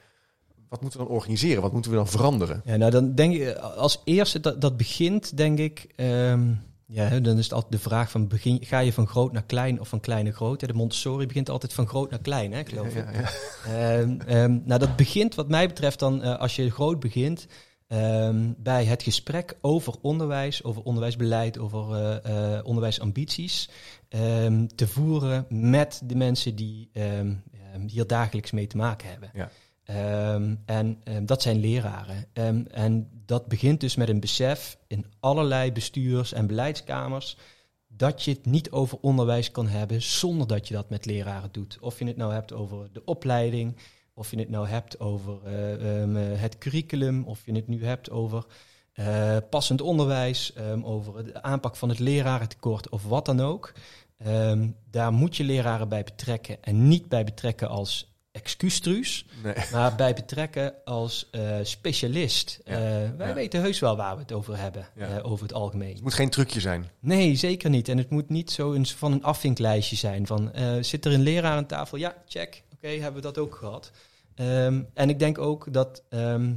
wat 0.68 0.80
moeten 0.80 1.00
we 1.00 1.06
dan 1.06 1.14
organiseren? 1.14 1.62
Wat 1.62 1.72
moeten 1.72 1.90
we 1.90 1.96
dan 1.96 2.08
veranderen? 2.08 2.62
Ja, 2.64 2.76
nou 2.76 2.90
dan 2.90 3.14
denk 3.14 3.34
ik 3.34 3.56
als 3.56 4.00
eerste 4.04 4.40
dat, 4.40 4.60
dat 4.60 4.76
begint, 4.76 5.36
denk 5.36 5.58
ik. 5.58 5.86
ehm, 5.96 6.52
ja, 6.86 7.20
dan 7.20 7.38
is 7.38 7.44
het 7.44 7.52
altijd 7.52 7.72
de 7.72 7.78
vraag 7.78 8.10
van 8.10 8.28
begin, 8.28 8.58
ga 8.64 8.78
je 8.78 8.92
van 8.92 9.06
groot 9.06 9.32
naar 9.32 9.44
klein 9.44 9.80
of 9.80 9.88
van 9.88 10.00
klein 10.00 10.24
naar 10.24 10.32
groot? 10.32 10.60
De 10.60 10.72
Montessori 10.72 11.26
begint 11.26 11.50
altijd 11.50 11.72
van 11.72 11.86
groot 11.86 12.10
naar 12.10 12.20
klein, 12.20 12.52
hè, 12.52 12.64
geloof 12.64 12.94
ik. 12.94 12.94
Ja, 12.94 13.10
ja, 13.12 13.20
ja. 13.20 13.98
Ehm, 13.98 14.20
ehm, 14.20 14.58
nou, 14.64 14.80
dat 14.80 14.96
begint 14.96 15.34
wat 15.34 15.48
mij 15.48 15.66
betreft 15.66 15.98
dan, 15.98 16.22
eh, 16.22 16.38
als 16.38 16.56
je 16.56 16.70
groot 16.70 17.00
begint, 17.00 17.46
ehm, 17.86 18.52
bij 18.56 18.84
het 18.84 19.02
gesprek 19.02 19.56
over 19.60 19.94
onderwijs, 20.00 20.64
over 20.64 20.82
onderwijsbeleid, 20.82 21.58
over 21.58 21.94
eh, 21.94 22.56
eh, 22.56 22.66
onderwijsambities, 22.66 23.68
te 24.74 24.86
voeren 24.86 25.46
met 25.48 26.00
de 26.04 26.16
mensen 26.16 26.54
die 26.54 26.90
hier 27.86 28.06
dagelijks 28.06 28.50
mee 28.50 28.66
te 28.66 28.76
maken 28.76 29.08
hebben. 29.08 29.30
Ja. 29.34 29.50
En 30.64 31.02
dat 31.22 31.42
zijn 31.42 31.58
leraren. 31.58 32.26
En 32.32 33.15
dat 33.26 33.46
begint 33.46 33.80
dus 33.80 33.96
met 33.96 34.08
een 34.08 34.20
besef 34.20 34.78
in 34.86 35.06
allerlei 35.20 35.72
bestuurs- 35.72 36.32
en 36.32 36.46
beleidskamers 36.46 37.36
dat 37.88 38.22
je 38.22 38.30
het 38.30 38.46
niet 38.46 38.70
over 38.70 38.98
onderwijs 39.00 39.50
kan 39.50 39.66
hebben 39.66 40.02
zonder 40.02 40.46
dat 40.46 40.68
je 40.68 40.74
dat 40.74 40.90
met 40.90 41.06
leraren 41.06 41.52
doet. 41.52 41.78
Of 41.80 41.98
je 41.98 42.04
het 42.04 42.16
nou 42.16 42.32
hebt 42.32 42.52
over 42.52 42.88
de 42.92 43.04
opleiding, 43.04 43.76
of 44.14 44.30
je 44.30 44.38
het 44.38 44.48
nou 44.48 44.68
hebt 44.68 45.00
over 45.00 45.38
eh, 45.44 46.00
ehm, 46.00 46.16
eh, 46.16 46.40
het 46.40 46.58
curriculum, 46.58 47.24
of 47.24 47.46
je 47.46 47.52
het 47.52 47.68
nu 47.68 47.84
hebt 47.84 48.10
over 48.10 48.46
eh, 48.92 49.36
passend 49.50 49.80
onderwijs, 49.80 50.52
ehm, 50.52 50.82
over 50.82 51.24
de 51.24 51.42
aanpak 51.42 51.76
van 51.76 51.88
het 51.88 51.98
lerarentekort 51.98 52.88
of 52.88 53.04
wat 53.04 53.24
dan 53.26 53.40
ook. 53.40 53.72
Ehm, 54.18 54.70
daar 54.90 55.12
moet 55.12 55.36
je 55.36 55.44
leraren 55.44 55.88
bij 55.88 56.04
betrekken 56.04 56.62
en 56.62 56.88
niet 56.88 57.08
bij 57.08 57.24
betrekken 57.24 57.68
als 57.68 58.15
excuustruus, 58.36 59.26
Nee. 59.42 59.54
maar 59.72 59.94
bij 59.94 60.14
betrekken 60.14 60.74
als 60.84 61.28
eh, 61.30 61.42
specialist. 61.62 62.60
Ja, 62.64 62.72
Eh, 62.72 62.80
wij 63.16 63.28
ja. 63.28 63.34
weten 63.34 63.60
heus 63.60 63.78
wel 63.78 63.96
waar 63.96 64.14
we 64.14 64.20
het 64.22 64.32
over 64.32 64.58
hebben, 64.58 64.86
Ja. 64.96 65.06
eh, 65.18 65.30
over 65.30 65.42
het 65.46 65.54
algemeen. 65.54 65.92
Het 65.94 66.02
moet 66.02 66.14
geen 66.14 66.30
trucje 66.30 66.60
zijn. 66.60 66.90
Nee, 67.00 67.34
zeker 67.36 67.70
niet. 67.70 67.88
En 67.88 67.98
het 67.98 68.10
moet 68.10 68.28
niet 68.28 68.50
zo 68.50 68.72
een, 68.72 68.86
van 68.86 69.12
een 69.12 69.22
afvinklijstje 69.22 69.96
zijn 69.96 70.26
van 70.26 70.50
zit 70.80 71.04
er 71.04 71.12
een 71.12 71.20
leraar 71.22 71.56
aan 71.56 71.66
tafel? 71.66 71.98
Ja, 71.98 72.14
check. 72.28 72.62
Oké, 72.74 72.88
hebben 72.88 73.14
we 73.14 73.20
dat 73.20 73.38
ook 73.38 73.54
gehad. 73.54 73.90
Ehm, 74.34 74.82
en 74.94 75.08
ik 75.08 75.18
denk 75.18 75.38
ook 75.38 75.72
dat 75.72 76.02
ehm, 76.08 76.52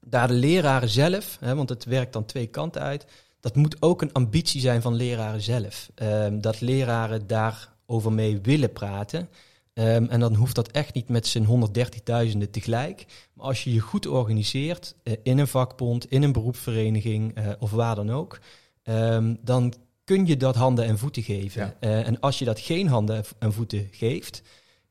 daar 0.00 0.28
de 0.28 0.34
leraren 0.34 0.88
zelf, 0.88 1.36
hè, 1.40 1.54
want 1.54 1.68
het 1.68 1.84
werkt 1.84 2.12
dan 2.12 2.24
twee 2.24 2.46
kanten 2.46 2.82
uit, 2.82 3.04
dat 3.40 3.56
moet 3.56 3.76
ook 3.82 4.02
een 4.02 4.12
ambitie 4.12 4.60
zijn 4.60 4.82
van 4.82 4.94
leraren 4.94 5.40
zelf. 5.40 5.90
Ehm, 5.94 6.40
dat 6.40 6.60
leraren 6.60 7.26
daarover 7.26 8.12
mee 8.12 8.40
willen 8.42 8.72
praten. 8.72 9.28
Ehm, 9.76 10.04
en 10.04 10.20
dan 10.20 10.34
hoeft 10.34 10.54
dat 10.54 10.70
echt 10.70 10.94
niet 10.94 11.08
met 11.08 11.26
z'n 11.26 11.44
130.000 11.44 12.38
tegelijk. 12.50 13.06
Maar 13.32 13.46
als 13.46 13.64
je 13.64 13.74
je 13.74 13.80
goed 13.80 14.06
organiseert 14.06 14.94
eh, 15.02 15.14
in 15.22 15.38
een 15.38 15.46
vakbond, 15.46 16.10
in 16.10 16.22
een 16.22 16.32
beroepsvereniging 16.32 17.34
eh, 17.34 17.48
of 17.58 17.70
waar 17.70 17.94
dan 17.94 18.10
ook, 18.10 18.38
ehm, 18.82 19.34
dan 19.40 19.74
kun 20.04 20.26
je 20.26 20.36
dat 20.36 20.54
handen 20.54 20.84
en 20.84 20.98
voeten 20.98 21.22
geven. 21.22 21.62
Ja. 21.62 21.76
Eh, 21.80 22.06
en 22.06 22.20
als 22.20 22.38
je 22.38 22.44
dat 22.44 22.60
geen 22.60 22.88
handen 22.88 23.24
en 23.38 23.52
voeten 23.52 23.88
geeft, 23.90 24.42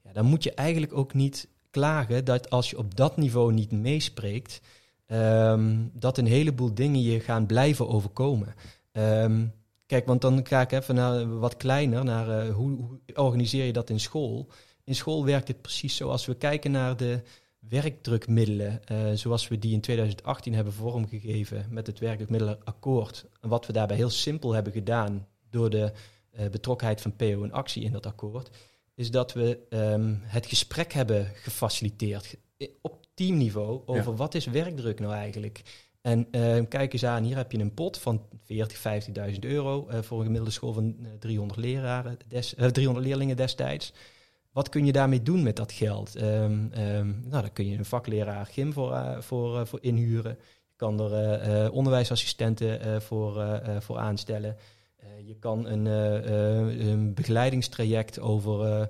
ja, 0.04 0.14
dan 0.14 0.26
moet 0.26 0.44
je 0.44 0.54
eigenlijk 0.54 0.94
ook 0.94 1.14
niet 1.14 1.48
klagen 1.70 2.26
dat 2.26 2.50
als 2.50 2.70
je 2.70 2.78
op 2.78 2.96
dat 2.96 3.18
niveau 3.18 3.54
niet 3.54 3.72
meespreekt, 3.72 4.62
ehm, 5.06 5.76
dat 5.94 6.18
een 6.18 6.28
heleboel 6.28 6.74
dingen 6.74 7.02
je 7.02 7.20
gaan 7.20 7.46
blijven 7.46 7.88
overkomen. 7.88 8.56
Kijk, 9.86 10.06
want 10.06 10.22
dan 10.22 10.48
ga 10.48 10.62
ik 10.62 10.72
even 10.72 10.96
naar 10.96 11.40
wat 11.40 11.58
kleiner, 11.58 12.04
naar 12.04 12.48
hoe, 12.48 12.72
hoe 12.72 13.00
organiseer 13.14 13.66
je 13.66 13.74
dat 13.74 13.90
in 13.90 14.00
school? 14.00 14.50
In 14.86 14.96
school 14.96 15.26
werkt 15.26 15.48
het 15.48 15.62
precies 15.62 15.96
zo. 15.96 16.10
Als 16.10 16.26
we 16.26 16.36
kijken 16.36 16.72
naar 16.72 16.98
de 16.98 17.22
werkdrukmiddelen, 17.60 18.86
eh, 18.86 18.98
zoals 19.14 19.48
we 19.48 19.60
die 19.60 19.74
in 19.74 19.82
2018 19.82 20.54
hebben 20.54 20.74
vormgegeven 20.74 21.66
met 21.70 21.88
het 21.88 22.00
werkdrukmiddelenakkoord. 22.00 23.26
En 23.42 23.50
wat 23.50 23.66
we 23.66 23.74
daarbij 23.74 23.96
heel 23.98 24.10
simpel 24.10 24.54
hebben 24.54 24.74
gedaan 24.74 25.28
door 25.50 25.70
de 25.70 25.92
eh, 26.32 26.48
betrokkenheid 26.50 27.02
van 27.02 27.16
PO 27.16 27.44
en 27.44 27.52
actie 27.52 27.84
in 27.84 27.92
dat 27.92 28.06
akkoord, 28.06 28.50
is 28.96 29.12
dat 29.12 29.34
we 29.34 29.60
ehm, 29.70 30.14
het 30.22 30.46
gesprek 30.46 30.94
hebben 30.94 31.32
gefaciliteerd 31.34 32.26
ge- 32.26 32.70
op 32.82 33.06
teamniveau 33.14 33.82
over 33.86 34.12
Ja. 34.12 34.18
wat 34.18 34.36
is 34.36 34.46
werkdruk 34.46 35.00
nou 35.00 35.14
eigenlijk. 35.14 35.62
En 36.02 36.28
eh, 36.32 36.62
kijk 36.70 36.94
eens 36.94 37.06
aan, 37.06 37.24
hier 37.24 37.36
heb 37.36 37.52
je 37.52 37.58
een 37.60 37.74
pot 37.74 37.98
van 37.98 38.22
40, 38.44 38.78
50.000 39.34 39.40
euro 39.40 39.88
eh, 39.88 40.02
voor 40.02 40.18
een 40.18 40.24
gemiddelde 40.24 40.54
school 40.54 40.74
van 40.74 40.96
eh, 41.04 41.10
300, 41.20 41.60
leraren 41.60 42.18
des, 42.28 42.56
eh, 42.56 42.68
300 42.68 43.06
leerlingen 43.06 43.36
destijds. 43.38 43.94
Wat 44.56 44.70
kun 44.70 44.86
je 44.86 44.92
daarmee 44.92 45.22
doen 45.22 45.44
met 45.44 45.56
dat 45.56 45.72
geld? 45.72 46.16
Ehm, 46.16 46.68
nou, 47.08 47.30
daar 47.42 47.50
kun 47.50 47.68
je 47.70 47.78
een 47.78 47.86
vakleraar 47.86 48.46
gym 48.46 48.74
voor, 48.74 48.94
eh, 48.94 49.20
voor, 49.22 49.60
eh, 49.60 49.66
voor 49.66 49.80
inhuren. 49.82 50.38
Je 50.68 50.76
kan 50.76 51.00
er 51.00 51.40
eh, 51.40 51.74
onderwijsassistenten 51.74 53.02
voor, 53.02 53.62
voor 53.80 53.98
aanstellen. 53.98 54.58
Je 55.26 55.36
kan 55.40 55.66
een, 55.68 55.86
een 56.88 57.14
begeleidingstraject 57.14 58.20
over 58.20 58.88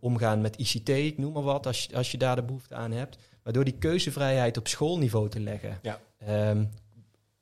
omgaan 0.00 0.40
met 0.40 0.56
ICT, 0.56 0.88
ik 0.88 1.18
noem 1.18 1.32
maar 1.32 1.42
wat, 1.42 1.66
als 1.66 1.84
je, 1.84 1.96
als 1.96 2.10
je 2.10 2.18
daar 2.18 2.36
de 2.36 2.42
behoefte 2.42 2.74
aan 2.74 2.92
hebt. 2.92 3.18
Maar 3.42 3.52
door 3.52 3.64
die 3.64 3.78
keuzevrijheid 3.78 4.56
op 4.56 4.68
schoolniveau 4.68 5.28
te 5.28 5.40
leggen, 5.40 5.78
Ja. 5.82 6.00
ehm, 6.18 6.64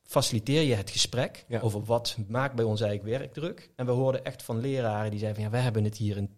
faciliteer 0.02 0.62
je 0.62 0.74
het 0.74 0.90
gesprek 0.90 1.44
Ja. 1.48 1.60
over 1.60 1.84
wat 1.84 2.16
maakt 2.28 2.54
bij 2.54 2.64
ons 2.64 2.80
eigenlijk 2.80 3.18
werkdruk. 3.18 3.70
En 3.76 3.86
we 3.86 3.92
hoorden 3.92 4.24
echt 4.24 4.42
van 4.42 4.60
leraren 4.60 5.10
die 5.10 5.18
zeiden 5.18 5.42
van 5.42 5.50
ja, 5.50 5.56
we 5.58 5.62
hebben 5.64 5.84
het 5.84 5.96
hier 5.96 6.16
in 6.16 6.30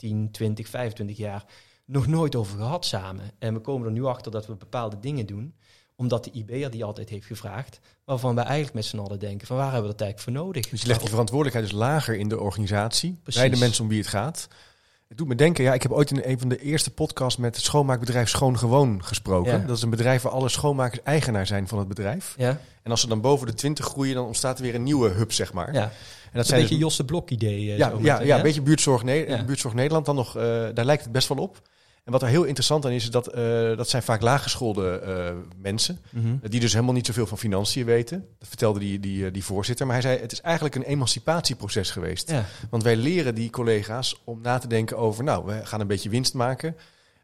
10, 0.00 0.30
20, 0.30 0.68
25 0.68 1.16
jaar 1.16 1.44
nog 1.84 2.06
nooit 2.06 2.36
over 2.36 2.56
gehad 2.56 2.84
samen. 2.84 3.30
En 3.38 3.54
we 3.54 3.60
komen 3.60 3.86
er 3.86 3.92
nu 3.92 4.04
achter 4.04 4.32
dat 4.32 4.46
we 4.46 4.54
bepaalde 4.54 4.98
dingen 5.00 5.26
doen 5.26 5.54
omdat 6.00 6.24
de 6.24 6.30
IB'er 6.30 6.70
die 6.70 6.84
altijd 6.84 7.08
heeft 7.08 7.26
gevraagd, 7.26 7.80
waarvan 8.04 8.34
wij 8.34 8.44
eigenlijk 8.44 8.74
met 8.74 8.84
z'n 8.84 8.98
allen 8.98 9.18
denken 9.18 9.46
van 9.46 9.56
waar 9.56 9.72
hebben 9.72 9.90
we 9.90 9.96
dat 9.96 10.00
eigenlijk 10.00 10.36
voor 10.36 10.44
nodig? 10.44 10.68
Dus 10.68 10.80
je 10.80 10.86
legt 10.86 11.00
die 11.00 11.08
verantwoordelijkheid 11.08 11.70
dus 11.70 11.78
lager 11.78 12.16
in 12.16 12.28
de 12.28 12.40
organisatie. 12.40 13.18
Precies. 13.22 13.40
Bij 13.40 13.50
de 13.50 13.58
mensen 13.58 13.82
om 13.82 13.88
wie 13.88 13.98
het 13.98 14.06
gaat. 14.06 14.48
Het 15.10 15.18
doet 15.18 15.28
me 15.28 15.34
denken, 15.34 15.64
ja, 15.64 15.74
ik 15.74 15.82
heb 15.82 15.92
ooit 15.92 16.10
in 16.10 16.20
een 16.24 16.38
van 16.38 16.48
de 16.48 16.58
eerste 16.62 16.90
podcasts 16.90 17.36
met 17.40 17.54
het 17.56 17.64
schoonmaakbedrijf 17.64 18.28
Schoon 18.28 18.58
Gewoon 18.58 19.04
gesproken. 19.04 19.60
Ja. 19.60 19.66
Dat 19.66 19.76
is 19.76 19.82
een 19.82 19.90
bedrijf 19.90 20.22
waar 20.22 20.32
alle 20.32 20.48
schoonmakers 20.48 21.02
eigenaar 21.02 21.46
zijn 21.46 21.68
van 21.68 21.78
het 21.78 21.88
bedrijf. 21.88 22.34
Ja, 22.36 22.58
En 22.82 22.90
als 22.90 23.00
ze 23.00 23.08
dan 23.08 23.20
boven 23.20 23.46
de 23.46 23.54
20 23.54 23.84
groeien, 23.84 24.14
dan 24.14 24.26
ontstaat 24.26 24.58
er 24.58 24.64
weer 24.64 24.74
een 24.74 24.82
nieuwe 24.82 25.08
hub, 25.08 25.32
zeg 25.32 25.52
maar. 25.52 25.72
ja. 25.74 25.82
En 25.82 25.88
dat 25.88 25.92
dat 26.32 26.32
is 26.32 26.38
een 26.40 26.44
zijn 26.44 26.60
beetje 26.60 26.74
dus- 26.74 26.84
Josse 26.84 27.04
Blok 27.04 27.30
idee. 27.30 27.70
eh, 27.72 27.78
ja, 27.78 27.92
ja, 28.00 28.20
ja, 28.20 28.36
een 28.36 28.42
beetje 28.42 28.62
buurtzorg, 28.62 29.02
Ne- 29.04 29.12
Ja. 29.12 29.44
buurtzorg 29.44 29.74
Nederland 29.74 30.06
dan 30.06 30.14
nog. 30.14 30.36
eh, 30.36 30.42
daar 30.74 30.84
lijkt 30.84 31.02
het 31.02 31.12
best 31.12 31.28
wel 31.28 31.38
op. 31.38 31.60
En 32.04 32.12
wat 32.12 32.22
er 32.22 32.28
heel 32.28 32.44
interessant 32.44 32.84
aan 32.84 32.90
is, 32.90 33.02
is 33.04 33.10
dat, 33.10 33.26
eh, 33.26 33.76
dat 33.76 33.88
zijn 33.88 34.02
vaak 34.02 34.20
laaggeschoolde 34.20 34.98
eh 34.98 35.32
mensen. 35.62 35.98
Mhm. 36.10 36.36
Die 36.42 36.60
dus 36.60 36.72
helemaal 36.72 36.94
niet 36.94 37.06
zoveel 37.06 37.26
van 37.26 37.38
financiën 37.38 37.84
weten. 37.84 38.26
Dat 38.38 38.48
vertelde 38.48 38.78
die, 38.78 39.00
die, 39.00 39.26
eh, 39.26 39.32
die 39.32 39.44
voorzitter. 39.44 39.86
Maar 39.86 39.94
hij 39.94 40.04
zei, 40.10 40.20
het 40.20 40.32
is 40.32 40.40
eigenlijk 40.40 40.74
een 40.74 40.82
emancipatieproces 40.82 41.90
geweest. 41.90 42.30
Ja, 42.30 42.44
Want 42.70 42.82
wij 42.82 42.96
leren 42.96 43.34
die 43.34 43.50
collega's 43.50 44.20
om 44.24 44.40
na 44.42 44.58
te 44.58 44.66
denken 44.66 44.96
over, 44.96 45.24
nou, 45.24 45.44
we 45.46 45.66
gaan 45.66 45.80
een 45.80 45.86
beetje 45.86 46.08
winst 46.08 46.34
maken. 46.34 46.76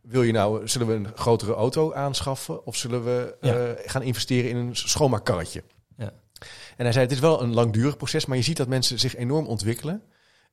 Wil 0.02 0.22
je 0.22 0.32
nou, 0.32 0.68
zullen 0.68 0.86
we 0.86 0.94
een 0.94 1.08
grotere 1.14 1.54
auto 1.54 1.92
aanschaffen? 1.92 2.66
Of 2.66 2.76
zullen 2.76 3.04
we 3.04 3.34
Ja. 3.40 3.54
eh, 3.54 3.70
gaan 3.90 4.02
investeren 4.02 4.50
in 4.50 4.56
een 4.56 4.76
schoonmaakkarretje? 4.76 5.62
Ja. 5.96 6.12
En 6.76 6.84
hij 6.84 6.92
zei, 6.92 7.04
het 7.04 7.14
is 7.14 7.20
wel 7.20 7.42
een 7.42 7.54
langdurig 7.54 7.96
proces, 7.96 8.26
maar 8.26 8.36
je 8.36 8.42
ziet 8.42 8.56
dat 8.56 8.68
mensen 8.68 8.98
zich 8.98 9.16
enorm 9.16 9.46
ontwikkelen. 9.46 10.02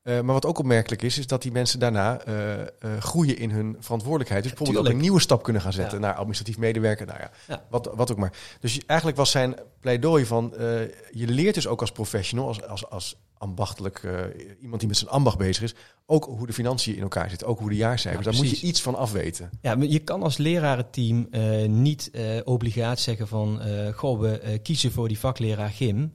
Eh, 0.03 0.13
maar 0.13 0.33
wat 0.33 0.45
ook 0.45 0.59
opmerkelijk 0.59 1.01
is, 1.01 1.17
is 1.17 1.27
dat 1.27 1.41
die 1.41 1.51
mensen 1.51 1.79
daarna 1.79 2.19
eh, 2.19 2.61
eh, 2.61 2.67
groeien 2.99 3.37
in 3.37 3.51
hun 3.51 3.75
verantwoordelijkheid. 3.79 4.43
Dus 4.43 4.53
bijvoorbeeld 4.53 4.85
ook 4.87 4.93
een 4.93 4.99
nieuwe 5.01 5.19
stap 5.19 5.43
kunnen 5.43 5.61
gaan 5.61 5.73
zetten 5.73 5.99
Ja. 5.99 6.05
naar 6.05 6.13
administratief 6.15 6.57
medewerker. 6.57 7.05
Nou 7.05 7.19
ja, 7.19 7.31
Ja. 7.47 7.63
Wat, 7.69 7.89
wat 7.95 8.11
ook 8.11 8.17
maar. 8.17 8.33
Dus 8.59 8.79
eigenlijk 8.85 9.17
was 9.19 9.31
zijn 9.31 9.55
pleidooi 9.79 10.25
van, 10.25 10.53
je 11.11 11.27
leert 11.27 11.55
dus 11.55 11.67
ook 11.67 11.81
als 11.81 11.91
professional, 11.91 12.47
als, 12.47 12.63
als, 12.67 12.89
als 12.89 13.15
ambachtelijk, 13.43 14.03
eh, 14.03 14.19
iemand 14.61 14.79
die 14.79 14.89
met 14.89 14.97
zijn 14.97 15.09
ambacht 15.09 15.37
bezig 15.37 15.63
is, 15.63 15.73
ook 16.05 16.25
hoe 16.25 16.47
de 16.47 16.53
financiën 16.53 16.95
in 16.95 17.01
elkaar 17.01 17.29
zitten, 17.29 17.47
ook 17.47 17.59
hoe 17.59 17.69
de 17.69 17.75
jaarcijfers. 17.75 18.25
Ja, 18.25 18.31
Daar 18.31 18.41
moet 18.41 18.59
je 18.59 18.67
iets 18.67 18.81
van 18.81 18.95
afweten. 18.95 19.49
Ja, 19.61 19.75
maar 19.75 19.87
je 19.87 19.99
kan 19.99 20.23
als 20.23 20.37
lerarenteam 20.37 21.27
eh, 21.31 21.65
niet 21.65 22.11
eh, 22.11 22.23
obligaat 22.43 22.99
zeggen 22.99 23.27
van... 23.27 23.61
goh, 23.95 24.19
we 24.19 24.59
kiezen 24.63 24.91
voor 24.91 25.07
die 25.07 25.19
vakleraar 25.19 25.69
gym. 25.69 26.13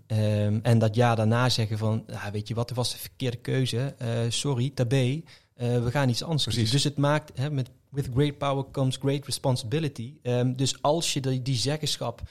En 0.63 0.79
dat 0.79 0.95
jaar 0.95 1.17
daarna 1.17 1.49
zeggen 1.49 1.79
van... 1.79 2.05
Weet 2.33 2.49
je 2.49 2.55
wat, 2.55 2.69
dat 2.69 2.77
was 2.77 2.93
de 2.93 2.99
verkeerde 2.99 3.37
keuze. 3.37 3.95
Sorry, 4.29 4.71
tabé. 4.75 5.23
We 5.55 5.91
gaan 5.91 6.09
iets 6.09 6.23
anders 6.23 6.43
Precies. 6.43 6.71
Dus 6.71 6.85
het 6.85 6.97
maakt... 6.97 7.39
Hè, 7.39 7.51
met 7.51 7.71
with 7.91 8.09
great 8.15 8.39
power 8.39 8.65
comes 8.71 8.97
great 8.97 9.25
responsibility. 9.25 10.15
Dus 10.57 10.83
als 10.83 11.13
je 11.13 11.21
die, 11.21 11.43
die 11.43 11.57
zeggenschap... 11.57 12.23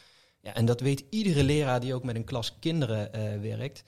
Ja, 0.41 0.53
en 0.53 0.65
dat 0.65 0.81
weet 0.81 1.03
iedere 1.09 1.43
leraar 1.43 1.79
die 1.79 1.93
ook 1.93 2.03
met 2.03 2.15
een 2.15 2.23
klas 2.23 2.57
kinderen 2.59 3.11
werkt... 3.41 3.83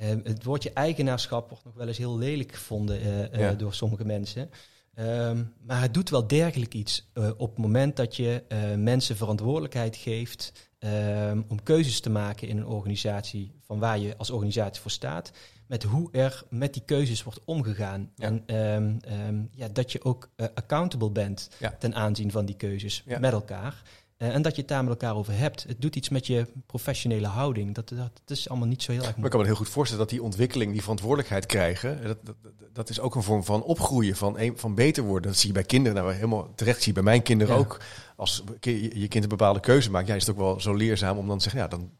Ehm, 0.00 0.20
het 0.24 0.44
woordje 0.44 0.72
eigenaarschap 0.72 1.48
wordt 1.48 1.64
nog 1.64 1.74
wel 1.74 1.86
eens 1.86 1.98
heel 1.98 2.18
lelijk 2.18 2.52
gevonden 2.52 3.00
eh, 3.00 3.50
eh, 3.50 3.58
door 3.58 3.74
sommige 3.74 4.04
mensen. 4.04 4.50
Ehm, 4.94 5.44
maar 5.62 5.80
het 5.80 5.94
doet 5.94 6.10
wel 6.10 6.26
dergelijk 6.26 6.74
iets 6.74 7.10
eh, 7.12 7.30
op 7.36 7.48
het 7.48 7.58
moment 7.58 7.96
dat 7.96 8.16
je 8.16 8.42
mensen 8.78 9.16
verantwoordelijkheid 9.16 9.96
geeft 9.96 10.70
ehm, 10.78 11.42
om 11.48 11.62
keuzes 11.62 12.00
te 12.00 12.10
maken 12.10 12.48
in 12.48 12.56
een 12.56 12.66
organisatie 12.66 13.52
van 13.60 13.78
waar 13.78 13.98
je 13.98 14.16
als 14.16 14.30
organisatie 14.30 14.82
voor 14.82 14.90
staat, 14.90 15.30
met 15.66 15.82
hoe 15.82 16.08
er 16.12 16.44
met 16.50 16.72
die 16.72 16.82
keuzes 16.84 17.22
wordt 17.22 17.40
omgegaan. 17.44 18.10
Ja. 18.16 18.40
En 18.46 19.50
ja, 19.54 19.68
dat 19.68 19.92
je 19.92 20.04
ook 20.04 20.30
accountable 20.36 21.10
bent 21.10 21.48
Ja. 21.58 21.76
ten 21.78 21.94
aanzien 21.94 22.30
van 22.30 22.44
die 22.44 22.56
keuzes 22.56 23.02
met 23.06 23.32
elkaar. 23.32 23.82
Eh, 24.20 24.34
en 24.34 24.42
dat 24.42 24.54
je 24.54 24.60
het 24.60 24.70
daar 24.70 24.82
met 24.84 24.90
elkaar 24.90 25.16
over 25.16 25.36
hebt. 25.38 25.62
Het 25.68 25.80
doet 25.80 25.96
iets 25.96 26.08
met 26.08 26.26
je 26.26 26.46
professionele 26.66 27.26
houding. 27.26 27.74
Dat, 27.74 27.88
dat, 27.88 27.98
dat 28.24 28.36
is 28.36 28.48
allemaal 28.48 28.68
niet 28.68 28.82
zo 28.82 28.92
heel 28.92 29.00
erg 29.00 29.08
Maar 29.08 29.16
ik 29.16 29.20
moeilijk. 29.20 29.30
kan 29.34 29.40
me 29.40 29.46
heel 29.46 29.64
goed 29.64 29.74
voorstellen 29.74 30.02
dat 30.04 30.12
die 30.12 30.22
ontwikkeling, 30.22 30.72
die 30.72 30.80
verantwoordelijkheid 30.82 31.46
krijgen, 31.46 32.02
dat, 32.02 32.18
dat, 32.26 32.36
dat- 32.42 32.52
dat 32.72 32.88
is 32.88 33.00
ook 33.00 33.14
een 33.14 33.22
vorm 33.22 33.44
van 33.44 33.62
opgroeien, 33.62 34.16
van, 34.16 34.38
een- 34.38 34.58
van 34.58 34.74
beter 34.74 35.02
worden. 35.04 35.30
Dat 35.30 35.38
zie 35.40 35.46
je 35.48 35.54
bij 35.54 35.64
kinderen, 35.64 35.98
nou 36.02 36.14
helemaal 36.14 36.52
terecht 36.54 36.78
zie 36.78 36.86
je 36.86 36.92
bij 36.94 37.02
mijn 37.02 37.22
kinderen 37.22 37.54
Ja. 37.54 37.60
ook. 37.60 37.80
Als 38.16 38.44
je 38.60 38.98
je 39.00 39.08
kind 39.08 39.22
een 39.24 39.28
bepaalde 39.30 39.60
keuze 39.60 39.90
maakt, 39.90 40.06
ja, 40.06 40.14
is 40.14 40.26
het 40.26 40.30
ook 40.36 40.40
wel 40.42 40.60
zo 40.60 40.74
leerzaam 40.74 41.18
om 41.18 41.26
dan 41.26 41.36
te 41.36 41.42
zeggen, 41.42 41.60
ja, 41.62 41.68
dan 41.68 41.90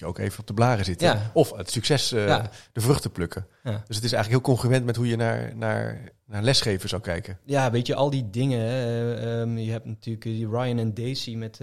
je 0.00 0.06
ook 0.06 0.18
even 0.18 0.40
op 0.40 0.46
de 0.46 0.54
blaren 0.54 0.84
zitten. 0.84 1.06
Ja. 1.08 1.30
Of 1.34 1.52
het 1.56 1.70
succes, 1.70 2.12
eh, 2.12 2.26
Ja. 2.26 2.50
de 2.72 2.80
vruchten 2.80 3.12
plukken. 3.12 3.46
Ja. 3.64 3.82
Dus 3.86 3.96
het 3.96 4.04
is 4.04 4.12
eigenlijk 4.12 4.44
heel 4.44 4.54
congruent 4.54 4.84
met 4.84 4.96
hoe 4.96 5.06
je 5.06 5.16
naar, 5.16 5.56
naar, 5.56 6.12
naar 6.26 6.42
lesgeven 6.42 6.88
zou 6.88 7.02
kijken. 7.02 7.38
Ja, 7.44 7.70
weet 7.70 7.86
je, 7.86 7.94
al 7.94 8.10
die 8.10 8.30
dingen. 8.30 8.60
eh, 8.60 9.40
ehm, 9.40 9.56
je 9.58 9.70
hebt 9.70 9.84
natuurlijk 9.84 10.24
eh, 10.24 10.32
die 10.32 10.48
Ryan 10.48 10.78
en 10.78 10.94
Daisy 10.94 11.34
met 11.34 11.60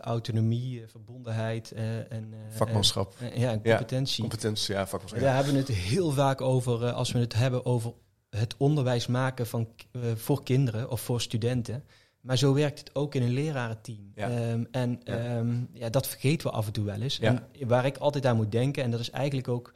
autonomie, 0.00 0.82
verbondenheid 0.86 1.72
en... 2.08 2.34
Vakmanschap, 2.48 3.14
ja, 3.34 3.50
en 3.50 3.60
Ja, 3.62 3.76
competentie. 3.76 4.20
competentie, 4.20 4.74
ja, 4.74 4.86
vakmanschap. 4.86 5.20
Daar 5.20 5.34
hebben 5.34 5.52
we 5.52 5.58
het 5.58 5.68
heel 5.68 6.10
vaak 6.10 6.40
over 6.40 6.92
als 6.92 7.12
we 7.12 7.18
het 7.18 7.34
hebben 7.34 7.64
over 7.64 7.92
het 8.30 8.54
onderwijs 8.56 9.06
maken 9.06 9.46
van, 9.46 9.68
voor 10.14 10.42
kinderen 10.42 10.90
of 10.90 11.00
voor 11.00 11.20
studenten. 11.20 11.84
Maar 12.22 12.38
zo 12.38 12.54
werkt 12.54 12.78
het 12.78 12.94
ook 12.94 13.14
in 13.14 13.22
een 13.22 13.32
lerarenteam. 13.32 14.12
Ja. 14.14 14.30
Ehm, 14.30 14.64
en 14.70 15.00
Ja. 15.04 15.16
ehm, 15.18 15.54
ja, 15.72 15.88
dat 15.90 16.06
vergeten 16.06 16.46
we 16.46 16.52
af 16.52 16.66
en 16.66 16.72
toe 16.72 16.84
wel 16.84 17.00
eens. 17.00 17.16
Ja. 17.16 17.48
En 17.60 17.68
waar 17.68 17.84
ik 17.86 17.96
altijd 17.96 18.26
aan 18.26 18.36
moet 18.36 18.52
denken, 18.52 18.82
en 18.82 18.90
dat 18.90 19.00
is 19.00 19.10
eigenlijk 19.10 19.48
ook 19.48 19.72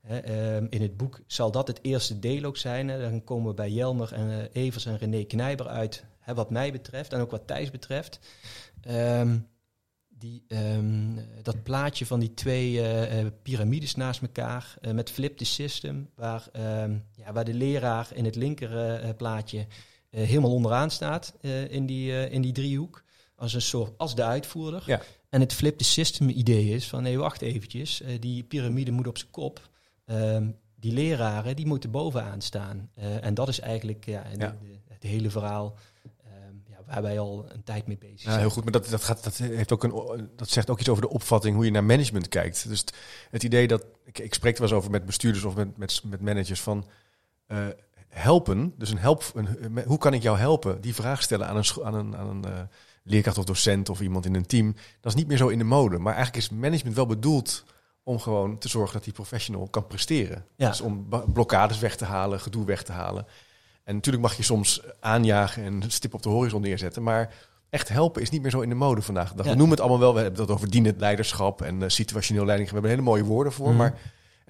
hè, 0.00 0.18
ehm, 0.18 0.66
in 0.70 0.82
het 0.82 0.96
boek, 0.96 1.20
zal 1.26 1.50
dat 1.50 1.66
het 1.66 1.78
eerste 1.82 2.18
deel 2.18 2.44
ook 2.44 2.56
zijn. 2.56 2.88
Hè? 2.88 3.00
Dan 3.00 3.24
komen 3.24 3.48
we 3.48 3.54
bij 3.54 3.70
Jelmer 3.70 4.12
en 4.12 4.30
eh, 4.30 4.62
Evers 4.62 4.86
en 4.86 4.98
René 4.98 5.24
Knijber 5.24 5.66
uit, 5.68 6.04
hè, 6.18 6.34
wat 6.34 6.50
mij 6.50 6.72
betreft 6.72 7.12
en 7.12 7.20
ook 7.20 7.30
wat 7.30 7.46
Thijs 7.46 7.70
betreft. 7.70 8.20
Die, 10.08 10.44
dat 11.42 11.62
plaatje 11.62 12.06
van 12.06 12.20
die 12.20 12.34
twee 12.34 12.80
eh, 12.80 13.20
eh, 13.20 13.26
piramides 13.42 13.94
naast 13.94 14.22
elkaar 14.22 14.74
met 14.94 15.10
flip 15.10 15.36
the 15.36 15.44
system, 15.44 16.10
waar, 16.14 16.48
ja, 17.16 17.32
waar 17.32 17.44
de 17.44 17.54
leraar 17.54 18.08
in 18.14 18.24
het 18.24 18.36
linker 18.36 19.14
plaatje 19.14 19.66
helemaal 20.10 20.52
onderaan 20.54 20.90
staat 20.90 21.34
eh, 21.40 21.70
in, 21.72 21.86
die, 21.86 22.12
eh, 22.12 22.32
in 22.32 22.42
die 22.42 22.52
driehoek, 22.52 23.02
als 23.36 23.54
een 23.54 23.62
soort 23.62 23.98
als 23.98 24.14
de 24.14 24.24
uitvoerder. 24.24 24.82
Ja. 24.86 25.00
En 25.28 25.40
het 25.40 25.52
flip 25.52 25.78
the 25.78 25.84
system 25.84 26.28
idee 26.28 26.68
is 26.74 26.88
van 26.88 27.02
nee, 27.02 27.18
wacht 27.18 27.42
eventjes, 27.42 28.02
eh, 28.02 28.20
die 28.20 28.42
piramide 28.42 28.90
moet 28.90 29.06
op 29.06 29.18
zijn 29.18 29.30
kop. 29.30 29.68
Ehm, 30.06 30.50
die 30.76 30.92
leraren 30.92 31.56
die 31.56 31.66
moeten 31.66 31.90
bovenaan 31.90 32.40
staan. 32.40 32.90
Eh, 32.94 33.24
en 33.24 33.34
dat 33.34 33.48
is 33.48 33.60
eigenlijk 33.60 34.04
ja, 34.06 34.22
de- 34.22 34.38
Ja. 34.38 34.56
de- 34.60 34.78
het 34.88 35.02
hele 35.02 35.30
verhaal 35.30 35.76
ehm, 36.24 36.54
ja, 36.70 36.76
waar 36.86 37.02
wij 37.02 37.18
al 37.18 37.46
een 37.52 37.62
tijd 37.62 37.86
mee 37.86 37.98
bezig 37.98 38.20
zijn. 38.20 38.34
Ja, 38.34 38.40
heel 38.40 38.50
goed. 38.50 38.62
Maar 38.62 38.72
dat, 38.72 38.88
dat, 38.88 39.04
gaat, 39.04 39.24
dat, 39.24 39.36
heeft 39.36 39.72
ook 39.72 39.84
een, 39.84 40.28
dat 40.36 40.48
zegt 40.50 40.70
ook 40.70 40.80
iets 40.80 40.88
over 40.88 41.02
de 41.02 41.08
opvatting 41.10 41.54
hoe 41.56 41.64
je 41.64 41.70
naar 41.70 41.84
management 41.84 42.28
kijkt. 42.28 42.68
Dus 42.68 42.80
het, 42.80 42.92
het 43.30 43.42
idee 43.42 43.66
dat. 43.68 43.84
Ik, 44.04 44.18
ik 44.18 44.34
spreek 44.34 44.52
er 44.54 44.60
wel 44.60 44.68
eens 44.68 44.78
over 44.78 44.90
met 44.90 45.06
bestuurders 45.06 45.44
of 45.44 45.54
met, 45.54 45.76
met, 45.76 46.02
met 46.04 46.20
managers 46.20 46.60
van. 46.60 46.86
eh, 47.46 47.66
helpen, 48.10 48.74
dus 48.76 48.90
een 48.90 48.98
help, 48.98 49.32
een, 49.34 49.82
hoe 49.86 49.98
kan 49.98 50.14
ik 50.14 50.22
jou 50.22 50.38
helpen? 50.38 50.80
Die 50.80 50.94
vraag 50.94 51.22
stellen 51.22 51.48
aan 51.48 51.56
een, 51.56 51.84
aan 51.84 51.94
een, 51.94 52.16
aan 52.16 52.28
een 52.28 52.44
eh, 52.44 52.60
leerkracht 53.02 53.38
of 53.38 53.44
docent 53.44 53.88
of 53.88 54.00
iemand 54.00 54.26
in 54.26 54.34
een 54.34 54.46
team. 54.46 54.74
Dat 55.00 55.12
is 55.12 55.18
niet 55.18 55.28
meer 55.28 55.36
zo 55.36 55.48
in 55.48 55.58
de 55.58 55.64
mode. 55.64 55.98
Maar 55.98 56.14
eigenlijk 56.14 56.44
is 56.44 56.50
management 56.50 56.96
wel 56.96 57.06
bedoeld 57.06 57.64
om 58.02 58.18
gewoon 58.18 58.58
te 58.58 58.68
zorgen 58.68 58.92
dat 58.92 59.04
die 59.04 59.12
professional 59.12 59.68
kan 59.68 59.86
presteren. 59.86 60.44
Ja. 60.56 60.68
Dus 60.68 60.80
om 60.80 61.08
blokkades 61.32 61.78
weg 61.78 61.96
te 61.96 62.04
halen, 62.04 62.40
gedoe 62.40 62.64
weg 62.64 62.82
te 62.82 62.92
halen. 62.92 63.26
En 63.84 63.94
natuurlijk 63.94 64.24
mag 64.24 64.36
je 64.36 64.42
soms 64.42 64.82
aanjagen 65.00 65.64
en 65.64 65.82
een 65.82 65.90
stip 65.90 66.14
op 66.14 66.22
de 66.22 66.28
horizon 66.28 66.60
neerzetten. 66.60 67.02
Maar 67.02 67.34
echt 67.70 67.88
helpen 67.88 68.22
is 68.22 68.30
niet 68.30 68.42
meer 68.42 68.50
zo 68.50 68.60
in 68.60 68.68
de 68.68 68.74
mode 68.74 69.02
vandaag. 69.02 69.30
de 69.30 69.36
dag. 69.36 69.44
Ja. 69.44 69.52
We 69.52 69.58
noemen 69.58 69.76
het 69.76 69.86
allemaal 69.86 70.00
wel. 70.00 70.14
We 70.14 70.20
hebben 70.20 70.40
het 70.40 70.50
over 70.50 70.70
dienend 70.70 71.00
leiderschap 71.00 71.62
en 71.62 71.82
eh, 71.82 71.88
situationeel 71.88 72.44
leiding. 72.44 72.68
We 72.68 72.74
hebben 72.74 72.92
hele 72.92 73.02
mooie 73.02 73.24
woorden 73.24 73.52
voor. 73.52 73.68
Mhm. 73.68 73.76
Maar, 73.76 73.98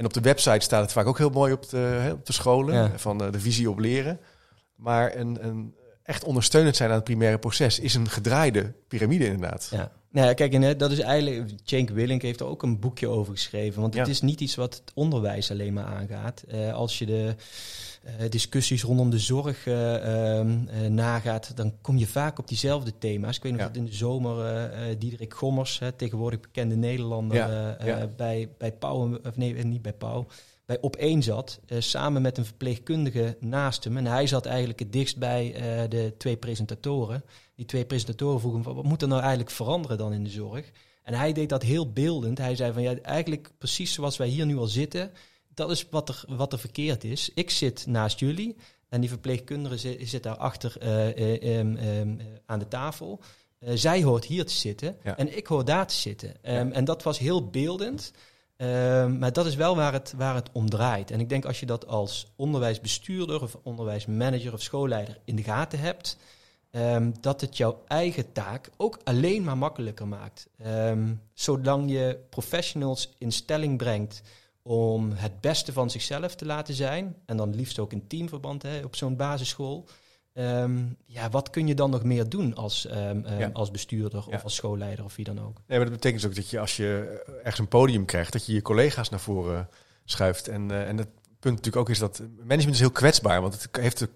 en 0.00 0.06
op 0.06 0.12
de 0.12 0.20
website 0.20 0.60
staat 0.60 0.82
het 0.82 0.92
vaak 0.92 1.06
ook 1.06 1.18
heel 1.18 1.30
mooi 1.30 1.52
op 1.52 1.68
de, 1.68 1.76
hè, 1.76 2.12
op 2.12 2.26
de 2.26 2.32
scholen. 2.32 2.74
Ja. 2.74 2.90
Van 2.96 3.24
eh, 3.24 3.32
de 3.32 3.40
visie 3.40 3.70
op 3.70 3.78
leren. 3.78 4.20
Maar 4.74 5.16
een, 5.16 5.46
een 5.46 5.74
echt 6.10 6.24
ondersteunend 6.24 6.76
zijn 6.76 6.88
aan 6.88 6.94
het 6.94 7.04
primaire 7.04 7.38
proces, 7.38 7.78
is 7.78 7.94
een 7.94 8.08
gedraaide 8.08 8.72
piramide 8.88 9.24
inderdaad. 9.24 9.68
Ja. 9.70 9.92
Nou 10.12 10.26
ja, 10.26 10.32
kijk, 10.34 10.52
en 10.52 10.78
dat 10.78 10.90
is 10.90 10.98
eigenlijk. 10.98 11.50
Cenk 11.64 11.90
Willink 11.90 12.22
heeft 12.22 12.40
er 12.40 12.46
ook 12.46 12.62
een 12.62 12.78
boekje 12.80 13.08
over 13.08 13.32
geschreven. 13.32 13.80
Want 13.80 13.94
het 13.94 14.06
Ja. 14.06 14.12
is 14.12 14.20
niet 14.20 14.40
iets 14.40 14.54
wat 14.54 14.74
het 14.74 14.90
onderwijs 14.94 15.50
alleen 15.50 15.72
maar 15.72 15.84
aangaat. 15.84 16.44
Eh, 16.48 16.72
als 16.72 16.98
je 16.98 17.06
de 17.06 17.34
eh, 18.18 18.30
discussies 18.30 18.82
rondom 18.82 19.10
de 19.10 19.18
zorg 19.18 19.66
eh, 19.66 19.94
ehm, 20.38 20.50
eh, 20.68 20.88
nagaat, 20.88 21.56
dan 21.56 21.74
kom 21.80 21.96
je 21.98 22.06
vaak 22.06 22.38
op 22.38 22.48
diezelfde 22.48 22.92
thema's. 22.98 23.36
Ik 23.36 23.42
weet 23.42 23.52
nog 23.52 23.60
Ja. 23.60 23.66
dat 23.66 23.76
in 23.76 23.84
de 23.84 23.92
zomer 23.94 24.70
Diederik 24.98 25.34
Gommers, 25.34 25.78
hè, 25.78 25.92
tegenwoordig 25.92 26.40
bekende 26.40 26.76
Nederlander, 26.76 27.36
Ja, 27.86 28.08
bij, 28.16 28.48
bij 28.58 28.72
Pauw, 28.72 29.18
of 29.24 29.36
nee, 29.36 29.54
niet 29.64 29.82
bij 29.82 29.92
Pauw, 29.92 30.26
bij 30.70 30.78
Op1 31.14 31.18
zat, 31.18 31.60
eh, 31.66 31.80
samen 31.80 32.22
met 32.22 32.38
een 32.38 32.44
verpleegkundige 32.44 33.36
naast 33.40 33.84
hem. 33.84 33.96
En 33.96 34.06
hij 34.06 34.26
zat 34.26 34.46
eigenlijk 34.46 34.78
het 34.78 34.92
dichtst 34.92 35.18
bij 35.18 35.54
eh, 35.54 35.88
de 35.88 36.14
twee 36.18 36.36
presentatoren. 36.36 37.24
Die 37.54 37.66
twee 37.66 37.84
presentatoren 37.84 38.40
vroegen 38.40 38.62
wat 38.62 38.84
moet 38.84 39.02
er 39.02 39.08
nou 39.08 39.20
eigenlijk 39.20 39.50
veranderen 39.50 39.98
dan 39.98 40.12
in 40.12 40.24
de 40.24 40.30
zorg? 40.30 40.70
En 41.02 41.14
hij 41.14 41.32
deed 41.32 41.48
dat 41.48 41.62
heel 41.62 41.92
beeldend. 41.92 42.38
Hij 42.38 42.56
zei 42.56 42.72
van, 42.72 42.82
ja, 42.82 42.94
eigenlijk 43.02 43.50
precies 43.58 43.92
zoals 43.92 44.16
wij 44.16 44.28
hier 44.28 44.46
nu 44.46 44.56
al 44.56 44.66
zitten, 44.66 45.12
dat 45.54 45.70
is 45.70 45.86
wat 45.90 46.08
er, 46.08 46.24
wat 46.28 46.52
er 46.52 46.58
verkeerd 46.58 47.04
is. 47.04 47.30
Ik 47.34 47.50
zit 47.50 47.86
naast 47.86 48.18
jullie 48.18 48.56
en 48.88 49.00
die 49.00 49.08
verpleegkundige 49.10 49.78
zit, 49.78 50.08
zit 50.08 50.22
daar 50.22 50.36
achter 50.36 50.76
eh, 50.78 51.08
eh, 51.08 51.58
ehm, 51.58 51.76
ehm, 51.76 52.20
eh, 52.20 52.26
aan 52.46 52.58
de 52.58 52.68
tafel. 52.68 53.20
Zij 53.60 54.02
hoort 54.02 54.24
hier 54.24 54.44
te 54.44 54.52
zitten 54.52 54.96
Ja. 55.02 55.16
en 55.16 55.36
ik 55.36 55.46
hoor 55.46 55.64
daar 55.64 55.86
te 55.86 55.94
zitten. 55.94 56.34
Ehm, 56.42 56.68
Ja. 56.68 56.72
En 56.72 56.84
dat 56.84 57.02
was 57.02 57.18
heel 57.18 57.48
beeldend. 57.48 58.12
Ehm, 58.60 59.18
maar 59.18 59.32
dat 59.32 59.46
is 59.46 59.54
wel 59.54 59.76
waar 59.76 59.92
het, 59.92 60.14
waar 60.16 60.34
het 60.34 60.48
om 60.52 60.70
draait. 60.70 61.10
En 61.10 61.20
ik 61.20 61.28
denk 61.28 61.44
als 61.44 61.60
je 61.60 61.66
dat 61.66 61.86
als 61.86 62.32
onderwijsbestuurder 62.36 63.42
of 63.42 63.58
onderwijsmanager 63.62 64.52
of 64.52 64.62
schoolleider 64.62 65.18
in 65.24 65.36
de 65.36 65.42
gaten 65.42 65.78
hebt, 65.78 66.16
ehm, 66.70 67.12
dat 67.20 67.40
het 67.40 67.56
jouw 67.56 67.82
eigen 67.86 68.32
taak 68.32 68.70
ook 68.76 68.98
alleen 69.04 69.44
maar 69.44 69.58
makkelijker 69.58 70.08
maakt. 70.08 70.48
Ehm, 70.58 71.14
zolang 71.34 71.90
je 71.90 72.18
professionals 72.30 73.14
in 73.18 73.32
stelling 73.32 73.78
brengt 73.78 74.22
om 74.62 75.12
het 75.12 75.40
beste 75.40 75.72
van 75.72 75.90
zichzelf 75.90 76.34
te 76.34 76.46
laten 76.46 76.74
zijn, 76.74 77.16
en 77.26 77.36
dan 77.36 77.54
liefst 77.54 77.78
ook 77.78 77.92
in 77.92 78.06
teamverband 78.06 78.62
hè, 78.62 78.84
op 78.84 78.96
zo'n 78.96 79.16
basisschool. 79.16 79.88
Ehm, 80.32 80.78
ja, 81.06 81.30
wat 81.30 81.50
kun 81.50 81.66
je 81.66 81.74
dan 81.74 81.90
nog 81.90 82.02
meer 82.02 82.28
doen 82.28 82.54
als, 82.54 82.86
ehm, 82.86 83.24
ehm, 83.24 83.38
Ja. 83.40 83.50
als 83.52 83.70
bestuurder 83.70 84.24
Ja. 84.28 84.36
of 84.36 84.42
als 84.42 84.54
schoolleider 84.54 85.04
of 85.04 85.16
wie 85.16 85.24
dan 85.24 85.38
ook? 85.40 85.54
Nee, 85.66 85.78
maar 85.78 85.86
dat 85.88 85.94
betekent 85.94 86.20
dus 86.20 86.30
ook 86.30 86.36
dat 86.36 86.50
je 86.50 86.60
als 86.60 86.76
je 86.76 87.22
ergens 87.38 87.58
een 87.58 87.68
podium 87.68 88.04
krijgt, 88.04 88.32
dat 88.32 88.46
je 88.46 88.52
je 88.52 88.62
collega's 88.62 89.08
naar 89.08 89.20
voren 89.20 89.68
schuift. 90.04 90.48
En, 90.48 90.70
eh, 90.70 90.88
en 90.88 90.96
het 90.98 91.08
punt 91.38 91.54
natuurlijk 91.56 91.76
ook 91.76 91.88
is 91.90 91.98
dat 91.98 92.22
management 92.36 92.74
is 92.74 92.80
heel 92.80 92.90
kwetsbaar, 92.90 93.40
want 93.40 93.62
het 93.62 93.68
heeft, 93.80 94.00
het 94.00 94.10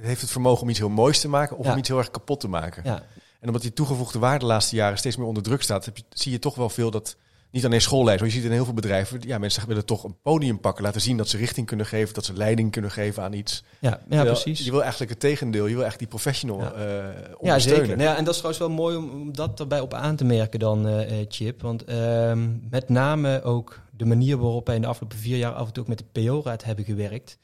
heeft 0.00 0.20
het 0.20 0.30
vermogen 0.30 0.62
om 0.62 0.68
iets 0.68 0.78
heel 0.78 0.88
moois 0.88 1.20
te 1.20 1.28
maken 1.28 1.56
of 1.56 1.64
Ja. 1.64 1.72
om 1.72 1.78
iets 1.78 1.88
heel 1.88 1.98
erg 1.98 2.10
kapot 2.10 2.40
te 2.40 2.48
maken. 2.48 2.82
Ja, 2.84 3.02
En 3.40 3.46
omdat 3.48 3.62
die 3.62 3.72
toegevoegde 3.72 4.18
waarde 4.18 4.38
de 4.38 4.46
laatste 4.46 4.76
jaren 4.76 4.98
steeds 4.98 5.16
meer 5.16 5.26
onder 5.26 5.42
druk 5.42 5.62
staat, 5.62 5.84
heb 5.84 5.96
je, 5.96 6.04
zie 6.10 6.32
je 6.32 6.38
toch 6.38 6.54
wel 6.54 6.68
veel 6.68 6.90
dat, 6.90 7.16
niet 7.52 7.64
alleen 7.64 7.80
schoolleiders, 7.80 8.20
maar 8.20 8.28
je 8.30 8.34
ziet 8.36 8.44
in 8.44 8.50
heel 8.56 8.64
veel 8.64 8.74
bedrijven, 8.74 9.20
ja, 9.26 9.38
mensen 9.38 9.66
willen 9.68 9.84
toch 9.84 10.04
een 10.04 10.16
podium 10.22 10.60
pakken, 10.60 10.84
laten 10.84 11.00
zien 11.00 11.16
dat 11.16 11.28
ze 11.28 11.36
richting 11.36 11.66
kunnen 11.66 11.86
geven, 11.86 12.14
dat 12.14 12.24
ze 12.24 12.32
leiding 12.32 12.70
kunnen 12.72 12.90
geven 12.90 13.22
aan 13.22 13.32
iets. 13.32 13.64
ja, 13.78 13.90
ja 13.90 13.98
Terwijl 14.08 14.24
precies. 14.42 14.64
Je 14.64 14.70
wil 14.70 14.80
eigenlijk 14.82 15.10
het 15.10 15.20
tegendeel, 15.20 15.66
je 15.66 15.74
wil 15.74 15.84
echt 15.84 15.98
die 15.98 16.08
professional 16.08 16.60
Ja. 16.60 16.72
eh 16.72 16.82
Ja, 16.82 17.36
ondersteunen. 17.38 17.58
zeker. 17.86 17.96
Nou 17.96 18.08
ja, 18.10 18.16
en 18.16 18.24
dat 18.24 18.34
is 18.34 18.40
trouwens 18.40 18.66
wel 18.66 18.76
mooi 18.76 18.96
om, 18.96 19.10
om 19.10 19.34
dat 19.34 19.60
erbij 19.60 19.80
op 19.80 19.94
aan 19.94 20.16
te 20.16 20.24
merken 20.24 20.58
dan, 20.58 20.86
eh, 20.88 21.20
eh, 21.20 21.26
Chip. 21.28 21.62
Want 21.62 21.84
ehm, 21.84 22.48
met 22.70 22.88
name 22.88 23.42
ook 23.42 23.80
de 23.96 24.04
manier 24.04 24.38
waarop 24.38 24.66
wij 24.66 24.76
in 24.76 24.82
de 24.82 24.88
afgelopen 24.88 25.18
vier 25.18 25.36
jaar 25.36 25.52
af 25.52 25.66
en 25.66 25.72
toe 25.72 25.82
ook 25.82 25.88
met 25.88 25.98
de 25.98 26.20
PO-raad 26.22 26.64
hebben 26.64 26.84
gewerkt. 26.84 27.38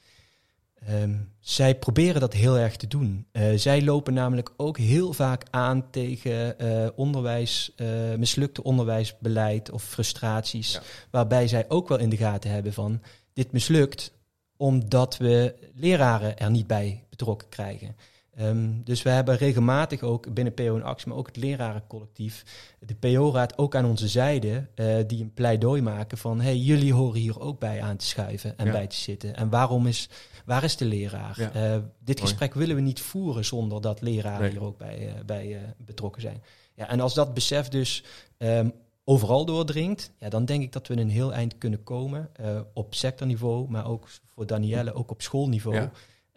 Ehm, 0.85 1.15
zij 1.39 1.75
proberen 1.75 2.21
dat 2.21 2.33
heel 2.33 2.57
erg 2.57 2.75
te 2.75 2.87
doen. 2.87 3.25
Eh, 3.31 3.43
zij 3.55 3.83
lopen 3.83 4.13
namelijk 4.13 4.53
ook 4.57 4.77
heel 4.77 5.13
vaak 5.13 5.43
aan 5.49 5.89
tegen 5.89 6.59
eh, 6.59 6.87
onderwijs, 6.95 7.73
eh, 7.75 7.87
mislukte 8.17 8.63
onderwijsbeleid 8.63 9.71
of 9.71 9.83
frustraties. 9.83 10.71
Ja. 10.71 10.81
Waarbij 11.11 11.47
zij 11.47 11.65
ook 11.67 11.87
wel 11.87 11.99
in 11.99 12.09
de 12.09 12.17
gaten 12.17 12.51
hebben 12.51 12.73
van 12.73 13.01
dit 13.33 13.51
mislukt 13.51 14.11
omdat 14.57 15.17
we 15.17 15.55
leraren 15.73 16.37
er 16.37 16.51
niet 16.51 16.67
bij 16.67 17.03
betrokken 17.09 17.49
krijgen. 17.49 17.95
Ehm, 18.39 18.69
dus 18.83 19.01
we 19.01 19.09
hebben 19.09 19.35
regelmatig 19.37 20.01
ook 20.01 20.33
binnen 20.33 20.53
PO 20.53 20.75
in 20.75 20.83
actie, 20.83 21.07
maar 21.07 21.17
ook 21.17 21.27
het 21.27 21.35
lerarencollectief, 21.37 22.43
de 22.79 22.95
PO-raad 22.95 23.57
ook 23.57 23.75
aan 23.75 23.85
onze 23.85 24.07
zijde, 24.07 24.67
eh, 24.75 24.95
die 25.07 25.23
een 25.23 25.33
pleidooi 25.33 25.81
maken 25.81 26.17
van 26.17 26.41
hey, 26.41 26.57
jullie 26.57 26.93
horen 26.93 27.19
hier 27.19 27.39
ook 27.39 27.59
bij 27.59 27.81
aan 27.81 27.97
te 27.97 28.05
schuiven 28.05 28.57
en 28.57 28.65
Ja. 28.65 28.71
bij 28.71 28.87
te 28.87 28.95
zitten. 28.95 29.35
En 29.35 29.49
waarom 29.49 29.87
is, 29.87 30.09
waar 30.45 30.63
is 30.63 30.77
de 30.77 30.85
leraar? 30.85 31.33
Ja. 31.39 31.51
Eh, 31.51 31.71
dit 31.99 32.17
Mooi. 32.19 32.29
gesprek 32.29 32.53
willen 32.53 32.75
we 32.75 32.81
niet 32.81 32.99
voeren 33.01 33.45
zonder 33.45 33.81
dat 33.81 34.01
leraren 34.01 34.41
Nee. 34.41 34.49
hier 34.51 34.63
ook 34.63 34.77
bij, 34.77 35.07
eh, 35.07 35.13
bij 35.25 35.59
betrokken 35.77 36.21
zijn. 36.21 36.41
Ja, 36.73 36.89
en 36.89 36.99
als 36.99 37.13
dat 37.13 37.33
besef 37.33 37.67
dus 37.67 38.03
ehm, 38.37 38.69
overal 39.03 39.45
doordringt, 39.45 40.11
ja, 40.19 40.29
dan 40.29 40.45
denk 40.45 40.63
ik 40.63 40.71
dat 40.71 40.87
we 40.87 40.97
een 40.97 41.09
heel 41.09 41.33
eind 41.33 41.57
kunnen 41.57 41.83
komen 41.83 42.29
op 42.73 42.95
sectorniveau, 42.95 43.69
maar 43.69 43.87
ook 43.87 44.07
voor 44.27 44.45
Danielle, 44.47 44.93
ook 44.93 45.11
op 45.11 45.21
schoolniveau. 45.21 45.75
Ja. 45.75 45.91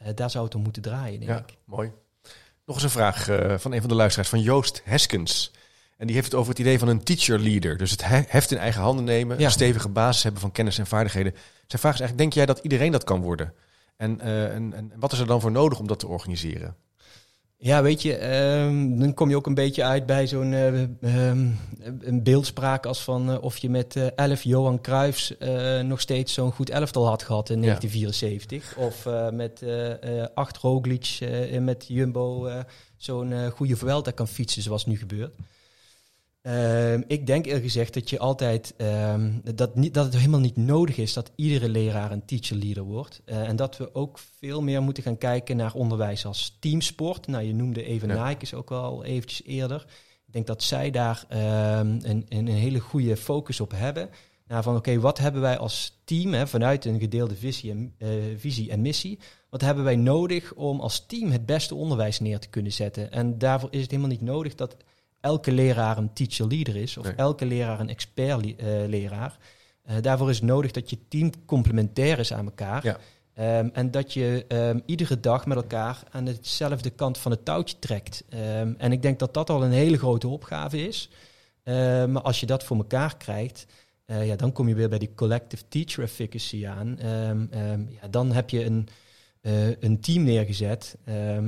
Eh, 0.04 0.14
daar 0.14 0.30
zou 0.30 0.44
het 0.44 0.54
om 0.54 0.62
moeten 0.62 0.82
draaien, 0.82 1.18
denk 1.20 1.30
Ja, 1.30 1.38
ik. 1.38 1.56
mooi. 1.64 1.90
Nog 2.66 2.74
eens 2.76 2.84
een 2.84 2.90
vraag 2.90 3.28
eh, 3.28 3.58
van 3.58 3.72
een 3.72 3.80
van 3.80 3.88
de 3.88 3.94
luisteraars, 3.94 4.28
van 4.28 4.40
Joost 4.40 4.82
Heskens. 4.84 5.50
En 5.96 6.06
die 6.06 6.16
heeft 6.16 6.30
het 6.30 6.40
over 6.40 6.50
het 6.50 6.60
idee 6.60 6.78
van 6.78 6.88
een 6.88 7.02
teacher 7.02 7.38
leader. 7.38 7.76
Dus 7.76 7.90
het 7.90 8.04
he- 8.04 8.24
heft 8.28 8.50
in 8.50 8.58
eigen 8.58 8.82
handen 8.82 9.04
nemen, 9.04 9.38
Ja. 9.38 9.44
een 9.44 9.50
stevige 9.50 9.88
basis 9.88 10.22
hebben 10.22 10.40
van 10.40 10.52
kennis 10.52 10.78
en 10.78 10.86
vaardigheden. 10.86 11.32
Zijn 11.66 11.80
vraag 11.82 11.94
is 11.94 12.00
eigenlijk, 12.00 12.18
denk 12.18 12.32
jij 12.32 12.46
dat 12.46 12.58
iedereen 12.64 12.92
dat 12.92 13.04
kan 13.04 13.20
worden? 13.20 13.54
En, 13.96 14.20
eh, 14.20 14.54
en, 14.54 14.72
en 14.74 14.92
wat 14.96 15.12
is 15.12 15.18
er 15.18 15.26
dan 15.26 15.40
voor 15.40 15.50
nodig 15.50 15.78
om 15.78 15.86
dat 15.86 15.98
te 15.98 16.06
organiseren? 16.06 16.76
Ja, 17.64 17.82
weet 17.82 18.02
je, 18.02 18.14
ehm, 18.16 18.98
dan 18.98 19.14
kom 19.14 19.28
je 19.28 19.36
ook 19.36 19.46
een 19.46 19.54
beetje 19.54 19.84
uit 19.84 20.06
bij 20.06 20.26
zo'n 20.26 20.52
eh, 20.52 20.82
ehm, 20.82 21.46
een 22.00 22.22
beeldspraak 22.22 22.86
als 22.86 23.02
van 23.02 23.30
eh, 23.30 23.42
of 23.42 23.58
je 23.58 23.70
met 23.70 23.96
eh 23.96 24.06
11 24.16 24.42
Johan 24.42 24.80
Cruijffs 24.80 25.34
nog 25.82 26.00
steeds 26.00 26.32
zo'n 26.32 26.52
goed 26.52 26.70
elftal 26.70 27.06
had 27.06 27.22
gehad 27.22 27.50
in 27.50 27.62
Ja. 27.62 27.66
1974. 27.66 28.76
Of 28.76 29.08
met 29.32 29.64
acht 30.34 30.56
Roglic 30.56 31.18
met 31.60 31.84
Jumbo 31.88 32.50
zo'n 32.96 33.50
goede 33.50 33.76
Vuelta 33.76 34.10
kan 34.10 34.28
fietsen 34.28 34.62
zoals 34.62 34.86
nu 34.86 34.96
gebeurt. 34.98 35.34
Ehm, 36.42 37.02
ik 37.06 37.26
denk 37.26 37.46
eerlijk 37.46 37.64
gezegd 37.64 37.94
dat 37.94 38.10
je 38.10 38.18
altijd 38.18 38.74
ehm, 38.76 39.38
dat, 39.54 39.74
niet, 39.74 39.94
dat 39.94 40.04
het 40.04 40.16
helemaal 40.16 40.40
niet 40.40 40.56
nodig 40.56 40.96
is 40.96 41.12
dat 41.12 41.32
iedere 41.36 41.68
leraar 41.68 42.12
een 42.12 42.24
teacher 42.24 42.56
leader 42.56 42.82
wordt. 42.82 43.22
Eh, 43.24 43.48
en 43.48 43.56
dat 43.56 43.76
we 43.76 43.94
ook 43.94 44.18
veel 44.38 44.62
meer 44.62 44.82
moeten 44.82 45.02
gaan 45.02 45.18
kijken 45.18 45.56
naar 45.56 45.74
onderwijs 45.74 46.26
als 46.26 46.56
teamsport. 46.60 47.26
Nou, 47.26 47.44
je 47.44 47.54
noemde 47.54 47.84
even 47.84 48.08
Ja. 48.08 48.28
Nike 48.28 48.56
ook 48.56 48.70
al 48.70 49.04
eventjes 49.04 49.42
eerder. 49.44 49.84
Ik 50.26 50.32
denk 50.32 50.46
dat 50.46 50.62
zij 50.62 50.90
daar 50.90 51.24
ehm, 51.28 51.98
een, 52.02 52.26
een, 52.28 52.46
hele 52.46 52.80
goede 52.80 53.16
focus 53.16 53.60
op 53.60 53.70
hebben. 53.74 54.10
Naar 54.46 54.62
van 54.62 54.76
oké, 54.76 55.00
wat 55.00 55.18
hebben 55.18 55.40
wij 55.40 55.58
als 55.58 56.00
team 56.04 56.32
hè, 56.32 56.46
vanuit 56.46 56.84
een 56.84 57.00
gedeelde 57.00 57.36
visie 57.36 57.70
en, 57.70 57.94
eh, 57.98 58.08
visie 58.36 58.70
en 58.70 58.80
missie? 58.80 59.18
Wat 59.50 59.60
hebben 59.60 59.84
wij 59.84 59.96
nodig 59.96 60.54
om 60.54 60.80
als 60.80 61.06
team 61.06 61.30
het 61.30 61.46
beste 61.46 61.74
onderwijs 61.74 62.20
neer 62.20 62.38
te 62.38 62.48
kunnen 62.48 62.72
zetten? 62.72 63.12
En 63.12 63.38
daarvoor 63.38 63.68
is 63.72 63.80
het 63.80 63.90
helemaal 63.90 64.12
niet 64.12 64.20
nodig 64.20 64.54
dat 64.54 64.76
elke 65.22 65.52
leraar 65.52 65.98
een 65.98 66.12
teacher 66.12 66.46
leader 66.46 66.76
is 66.76 66.96
of 66.96 67.04
Nee. 67.04 67.14
elke 67.14 67.46
leraar 67.46 67.80
een 67.80 67.88
expert 67.88 68.44
eh, 68.56 68.66
leraar. 68.86 69.36
Eh, 69.82 69.96
daarvoor 70.00 70.30
is 70.30 70.40
nodig 70.40 70.70
dat 70.70 70.90
je 70.90 70.98
team 71.08 71.30
complementair 71.46 72.18
is 72.18 72.32
aan 72.32 72.44
elkaar. 72.44 72.84
Ja. 72.84 72.98
Ehm, 73.34 73.68
en 73.72 73.90
dat 73.90 74.12
je 74.12 74.44
ehm, 74.48 74.78
iedere 74.86 75.20
dag 75.20 75.46
met 75.46 75.56
elkaar 75.56 76.02
aan 76.10 76.24
dezelfde 76.24 76.90
kant 76.90 77.18
van 77.18 77.30
het 77.30 77.44
touwtje 77.44 77.78
trekt. 77.78 78.24
Ehm, 78.28 78.72
en 78.78 78.92
ik 78.92 79.02
denk 79.02 79.18
dat 79.18 79.34
dat 79.34 79.50
al 79.50 79.64
een 79.64 79.70
hele 79.72 79.98
grote 79.98 80.28
opgave 80.28 80.86
is. 80.88 81.10
Maar 82.08 82.22
als 82.22 82.40
je 82.40 82.46
dat 82.46 82.64
voor 82.64 82.76
elkaar 82.76 83.16
krijgt, 83.16 83.66
eh, 84.04 84.26
ja, 84.26 84.36
dan 84.36 84.52
kom 84.52 84.68
je 84.68 84.74
weer 84.74 84.88
bij 84.88 84.98
die 84.98 85.14
collective 85.14 85.62
teacher 85.68 86.02
efficacy 86.02 86.66
aan. 86.66 86.98
Ja, 88.00 88.08
dan 88.10 88.32
heb 88.32 88.50
je 88.50 88.64
een, 88.64 88.88
een 89.80 90.00
team 90.00 90.22
neergezet 90.22 90.96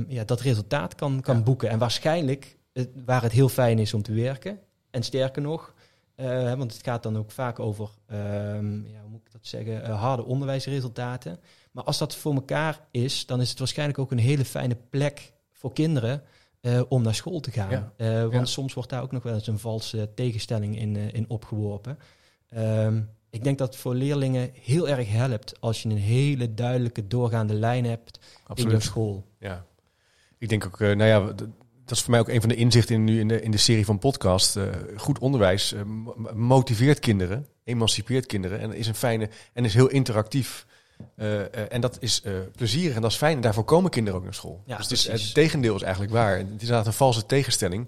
ja, 0.07 0.23
dat 0.23 0.41
resultaat 0.41 0.95
kan, 0.95 1.21
kan 1.21 1.35
Ja. 1.37 1.43
boeken. 1.43 1.69
En 1.69 1.79
waarschijnlijk 1.79 2.54
het- 2.75 2.89
waar 3.05 3.21
het 3.21 3.31
heel 3.31 3.49
fijn 3.49 3.79
is 3.79 3.93
om 3.93 4.01
te 4.01 4.13
werken. 4.13 4.59
En 4.91 5.03
sterker 5.03 5.41
nog, 5.41 5.73
eh, 6.15 6.53
want 6.53 6.73
het 6.73 6.83
gaat 6.83 7.03
dan 7.03 7.17
ook 7.17 7.31
vaak 7.31 7.59
over, 7.59 7.89
ehm, 8.07 8.75
ja, 8.87 9.01
hoe 9.01 9.09
moet 9.09 9.21
ik 9.25 9.31
dat 9.31 9.47
zeggen, 9.47 9.83
eh, 9.83 9.99
harde 10.01 10.23
onderwijsresultaten. 10.25 11.39
Maar 11.71 11.83
als 11.83 11.97
dat 11.97 12.15
voor 12.15 12.33
elkaar 12.33 12.79
is, 12.91 13.25
dan 13.25 13.41
is 13.41 13.49
het 13.49 13.59
waarschijnlijk 13.59 13.99
ook 13.99 14.11
een 14.11 14.17
hele 14.17 14.45
fijne 14.45 14.77
plek 14.89 15.33
voor 15.51 15.73
kinderen 15.73 16.23
eh, 16.61 16.81
om 16.89 17.01
naar 17.01 17.15
school 17.15 17.39
te 17.39 17.51
gaan. 17.51 17.69
Ja. 17.97 18.19
Want 18.21 18.33
Ja. 18.33 18.45
soms 18.45 18.73
wordt 18.73 18.89
daar 18.89 19.01
ook 19.01 19.11
nog 19.11 19.23
wel 19.23 19.33
eens 19.33 19.47
een 19.47 19.59
valse 19.59 20.09
tegenstelling 20.15 20.79
in, 20.79 20.95
in 20.95 21.29
opgeworpen. 21.29 21.97
Ehm, 22.49 23.01
ik 23.29 23.43
denk 23.43 23.57
dat 23.57 23.67
het 23.67 23.77
voor 23.77 23.95
leerlingen 23.95 24.49
heel 24.53 24.89
erg 24.89 25.09
helpt 25.11 25.61
als 25.61 25.81
je 25.81 25.89
een 25.89 25.97
hele 25.97 26.53
duidelijke 26.53 27.07
doorgaande 27.07 27.53
lijn 27.53 27.85
hebt 27.85 28.19
in 28.53 28.69
je 28.69 28.79
school. 28.79 29.25
Ja. 29.39 29.65
Ik 30.37 30.49
denk 30.49 30.65
ook, 30.65 30.79
nou 30.79 31.03
ja, 31.03 31.31
dat 31.85 31.97
is 31.97 32.03
voor 32.03 32.11
mij 32.11 32.19
ook 32.19 32.29
een 32.29 32.39
van 32.39 32.49
de 32.49 32.55
inzichten 32.55 32.95
in, 32.95 33.03
nu 33.03 33.19
in 33.19 33.27
de, 33.27 33.41
in 33.41 33.51
de 33.51 33.57
serie 33.57 33.85
van 33.85 33.99
podcast. 33.99 34.55
Eh, 34.55 34.63
goed 34.97 35.19
onderwijs 35.19 35.73
eh, 35.73 35.83
mo- 35.83 36.15
motiveert 36.33 36.99
kinderen, 36.99 37.47
emancipeert 37.63 38.25
kinderen 38.25 38.59
en 38.59 38.73
is 38.73 38.87
een 38.87 38.95
fijne 38.95 39.29
en 39.53 39.65
is 39.65 39.73
heel 39.73 39.87
interactief. 39.87 40.65
Eh, 41.15 41.73
en 41.73 41.81
dat 41.81 41.97
is 41.99 42.21
plezierig 42.55 42.95
en 42.95 43.01
dat 43.01 43.11
is 43.11 43.17
fijn. 43.17 43.35
En 43.35 43.41
daarvoor 43.41 43.63
komen 43.63 43.91
kinderen 43.91 44.19
ook 44.19 44.25
naar 44.25 44.33
school. 44.33 44.63
Ja, 44.65 44.77
dus 44.77 44.83
het, 44.85 44.97
is, 44.97 45.05
precies. 45.05 45.25
het 45.25 45.33
tegendeel 45.33 45.75
is 45.75 45.81
eigenlijk 45.81 46.13
waar. 46.13 46.37
Het 46.37 46.45
is 46.47 46.51
inderdaad 46.51 46.85
een 46.85 46.93
valse 46.93 47.25
tegenstelling. 47.25 47.87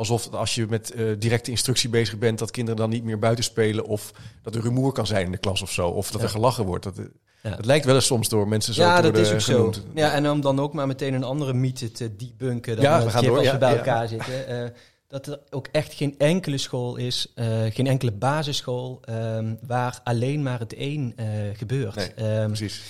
Alsof 0.00 0.32
als 0.32 0.54
je 0.54 0.66
met 0.68 0.90
eh, 0.90 1.04
directe 1.18 1.50
instructie 1.50 1.88
bezig 1.88 2.18
bent, 2.18 2.38
dat 2.38 2.50
kinderen 2.50 2.80
dan 2.80 2.90
niet 2.90 3.04
meer 3.04 3.18
buiten 3.18 3.44
spelen. 3.44 3.84
Of 3.86 4.10
dat 4.42 4.54
er 4.54 4.60
rumoer 4.62 4.92
kan 4.92 5.06
zijn 5.06 5.24
in 5.24 5.32
de 5.32 5.38
klas 5.38 5.62
of 5.62 5.70
zo. 5.72 5.88
Of 5.88 6.10
dat 6.10 6.20
Ja. 6.20 6.26
er 6.26 6.32
gelachen 6.32 6.64
wordt. 6.64 6.84
Dat, 6.84 6.96
Ja. 7.42 7.50
Het 7.56 7.64
lijkt 7.64 7.84
wel 7.84 7.94
eens 7.94 8.06
soms 8.06 8.28
door 8.28 8.48
mensen 8.48 8.74
zo 8.74 8.82
ja, 8.82 8.96
te 8.96 9.02
dat 9.02 9.10
worden 9.16 9.36
is 9.36 9.48
ook 9.48 9.54
genoemd. 9.56 9.74
zo. 9.74 9.82
Ja, 9.94 10.12
en 10.12 10.30
om 10.30 10.40
dan 10.40 10.60
ook 10.60 10.72
maar 10.72 10.86
meteen 10.86 11.14
een 11.14 11.24
andere 11.24 11.52
mythe 11.52 11.92
te 11.92 12.16
debunken. 12.16 12.74
Dan 12.76 12.84
Ja, 12.84 12.98
ja, 12.98 13.04
we 13.04 13.10
gaan 13.10 13.24
door, 13.24 13.36
als 13.36 13.46
ja, 13.46 13.52
we 13.52 13.58
bij 13.58 13.70
ja. 13.70 13.76
elkaar 13.76 14.08
zitten. 14.08 14.46
eh, 14.46 14.68
dat 15.08 15.26
er 15.26 15.40
ook 15.50 15.68
echt 15.72 15.92
geen 15.92 16.14
enkele 16.18 16.58
school 16.58 16.96
is, 16.96 17.32
eh, 17.34 17.46
geen 17.70 17.86
enkele 17.86 18.12
basisschool, 18.12 18.98
ehm, 19.04 19.54
waar 19.66 20.00
alleen 20.04 20.42
maar 20.42 20.58
het 20.58 20.74
één 20.74 21.12
eh, 21.16 21.26
gebeurt. 21.56 21.94
Nee, 21.94 22.12
Ehm, 22.14 22.46
Precies. 22.46 22.82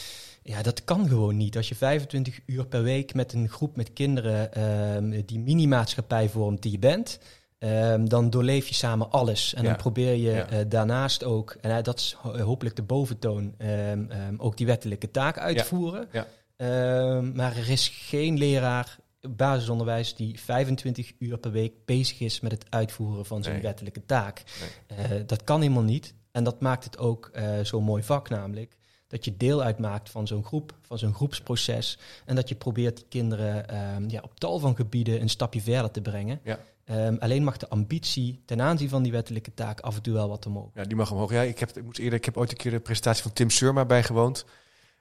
Ja, 0.42 0.62
dat 0.62 0.84
kan 0.84 1.08
gewoon 1.08 1.36
niet. 1.36 1.56
Als 1.56 1.68
je 1.68 1.74
25 1.74 2.40
uur 2.46 2.66
per 2.66 2.82
week 2.82 3.14
met 3.14 3.32
een 3.32 3.48
groep 3.48 3.76
met 3.76 3.92
kinderen 3.92 4.52
ehm, 4.54 5.22
die 5.26 5.38
mini-maatschappij 5.38 6.28
vormt 6.28 6.62
die 6.62 6.72
je 6.72 6.78
bent, 6.78 7.18
ehm, 7.58 8.04
dan 8.04 8.30
doorleef 8.30 8.68
je 8.68 8.74
samen 8.74 9.10
alles. 9.10 9.54
En 9.54 9.62
Ja. 9.62 9.68
dan 9.68 9.76
probeer 9.78 10.12
je 10.14 10.30
Ja. 10.30 10.46
eh, 10.48 10.58
daarnaast 10.68 11.24
ook, 11.24 11.56
en 11.60 11.76
eh, 11.76 11.82
dat 11.82 11.98
is 11.98 12.12
ho- 12.18 12.38
hopelijk 12.38 12.76
de 12.76 12.82
boventoon, 12.82 13.54
ehm, 13.58 14.34
ook 14.36 14.56
die 14.56 14.66
wettelijke 14.66 15.10
taak 15.10 15.38
uitvoeren. 15.38 16.08
Ja. 16.12 16.26
Ehm, 16.56 17.32
maar 17.36 17.56
er 17.56 17.70
is 17.70 17.88
geen 17.88 18.38
leraar 18.38 18.98
basisonderwijs 19.28 20.14
die 20.14 20.40
25 20.40 21.12
uur 21.18 21.38
per 21.38 21.50
week 21.52 21.72
bezig 21.84 22.20
is 22.20 22.40
met 22.40 22.52
het 22.52 22.64
uitvoeren 22.68 23.26
van 23.26 23.42
zijn 23.42 23.54
Nee. 23.54 23.62
wettelijke 23.64 24.04
taak. 24.06 24.42
Eh, 24.86 24.96
dat 25.26 25.44
kan 25.44 25.60
helemaal 25.60 25.82
niet. 25.82 26.14
En 26.32 26.44
dat 26.44 26.60
maakt 26.60 26.84
het 26.84 26.98
ook 26.98 27.30
zo'n 27.62 27.84
mooi 27.84 28.02
vak 28.02 28.28
namelijk. 28.28 28.76
Dat 29.10 29.24
je 29.24 29.36
deel 29.36 29.62
uitmaakt 29.62 30.10
van 30.10 30.26
zo'n 30.26 30.44
groep, 30.44 30.74
van 30.82 30.98
zo'n 30.98 31.14
groepsproces. 31.14 31.98
En 32.24 32.34
dat 32.34 32.48
je 32.48 32.54
probeert 32.54 32.96
die 32.96 33.06
kinderen 33.08 33.68
ehm, 33.68 34.08
ja, 34.08 34.20
op 34.22 34.38
tal 34.38 34.58
van 34.58 34.76
gebieden 34.76 35.20
een 35.20 35.28
stapje 35.28 35.60
verder 35.60 35.90
te 35.90 36.00
brengen. 36.00 36.40
Ja. 36.44 36.58
Ehm, 36.84 37.16
alleen 37.18 37.44
mag 37.44 37.56
de 37.56 37.68
ambitie 37.68 38.40
ten 38.44 38.60
aanzien 38.62 38.88
van 38.88 39.02
die 39.02 39.12
wettelijke 39.12 39.54
taak 39.54 39.80
af 39.80 39.96
en 39.96 40.02
toe 40.02 40.14
wel 40.14 40.28
wat 40.28 40.46
omhoog. 40.46 40.70
Ja, 40.74 40.84
die 40.84 40.96
mag 40.96 41.10
omhoog. 41.12 41.30
Ja, 41.32 41.42
ik, 41.42 41.58
heb, 41.58 41.76
ik, 41.76 41.84
moet 41.84 41.98
eerder, 41.98 42.18
ik 42.18 42.24
heb 42.24 42.36
ooit 42.36 42.50
een 42.50 42.56
keer 42.56 42.70
de 42.70 42.80
presentatie 42.80 43.22
van 43.22 43.32
Tim 43.32 43.50
Surma 43.50 43.84
bijgewoond. 43.84 44.44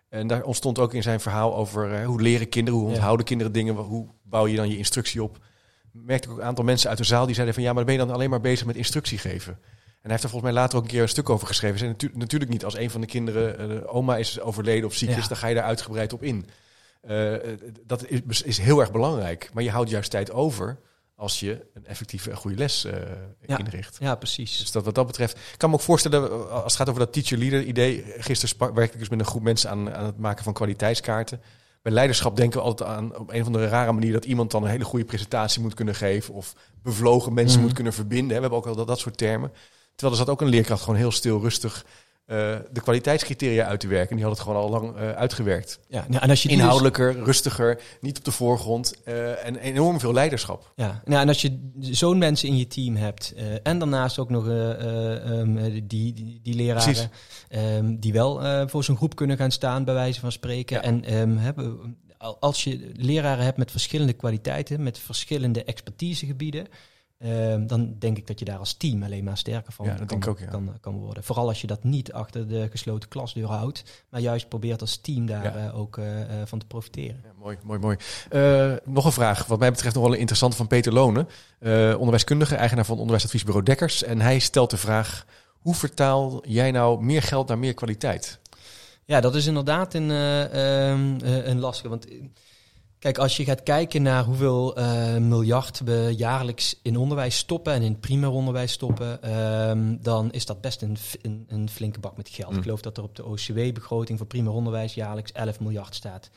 En 0.09 0.27
daar 0.27 0.43
ontstond 0.43 0.79
ook 0.79 0.93
in 0.93 1.03
zijn 1.03 1.19
verhaal 1.19 1.55
over 1.55 1.93
eh, 1.93 2.05
hoe 2.05 2.21
leren 2.21 2.49
kinderen, 2.49 2.79
hoe 2.79 2.87
Ja. 2.89 2.93
onthouden 2.95 3.25
kinderen 3.25 3.53
dingen, 3.53 3.75
hoe 3.75 4.07
bouw 4.23 4.47
je 4.47 4.55
dan 4.55 4.69
je 4.69 4.77
instructie 4.77 5.23
op. 5.23 5.37
Merkte 5.91 6.27
ik 6.27 6.33
ook 6.33 6.39
een 6.39 6.45
aantal 6.47 6.63
mensen 6.63 6.89
uit 6.89 6.97
de 6.97 7.03
zaal 7.03 7.25
die 7.25 7.33
zeiden 7.35 7.55
van 7.55 7.63
ja, 7.63 7.73
maar 7.73 7.83
ben 7.85 7.93
je 7.93 7.99
dan 7.99 8.11
alleen 8.11 8.29
maar 8.29 8.41
bezig 8.41 8.65
met 8.65 8.75
instructie 8.75 9.17
geven. 9.17 9.59
En 10.01 10.05
hij 10.05 10.11
heeft 10.11 10.23
er 10.23 10.29
volgens 10.29 10.51
mij 10.51 10.61
later 10.61 10.77
ook 10.77 10.83
een 10.83 10.89
keer 10.89 11.01
een 11.01 11.09
stuk 11.09 11.29
over 11.29 11.47
geschreven. 11.47 11.77
Zei, 11.79 11.89
natu- 11.89 12.11
natuurlijk 12.13 12.51
niet 12.51 12.65
als 12.65 12.77
een 12.77 12.89
van 12.89 13.01
de 13.01 13.07
kinderen, 13.07 13.81
eh, 13.83 13.95
oma 13.95 14.17
is 14.17 14.39
overleden 14.39 14.85
of 14.85 14.93
ziek 14.93 15.09
Ja. 15.09 15.17
is, 15.17 15.27
dan 15.27 15.37
ga 15.37 15.47
je 15.47 15.55
daar 15.55 15.63
uitgebreid 15.63 16.13
op 16.13 16.23
in. 16.23 16.45
Eh, 17.01 17.33
dat 17.85 18.05
is, 18.27 18.41
is 18.41 18.57
heel 18.57 18.79
erg 18.79 18.91
belangrijk. 18.91 19.49
Maar 19.53 19.63
je 19.63 19.69
houdt 19.71 19.89
juist 19.89 20.11
tijd 20.11 20.31
over 20.31 20.77
als 21.15 21.39
je 21.39 21.65
een 21.73 21.85
effectieve 21.85 22.29
en 22.29 22.35
goede 22.37 22.57
les 22.57 22.85
eh, 22.85 22.93
Ja. 23.45 23.57
inricht. 23.57 23.97
Ja, 23.99 24.15
precies. 24.15 24.57
Dus 24.57 24.71
dat 24.71 24.85
wat 24.85 24.95
dat 24.95 25.07
betreft. 25.07 25.37
Ik 25.37 25.57
kan 25.57 25.69
me 25.69 25.75
ook 25.75 25.81
voorstellen, 25.81 26.49
als 26.51 26.63
het 26.63 26.75
gaat 26.75 26.89
over 26.89 26.99
dat 27.01 27.13
teacher-leader 27.13 27.63
idee. 27.63 28.05
Gisteren 28.17 28.73
werkte 28.73 28.93
ik 28.93 28.99
dus 28.99 29.09
met 29.09 29.19
een 29.19 29.25
groep 29.25 29.41
mensen 29.43 29.69
aan, 29.69 29.93
aan 29.95 30.05
het 30.05 30.17
maken 30.17 30.43
van 30.43 30.53
kwaliteitskaarten. 30.53 31.41
Bij 31.81 31.91
leiderschap 31.91 32.35
denken 32.35 32.59
we 32.59 32.65
altijd 32.65 32.89
aan 32.89 33.17
op 33.17 33.29
een 33.33 33.39
of 33.41 33.45
andere 33.45 33.67
rare 33.67 33.91
manier 33.91 34.11
dat 34.13 34.25
iemand 34.25 34.51
dan 34.51 34.63
een 34.63 34.69
hele 34.69 34.83
goede 34.83 35.05
presentatie 35.05 35.61
moet 35.61 35.73
kunnen 35.73 35.95
geven. 35.95 36.33
Of 36.33 36.55
bevlogen 36.83 37.33
mensen 37.33 37.55
Mhm. 37.57 37.65
moet 37.65 37.75
kunnen 37.75 37.93
verbinden. 37.93 38.27
We 38.35 38.41
hebben 38.41 38.59
ook 38.59 38.65
al 38.65 38.75
dat, 38.75 38.87
dat 38.87 38.99
soort 38.99 39.17
termen. 39.17 39.51
Terwijl 39.99 40.19
er 40.19 40.25
zat 40.25 40.29
ook 40.29 40.41
een 40.41 40.47
leerkracht 40.47 40.81
gewoon 40.81 40.99
heel 40.99 41.11
stil, 41.11 41.41
rustig 41.41 41.85
eh, 42.25 42.55
de 42.71 42.81
kwaliteitscriteria 42.81 43.65
uit 43.65 43.79
te 43.79 43.87
werken. 43.87 44.15
Die 44.15 44.25
had 44.25 44.33
het 44.33 44.43
gewoon 44.43 44.61
al 44.61 44.69
lang 44.69 44.95
eh, 44.95 45.11
uitgewerkt. 45.11 45.79
Ja, 45.87 46.05
nou, 46.07 46.23
en 46.23 46.29
als 46.29 46.41
je 46.41 46.47
dus- 46.47 46.57
Inhoudelijker, 46.57 47.23
rustiger, 47.23 47.81
niet 48.01 48.17
op 48.17 48.23
de 48.23 48.31
voorgrond. 48.31 49.03
eh, 49.03 49.45
en 49.45 49.55
enorm 49.55 49.99
veel 49.99 50.13
leiderschap. 50.13 50.71
Ja, 50.75 51.01
nou, 51.05 51.21
en 51.21 51.27
als 51.27 51.41
je 51.41 51.69
zo'n 51.79 52.17
mensen 52.17 52.47
in 52.47 52.57
je 52.57 52.67
team 52.67 52.95
hebt 52.95 53.33
en 53.63 53.79
daarnaast 53.79 54.19
ook 54.19 54.29
nog 54.29 54.47
eh, 54.47 54.71
eh, 54.71 55.39
ehm, 55.39 55.57
eh, 55.57 55.81
die, 55.83 56.13
die, 56.13 56.39
die 56.43 56.55
leraren 56.55 57.11
ehm, 57.49 57.95
die 57.99 58.13
wel 58.13 58.67
voor 58.67 58.83
zo'n 58.83 58.97
groep 58.97 59.15
kunnen 59.15 59.37
gaan 59.37 59.51
staan, 59.51 59.83
bij 59.83 59.93
wijze 59.93 60.19
van 60.19 60.31
spreken. 60.31 60.75
Ja. 60.75 60.83
En 60.83 61.03
ehm, 61.03 61.37
hebben, 61.37 61.97
als 62.39 62.63
je 62.63 62.91
leraren 62.95 63.43
hebt 63.45 63.57
met 63.57 63.71
verschillende 63.71 64.13
kwaliteiten, 64.13 64.83
met 64.83 64.99
verschillende 64.99 65.63
expertisegebieden, 65.63 66.67
ehm, 67.19 67.67
dan 67.67 67.95
denk 67.99 68.17
ik 68.17 68.27
dat 68.27 68.39
je 68.39 68.45
daar 68.45 68.57
als 68.57 68.73
team 68.73 69.03
alleen 69.03 69.23
maar 69.23 69.37
sterker 69.37 69.73
van 69.73 69.85
Ja, 69.85 69.93
kan, 69.93 70.07
denk 70.07 70.23
ik 70.23 70.29
ook, 70.29 70.39
ja. 70.39 70.45
kan, 70.45 70.77
kan 70.81 70.97
worden. 70.97 71.23
Vooral 71.23 71.47
als 71.47 71.61
je 71.61 71.67
dat 71.67 71.83
niet 71.83 72.13
achter 72.13 72.47
de 72.47 72.67
gesloten 72.71 73.09
klasdeur 73.09 73.47
houdt, 73.47 73.83
maar 74.09 74.21
juist 74.21 74.47
probeert 74.49 74.81
als 74.81 74.97
team 74.97 75.25
daar 75.25 75.43
Ja. 75.43 75.67
eh, 75.67 75.79
ook 75.79 75.97
eh, 75.97 76.21
eh, 76.21 76.47
van 76.47 76.59
te 76.59 76.65
profiteren. 76.65 77.21
Ja, 77.23 77.31
mooi, 77.37 77.57
mooi, 77.63 77.79
mooi. 77.79 77.97
Nog 78.83 79.05
een 79.05 79.11
vraag, 79.11 79.45
wat 79.45 79.59
mij 79.59 79.71
betreft 79.71 79.95
nog 79.95 80.03
wel 80.03 80.13
een 80.13 80.19
interessante 80.19 80.57
van 80.57 80.67
Peter 80.67 80.93
Lonen. 80.93 81.27
onderwijskundige, 81.97 82.55
eigenaar 82.55 82.85
van 82.85 82.97
onderwijsadviesbureau 82.97 83.65
Dekkers. 83.65 84.03
En 84.03 84.21
hij 84.21 84.39
stelt 84.39 84.69
de 84.69 84.77
vraag, 84.77 85.25
hoe 85.59 85.75
vertaal 85.75 86.43
jij 86.47 86.71
nou 86.71 87.03
meer 87.03 87.21
geld 87.21 87.47
naar 87.47 87.57
meer 87.57 87.73
kwaliteit? 87.73 88.39
Ja, 89.05 89.19
dat 89.21 89.35
is 89.35 89.45
inderdaad 89.45 89.93
een, 89.93 90.11
eh, 90.11 90.89
ehm, 90.89 91.17
eh, 91.23 91.47
een 91.47 91.59
lastige. 91.59 91.89
Want 91.89 92.07
kijk, 92.99 93.17
als 93.17 93.37
je 93.37 93.43
gaat 93.43 93.63
kijken 93.63 94.01
naar 94.01 94.23
hoeveel 94.23 94.75
eh, 94.75 95.17
miljard 95.17 95.79
we 95.79 96.13
jaarlijks 96.17 96.79
in 96.81 96.97
onderwijs 96.97 97.37
stoppen 97.37 97.73
en 97.73 97.81
in 97.81 97.99
primair 97.99 98.31
onderwijs 98.31 98.71
stoppen, 98.71 99.21
ehm, 99.21 99.97
dan 100.01 100.31
is 100.31 100.45
dat 100.45 100.61
best 100.61 100.81
een, 100.81 100.97
een, 101.21 101.45
een 101.47 101.69
flinke 101.69 101.99
bak 101.99 102.17
met 102.17 102.29
geld. 102.29 102.51
Mm. 102.51 102.57
Ik 102.57 102.63
geloof 102.63 102.81
dat 102.81 102.97
er 102.97 103.03
op 103.03 103.15
de 103.15 103.25
OCW-begroting 103.25 104.17
voor 104.17 104.27
primair 104.27 104.55
onderwijs 104.55 104.93
jaarlijks 104.93 105.31
11 105.31 105.59
miljard 105.59 105.95
staat. 105.95 106.29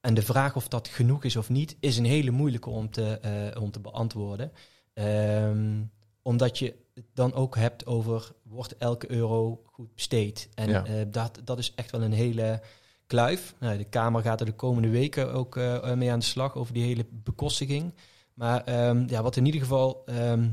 En 0.00 0.14
de 0.14 0.22
vraag 0.22 0.56
of 0.56 0.68
dat 0.68 0.88
genoeg 0.88 1.24
is 1.24 1.36
of 1.36 1.48
niet, 1.48 1.76
is 1.80 1.96
een 1.96 2.04
hele 2.04 2.30
moeilijke 2.30 2.70
om 2.70 2.90
te, 2.90 3.18
eh, 3.18 3.62
om 3.62 3.70
te 3.70 3.80
beantwoorden. 3.80 4.52
Ehm, 4.94 5.82
omdat 6.22 6.58
je 6.58 6.74
het 6.94 7.04
dan 7.14 7.34
ook 7.34 7.56
hebt 7.56 7.86
over, 7.86 8.32
wordt 8.42 8.76
elke 8.76 9.10
euro 9.10 9.62
goed 9.64 9.94
besteed? 9.94 10.48
En 10.54 10.70
Ja. 10.70 10.84
eh, 10.84 10.94
dat, 11.08 11.40
dat 11.44 11.58
is 11.58 11.72
echt 11.74 11.90
wel 11.90 12.02
een 12.02 12.12
hele 12.12 12.60
kluif. 13.06 13.54
Nou, 13.58 13.78
de 13.78 13.84
Kamer 13.84 14.22
gaat 14.22 14.40
er 14.40 14.46
de 14.46 14.52
komende 14.52 14.88
weken 14.88 15.32
ook 15.32 15.56
eh, 15.56 15.94
mee 15.94 16.10
aan 16.10 16.18
de 16.18 16.24
slag 16.24 16.54
over 16.54 16.74
die 16.74 16.82
hele 16.82 17.06
bekostiging. 17.10 17.94
Maar 18.34 18.64
ehm, 18.64 19.04
ja, 19.08 19.22
wat 19.22 19.36
in 19.36 19.46
ieder 19.46 19.60
geval, 19.60 20.02
ehm, 20.06 20.48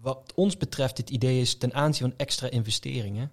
wat 0.00 0.32
ons 0.34 0.56
betreft, 0.56 0.96
het 0.96 1.10
idee 1.10 1.40
is 1.40 1.58
ten 1.58 1.74
aanzien 1.74 2.08
van 2.08 2.18
extra 2.18 2.50
investeringen, 2.50 3.32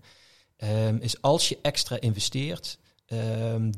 ehm, 0.58 0.98
is 1.00 1.22
als 1.22 1.50
je 1.50 1.58
extra 1.62 2.00
investeert, 2.00 2.80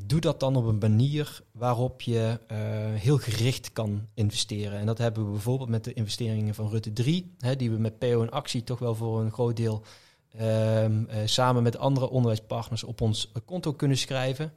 doe 0.06 0.20
dat 0.20 0.40
dan 0.40 0.56
op 0.56 0.66
een 0.66 0.78
manier 0.78 1.42
waarop 1.52 2.02
je 2.02 2.38
eh, 2.46 2.58
heel 2.94 3.18
gericht 3.18 3.72
kan 3.72 4.08
investeren. 4.14 4.78
En 4.78 4.86
dat 4.86 4.98
hebben 4.98 5.24
we 5.24 5.30
bijvoorbeeld 5.30 5.68
met 5.68 5.84
de 5.84 5.92
investeringen 5.92 6.54
van 6.54 6.68
Rutte 6.68 6.92
3, 6.92 7.34
hè, 7.38 7.56
die 7.56 7.70
we 7.70 7.78
met 7.78 7.98
PO 7.98 8.22
in 8.22 8.30
actie 8.30 8.64
toch 8.64 8.78
wel 8.78 8.94
voor 8.94 9.20
een 9.20 9.32
groot 9.32 9.56
deel 9.56 9.82
eh, 10.30 10.86
samen 11.24 11.62
met 11.62 11.78
andere 11.78 12.10
onderwijspartners 12.10 12.84
op 12.84 13.00
ons 13.00 13.32
konto 13.44 13.72
kunnen 13.72 13.98
schrijven. 13.98 14.52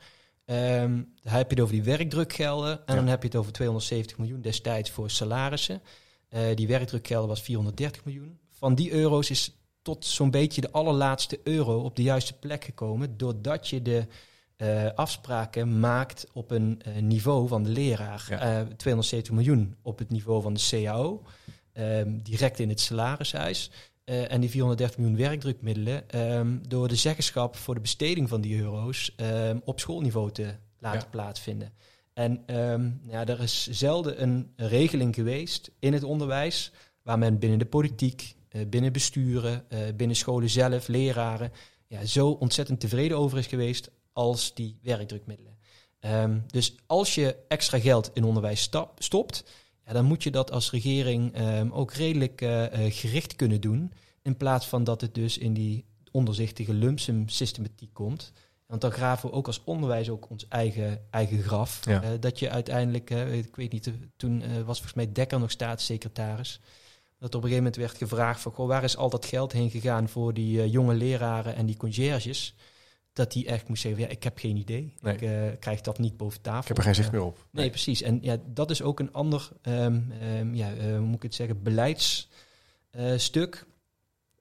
Ehm 0.45 1.01
dan 1.23 1.33
heb 1.33 1.43
je 1.49 1.55
het 1.55 1.59
over 1.59 1.73
die 1.73 1.83
werkdrukgelden 1.83 2.71
en 2.71 2.93
Ja. 2.93 2.95
dan 2.95 3.07
heb 3.07 3.21
je 3.21 3.27
het 3.27 3.37
over 3.37 3.51
270 3.51 4.17
miljoen 4.17 4.41
destijds 4.41 4.91
voor 4.91 5.09
salarissen. 5.09 5.81
Eh, 6.29 6.41
die 6.55 6.67
werkdrukgelden 6.67 7.27
was 7.29 7.41
430 7.41 8.05
miljoen. 8.05 8.39
Van 8.51 8.75
die 8.75 8.91
euro's 8.91 9.29
is 9.29 9.57
tot 9.81 10.05
zo'n 10.05 10.31
beetje 10.31 10.61
de 10.61 10.71
allerlaatste 10.71 11.39
euro 11.43 11.79
op 11.79 11.95
de 11.95 12.01
juiste 12.01 12.33
plek 12.33 12.63
gekomen, 12.63 13.17
doordat 13.17 13.67
je 13.67 13.81
de 13.81 14.07
eh, 14.55 14.89
afspraken 14.95 15.79
maakt 15.79 16.27
op 16.33 16.51
een 16.51 16.81
eh, 16.81 17.01
niveau 17.01 17.47
van 17.47 17.63
de 17.63 17.69
leraar. 17.69 18.25
Ja. 18.29 18.39
Eh, 18.39 18.67
270 18.77 19.33
miljoen 19.33 19.75
op 19.81 19.99
het 19.99 20.09
niveau 20.09 20.41
van 20.41 20.53
de 20.53 20.67
CAO, 20.69 21.23
ehm, 21.73 22.17
direct 22.23 22.59
in 22.59 22.69
het 22.69 22.79
salarishuis. 22.79 23.71
Eh, 24.03 24.31
en 24.31 24.41
die 24.41 24.49
430 24.49 24.97
miljoen 24.97 25.17
werkdrukmiddelen 25.17 26.09
ehm, 26.09 26.57
door 26.67 26.87
de 26.87 26.95
zeggenschap 26.95 27.55
voor 27.55 27.73
de 27.73 27.79
besteding 27.79 28.29
van 28.29 28.41
die 28.41 28.59
euro's 28.59 29.13
ehm, 29.15 29.59
op 29.63 29.79
schoolniveau 29.79 30.31
te 30.31 30.55
laten 30.79 30.99
Ja. 30.99 31.05
plaatsvinden. 31.09 31.73
En 32.13 32.43
ehm, 32.45 32.89
ja, 33.01 33.25
er 33.25 33.39
is 33.41 33.67
zelden 33.69 34.21
een 34.21 34.51
regeling 34.55 35.15
geweest 35.15 35.71
in 35.79 35.93
het 35.93 36.03
onderwijs 36.03 36.71
waar 37.01 37.17
men 37.17 37.39
binnen 37.39 37.59
de 37.59 37.65
politiek, 37.65 38.35
eh, 38.49 38.61
binnen 38.67 38.91
besturen, 38.93 39.65
eh, 39.69 39.79
binnen 39.95 40.15
scholen 40.15 40.49
zelf, 40.49 40.87
leraren, 40.87 41.51
ja, 41.87 42.05
zo 42.05 42.29
ontzettend 42.29 42.79
tevreden 42.79 43.17
over 43.17 43.37
is 43.37 43.47
geweest 43.47 43.91
als 44.13 44.53
die 44.53 44.77
werkdrukmiddelen. 44.81 45.51
Dus 46.47 46.75
als 46.85 47.15
je 47.15 47.35
extra 47.47 47.79
geld 47.79 48.11
in 48.13 48.23
onderwijs 48.23 48.61
stap, 48.61 49.03
stopt, 49.03 49.43
ja, 49.85 49.93
dan 49.93 50.05
moet 50.05 50.23
je 50.23 50.31
dat 50.31 50.51
als 50.51 50.71
regering 50.71 51.33
ehm, 51.33 51.69
ook 51.71 51.93
redelijk 51.93 52.41
eh, 52.41 52.65
eh, 52.65 52.93
gericht 52.93 53.35
kunnen 53.35 53.61
doen. 53.61 53.93
In 54.21 54.37
plaats 54.37 54.67
van 54.67 54.83
dat 54.83 55.01
het 55.01 55.13
dus 55.13 55.37
in 55.37 55.53
die 55.53 55.85
onderzichtige 56.11 56.73
lumpsum 56.73 57.29
systematiek 57.29 57.93
komt. 57.93 58.31
Want 58.65 58.81
dan 58.81 58.91
graven 58.91 59.29
we 59.29 59.35
ook 59.35 59.47
als 59.47 59.63
onderwijs 59.63 60.09
ook 60.09 60.29
ons 60.29 60.47
eigen, 60.47 61.01
eigen 61.09 61.41
graf. 61.41 61.85
Ja. 61.85 62.03
Eh, 62.03 62.09
dat 62.19 62.39
je 62.39 62.49
uiteindelijk, 62.49 63.09
ik 63.09 63.55
weet 63.55 63.71
niet, 63.71 63.91
toen 64.15 64.39
was 64.39 64.77
volgens 64.77 64.93
mij 64.93 65.11
Dekker 65.11 65.39
nog 65.39 65.51
staatssecretaris. 65.51 66.59
Dat 67.19 67.31
er 67.31 67.37
op 67.37 67.43
een 67.43 67.49
gegeven 67.49 67.55
moment 67.55 67.75
werd 67.75 67.97
gevraagd 67.97 68.41
van, 68.41 68.51
goh, 68.51 68.67
waar 68.67 68.83
is 68.83 68.97
al 68.97 69.09
dat 69.09 69.25
geld 69.25 69.51
heen 69.51 69.69
gegaan 69.69 70.09
voor 70.09 70.33
die 70.33 70.69
jonge 70.69 70.93
leraren 70.93 71.55
en 71.55 71.65
die 71.65 71.77
conciërges? 71.77 72.55
Dat 73.13 73.33
hij 73.33 73.47
echt 73.47 73.67
moest 73.67 73.81
zeggen, 73.81 74.01
ja, 74.01 74.07
ik 74.07 74.23
heb 74.23 74.37
geen 74.37 74.57
idee. 74.57 74.93
Nee. 75.01 75.13
Ik 75.13 75.21
eh, 75.21 75.31
krijg 75.59 75.81
dat 75.81 75.99
niet 75.99 76.17
boven 76.17 76.41
tafel. 76.41 76.61
Ik 76.61 76.67
heb 76.67 76.77
er 76.77 76.83
geen 76.83 76.95
zicht 76.95 77.11
meer 77.11 77.23
op. 77.23 77.45
Nee, 77.51 77.69
precies. 77.69 78.01
En 78.01 78.19
ja, 78.21 78.37
dat 78.45 78.71
is 78.71 78.81
ook 78.81 78.99
een 78.99 79.13
ander, 79.13 79.49
ehm, 79.61 80.01
ehm, 80.21 80.55
ja, 80.55 80.73
eh, 80.73 80.85
hoe 80.85 80.99
moet 80.99 81.15
ik 81.15 81.23
het 81.23 81.35
zeggen, 81.35 81.63
beleidsstuk. 81.63 83.65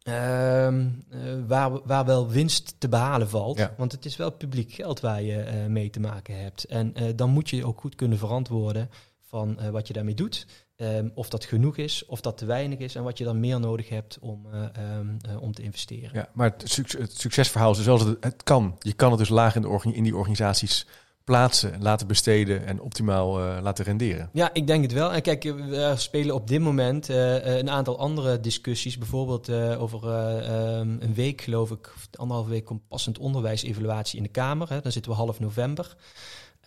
Ehm, 0.02 0.88
eh, 1.10 1.20
waar, 1.46 1.86
waar 1.86 2.04
wel 2.04 2.28
winst 2.28 2.74
te 2.78 2.88
behalen 2.88 3.28
valt. 3.28 3.58
Ja. 3.58 3.74
Want 3.76 3.92
het 3.92 4.04
is 4.04 4.16
wel 4.16 4.30
publiek 4.30 4.72
geld 4.72 5.00
waar 5.00 5.22
je 5.22 5.66
mee 5.68 5.90
te 5.90 6.00
maken 6.00 6.40
hebt. 6.40 6.64
En 6.64 6.94
dan 7.16 7.30
moet 7.30 7.50
je 7.50 7.66
ook 7.66 7.80
goed 7.80 7.94
kunnen 7.94 8.18
verantwoorden 8.18 8.90
van 9.20 9.70
wat 9.70 9.86
je 9.86 9.92
daarmee 9.92 10.14
doet. 10.14 10.46
Ehm, 10.82 11.08
of 11.14 11.28
dat 11.28 11.44
genoeg 11.44 11.76
is, 11.76 12.06
of 12.06 12.20
dat 12.20 12.38
te 12.38 12.44
weinig 12.44 12.78
is. 12.78 12.94
En 12.94 13.02
wat 13.02 13.18
je 13.18 13.24
dan 13.24 13.40
meer 13.40 13.60
nodig 13.60 13.88
hebt 13.88 14.18
om, 14.20 14.46
eh, 14.52 14.60
ehm, 14.60 15.06
eh, 15.20 15.42
om 15.42 15.52
te 15.52 15.62
investeren. 15.62 16.10
Ja, 16.12 16.28
maar 16.32 16.50
het, 16.50 16.70
suc- 16.70 16.98
het 16.98 17.20
succesverhaal 17.20 17.70
is 17.70 17.76
dus 17.76 17.86
wel 17.86 17.98
het, 17.98 18.16
het 18.20 18.42
kan. 18.42 18.76
Je 18.78 18.92
kan 18.92 19.10
het 19.10 19.18
dus 19.18 19.28
laag 19.28 19.54
in, 19.54 19.62
de 19.62 19.92
in 19.92 20.02
die 20.02 20.16
organisaties 20.16 20.86
plaatsen, 21.24 21.82
laten 21.82 22.06
besteden 22.06 22.66
en 22.66 22.80
optimaal 22.80 23.40
eh, 23.40 23.62
laten 23.62 23.84
renderen. 23.84 24.30
Ja, 24.32 24.50
ik 24.52 24.66
denk 24.66 24.82
het 24.82 24.92
wel. 24.92 25.12
En 25.12 25.22
kijk, 25.22 25.44
er 25.44 25.98
spelen 25.98 26.34
op 26.34 26.48
dit 26.48 26.60
moment 26.60 27.08
een 27.08 27.70
aantal 27.70 27.98
andere 27.98 28.40
discussies. 28.40 28.98
Bijvoorbeeld 28.98 29.50
over 29.52 30.08
eh, 30.08 30.78
ehm, 30.78 30.96
een 31.00 31.14
week, 31.14 31.40
geloof 31.40 31.70
ik, 31.70 31.94
anderhalve 32.18 32.50
week, 32.50 32.64
komt 32.64 32.88
passend 32.88 33.18
onderwijs-evaluatie 33.18 34.16
in 34.16 34.22
de 34.22 34.28
Kamer. 34.28 34.68
Hè. 34.68 34.80
Dan 34.80 34.92
zitten 34.92 35.12
we 35.12 35.18
half 35.18 35.40
november. 35.40 35.96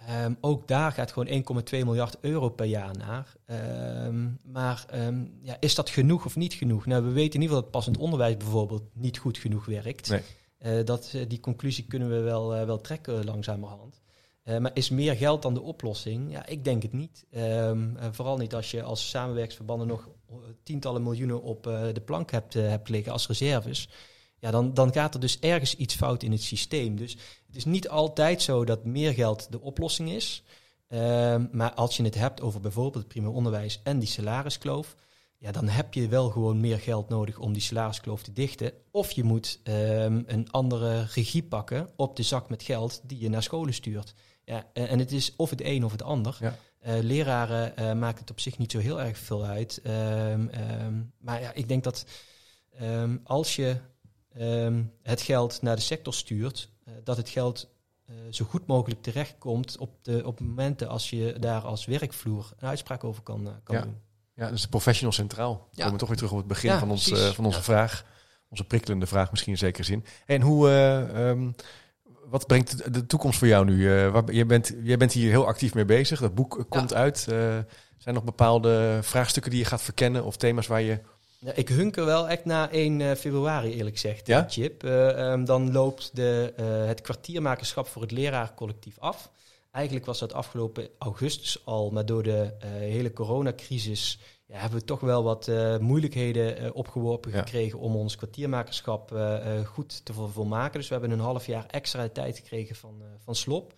Ehm, 0.08 0.34
ook 0.42 0.68
daar 0.68 0.92
gaat 0.92 1.12
gewoon 1.12 1.28
1,2 1.28 1.86
miljard 1.86 2.18
euro 2.22 2.50
per 2.50 2.66
jaar 2.66 2.98
naar. 2.98 3.36
Ehm, 3.46 4.28
maar 4.46 4.86
ehm, 4.90 5.26
ja, 5.42 5.58
is 5.60 5.76
dat 5.76 5.90
genoeg 5.90 6.26
of 6.26 6.36
niet 6.36 6.54
genoeg? 6.54 6.86
Nou, 6.86 7.04
we 7.04 7.12
weten 7.12 7.34
in 7.34 7.42
ieder 7.42 7.48
geval 7.48 7.62
dat 7.62 7.72
passend 7.72 7.98
onderwijs 7.98 8.38
bijvoorbeeld 8.38 8.84
niet 8.94 9.18
goed 9.18 9.38
genoeg 9.38 9.66
werkt. 9.66 10.10
Nee. 10.10 10.22
Eh, 10.66 10.86
dat, 10.86 11.12
eh, 11.14 11.22
die 11.28 11.40
conclusie 11.40 11.86
kunnen 11.88 12.10
we 12.10 12.20
wel, 12.20 12.56
eh, 12.56 12.66
wel 12.66 12.82
trekken 12.82 13.26
langzamerhand. 13.26 14.04
Maar 14.60 14.72
is 14.74 14.90
meer 14.90 15.16
geld 15.16 15.42
dan 15.42 15.54
de 15.54 15.62
oplossing? 15.62 16.32
Ja, 16.32 16.46
ik 16.46 16.64
denk 16.64 16.82
het 16.82 16.94
niet. 16.94 17.26
Vooral 18.12 18.38
niet 18.38 18.56
als 18.56 18.72
je 18.72 18.84
als 18.84 19.10
samenwerksverbanden 19.10 19.88
nog 19.88 20.10
tientallen 20.64 21.04
miljoenen 21.04 21.42
op 21.42 21.64
de 21.64 22.02
plank 22.06 22.32
hebt, 22.32 22.54
hebt 22.54 22.90
liggen 22.90 23.12
als 23.12 23.28
reserves. 23.28 23.90
Ja, 24.46 24.52
dan, 24.52 24.74
dan 24.74 24.94
gaat 24.94 25.14
er 25.14 25.20
dus 25.20 25.40
ergens 25.40 25.76
iets 25.76 25.96
fout 25.96 26.24
in 26.24 26.32
het 26.32 26.42
systeem. 26.42 26.96
Dus 26.96 27.18
het 27.48 27.56
is 27.56 27.66
niet 27.66 27.90
altijd 27.90 28.42
zo 28.42 28.66
dat 28.66 28.84
meer 28.84 29.14
geld 29.14 29.52
de 29.52 29.62
oplossing 29.62 30.10
is. 30.10 30.44
Ehm, 30.88 31.46
maar 31.52 31.74
als 31.74 31.98
je 31.98 32.04
het 32.04 32.16
hebt 32.16 32.42
over 32.42 32.60
bijvoorbeeld 32.60 32.96
het 32.96 33.08
primair 33.08 33.34
onderwijs 33.34 33.80
en 33.84 34.00
die 34.00 34.08
salariskloof, 34.08 34.96
ja, 35.38 35.52
dan 35.52 35.68
heb 35.68 35.94
je 35.94 36.08
wel 36.08 36.30
gewoon 36.30 36.60
meer 36.60 36.80
geld 36.80 37.10
nodig 37.10 37.38
om 37.38 37.54
die 37.54 37.62
salariskloof 37.62 38.24
te 38.24 38.34
dichten. 38.34 38.72
Of 38.92 39.12
je 39.12 39.24
moet 39.24 39.60
ehm, 39.64 40.24
een 40.26 40.52
andere 40.52 41.08
regie 41.14 41.44
pakken 41.44 41.90
op 41.96 42.16
de 42.16 42.24
zak 42.24 42.50
met 42.50 42.64
geld 42.64 43.02
die 43.04 43.20
je 43.20 43.30
naar 43.30 43.44
scholen 43.44 43.74
stuurt. 43.74 44.14
Ja, 44.44 44.70
en 44.74 45.00
het 45.00 45.12
is 45.12 45.34
of 45.36 45.50
het 45.50 45.62
een 45.62 45.86
of 45.86 45.92
het 45.92 46.04
ander. 46.04 46.38
Ja. 46.40 46.58
Eh, 46.80 46.94
leraren 47.02 48.00
maakt 48.00 48.20
het 48.20 48.32
op 48.32 48.40
zich 48.40 48.58
niet 48.58 48.72
zo 48.72 48.80
heel 48.80 49.02
erg 49.02 49.18
veel 49.18 49.46
uit. 49.46 49.80
Ehm, 49.84 50.48
maar 51.18 51.42
ja, 51.42 51.54
ik 51.54 51.68
denk 51.68 51.84
dat 51.84 52.06
als 53.24 53.56
je 53.56 53.78
ehm, 54.38 54.84
het 55.02 55.22
geld 55.22 55.62
naar 55.62 55.76
de 55.76 55.82
sector 55.82 56.14
stuurt, 56.14 56.70
eh, 56.86 56.94
dat 57.04 57.18
het 57.18 57.30
geld 57.30 57.74
eh, 58.06 58.16
zo 58.30 58.46
goed 58.46 58.68
mogelijk 58.68 59.02
terechtkomt 59.02 59.78
op, 59.78 59.90
de, 60.02 60.22
op 60.26 60.40
momenten 60.40 60.88
als 60.88 61.10
je 61.10 61.36
daar 61.40 61.62
als 61.62 61.86
werkvloer 61.86 62.52
een 62.60 62.68
uitspraak 62.68 63.04
over 63.04 63.24
kan, 63.24 63.48
eh, 63.48 63.54
kan 63.64 63.76
Ja. 63.76 63.82
doen. 63.82 63.98
Ja, 64.36 64.50
dus 64.50 64.62
de 64.62 64.68
professional 64.68 65.14
centraal. 65.14 65.68
We 65.72 65.78
Ja. 65.78 65.84
komen 65.84 66.00
toch 66.00 66.08
weer 66.08 66.18
terug 66.18 66.32
op 66.32 66.38
het 66.38 66.48
begin 66.48 66.70
Ja, 66.70 66.80
van, 66.80 66.90
ons, 66.92 67.08
van 67.34 67.46
onze 67.46 67.58
Ja. 67.58 67.64
vraag. 67.64 68.06
Onze 68.50 68.64
prikkelende 68.64 69.06
vraag 69.06 69.32
misschien 69.32 69.52
in 69.52 69.58
zekere 69.58 69.84
zin. 69.84 70.06
En 70.26 70.42
hoe, 70.42 70.68
eh, 70.70 71.30
ehm, 71.30 71.52
wat 72.26 72.48
brengt 72.48 72.94
de- 72.94 73.06
toekomst 73.06 73.40
voor 73.40 73.48
jou 73.48 73.66
nu? 73.66 73.92
Eh 73.98 74.12
waar, 74.12 74.32
jij, 74.34 74.46
bent, 74.46 74.74
jij 74.84 74.98
bent 74.98 75.12
hier 75.14 75.30
heel 75.30 75.48
actief 75.48 75.74
mee 75.74 75.86
bezig. 75.86 76.20
Dat 76.20 76.36
boek 76.36 76.66
komt 76.70 76.94
uit. 76.94 77.18
Eh, 77.18 77.26
zijn 77.26 77.66
er 78.06 78.14
nog 78.14 78.24
bepaalde 78.24 79.00
vraagstukken 79.02 79.52
die 79.52 79.60
je 79.60 79.66
gaat 79.66 79.82
verkennen 79.82 80.24
of 80.24 80.38
thema's 80.38 80.68
waar 80.68 80.82
je... 80.82 81.00
Ja, 81.46 81.52
ik 81.54 81.70
hunker 81.70 82.06
wel 82.06 82.30
echt 82.30 82.46
na 82.46 82.72
1 82.72 83.02
eh, 83.02 83.12
februari, 83.16 83.74
eerlijk 83.74 83.96
gezegd, 83.96 84.28
Ja? 84.28 84.46
Chip. 84.50 84.84
Eh, 84.84 85.32
ehm, 85.32 85.44
dan 85.46 85.72
loopt 85.72 86.16
de, 86.16 86.54
eh, 86.56 86.86
het 86.86 87.02
kwartiermakerschap 87.02 87.88
voor 87.88 88.02
het 88.02 88.12
lerarencollectief 88.12 89.00
af. 89.00 89.32
Eigenlijk 89.72 90.06
was 90.06 90.20
dat 90.20 90.34
afgelopen 90.34 90.88
augustus 90.98 91.66
al, 91.66 91.90
maar 91.92 92.06
door 92.06 92.24
de 92.24 92.52
hele 92.66 93.14
coronacrisis 93.14 94.20
ja, 94.46 94.58
hebben 94.58 94.80
we 94.80 94.86
toch 94.86 95.00
wel 95.00 95.24
wat 95.24 95.52
moeilijkheden 95.80 96.74
opgeworpen 96.74 97.32
Ja. 97.32 97.38
gekregen 97.38 97.80
om 97.80 97.96
ons 97.96 98.16
kwartiermakerschap 98.16 99.18
goed 99.66 100.06
te 100.06 100.14
vol- 100.14 100.28
volmaken. 100.28 100.80
Dus 100.80 100.88
we 100.88 100.94
hebben 100.94 101.12
een 101.12 101.20
half 101.20 101.46
jaar 101.46 101.66
extra 101.68 102.10
tijd 102.10 102.38
gekregen 102.38 102.76
van, 102.76 103.02
van 103.24 103.36
Slop. 103.36 103.74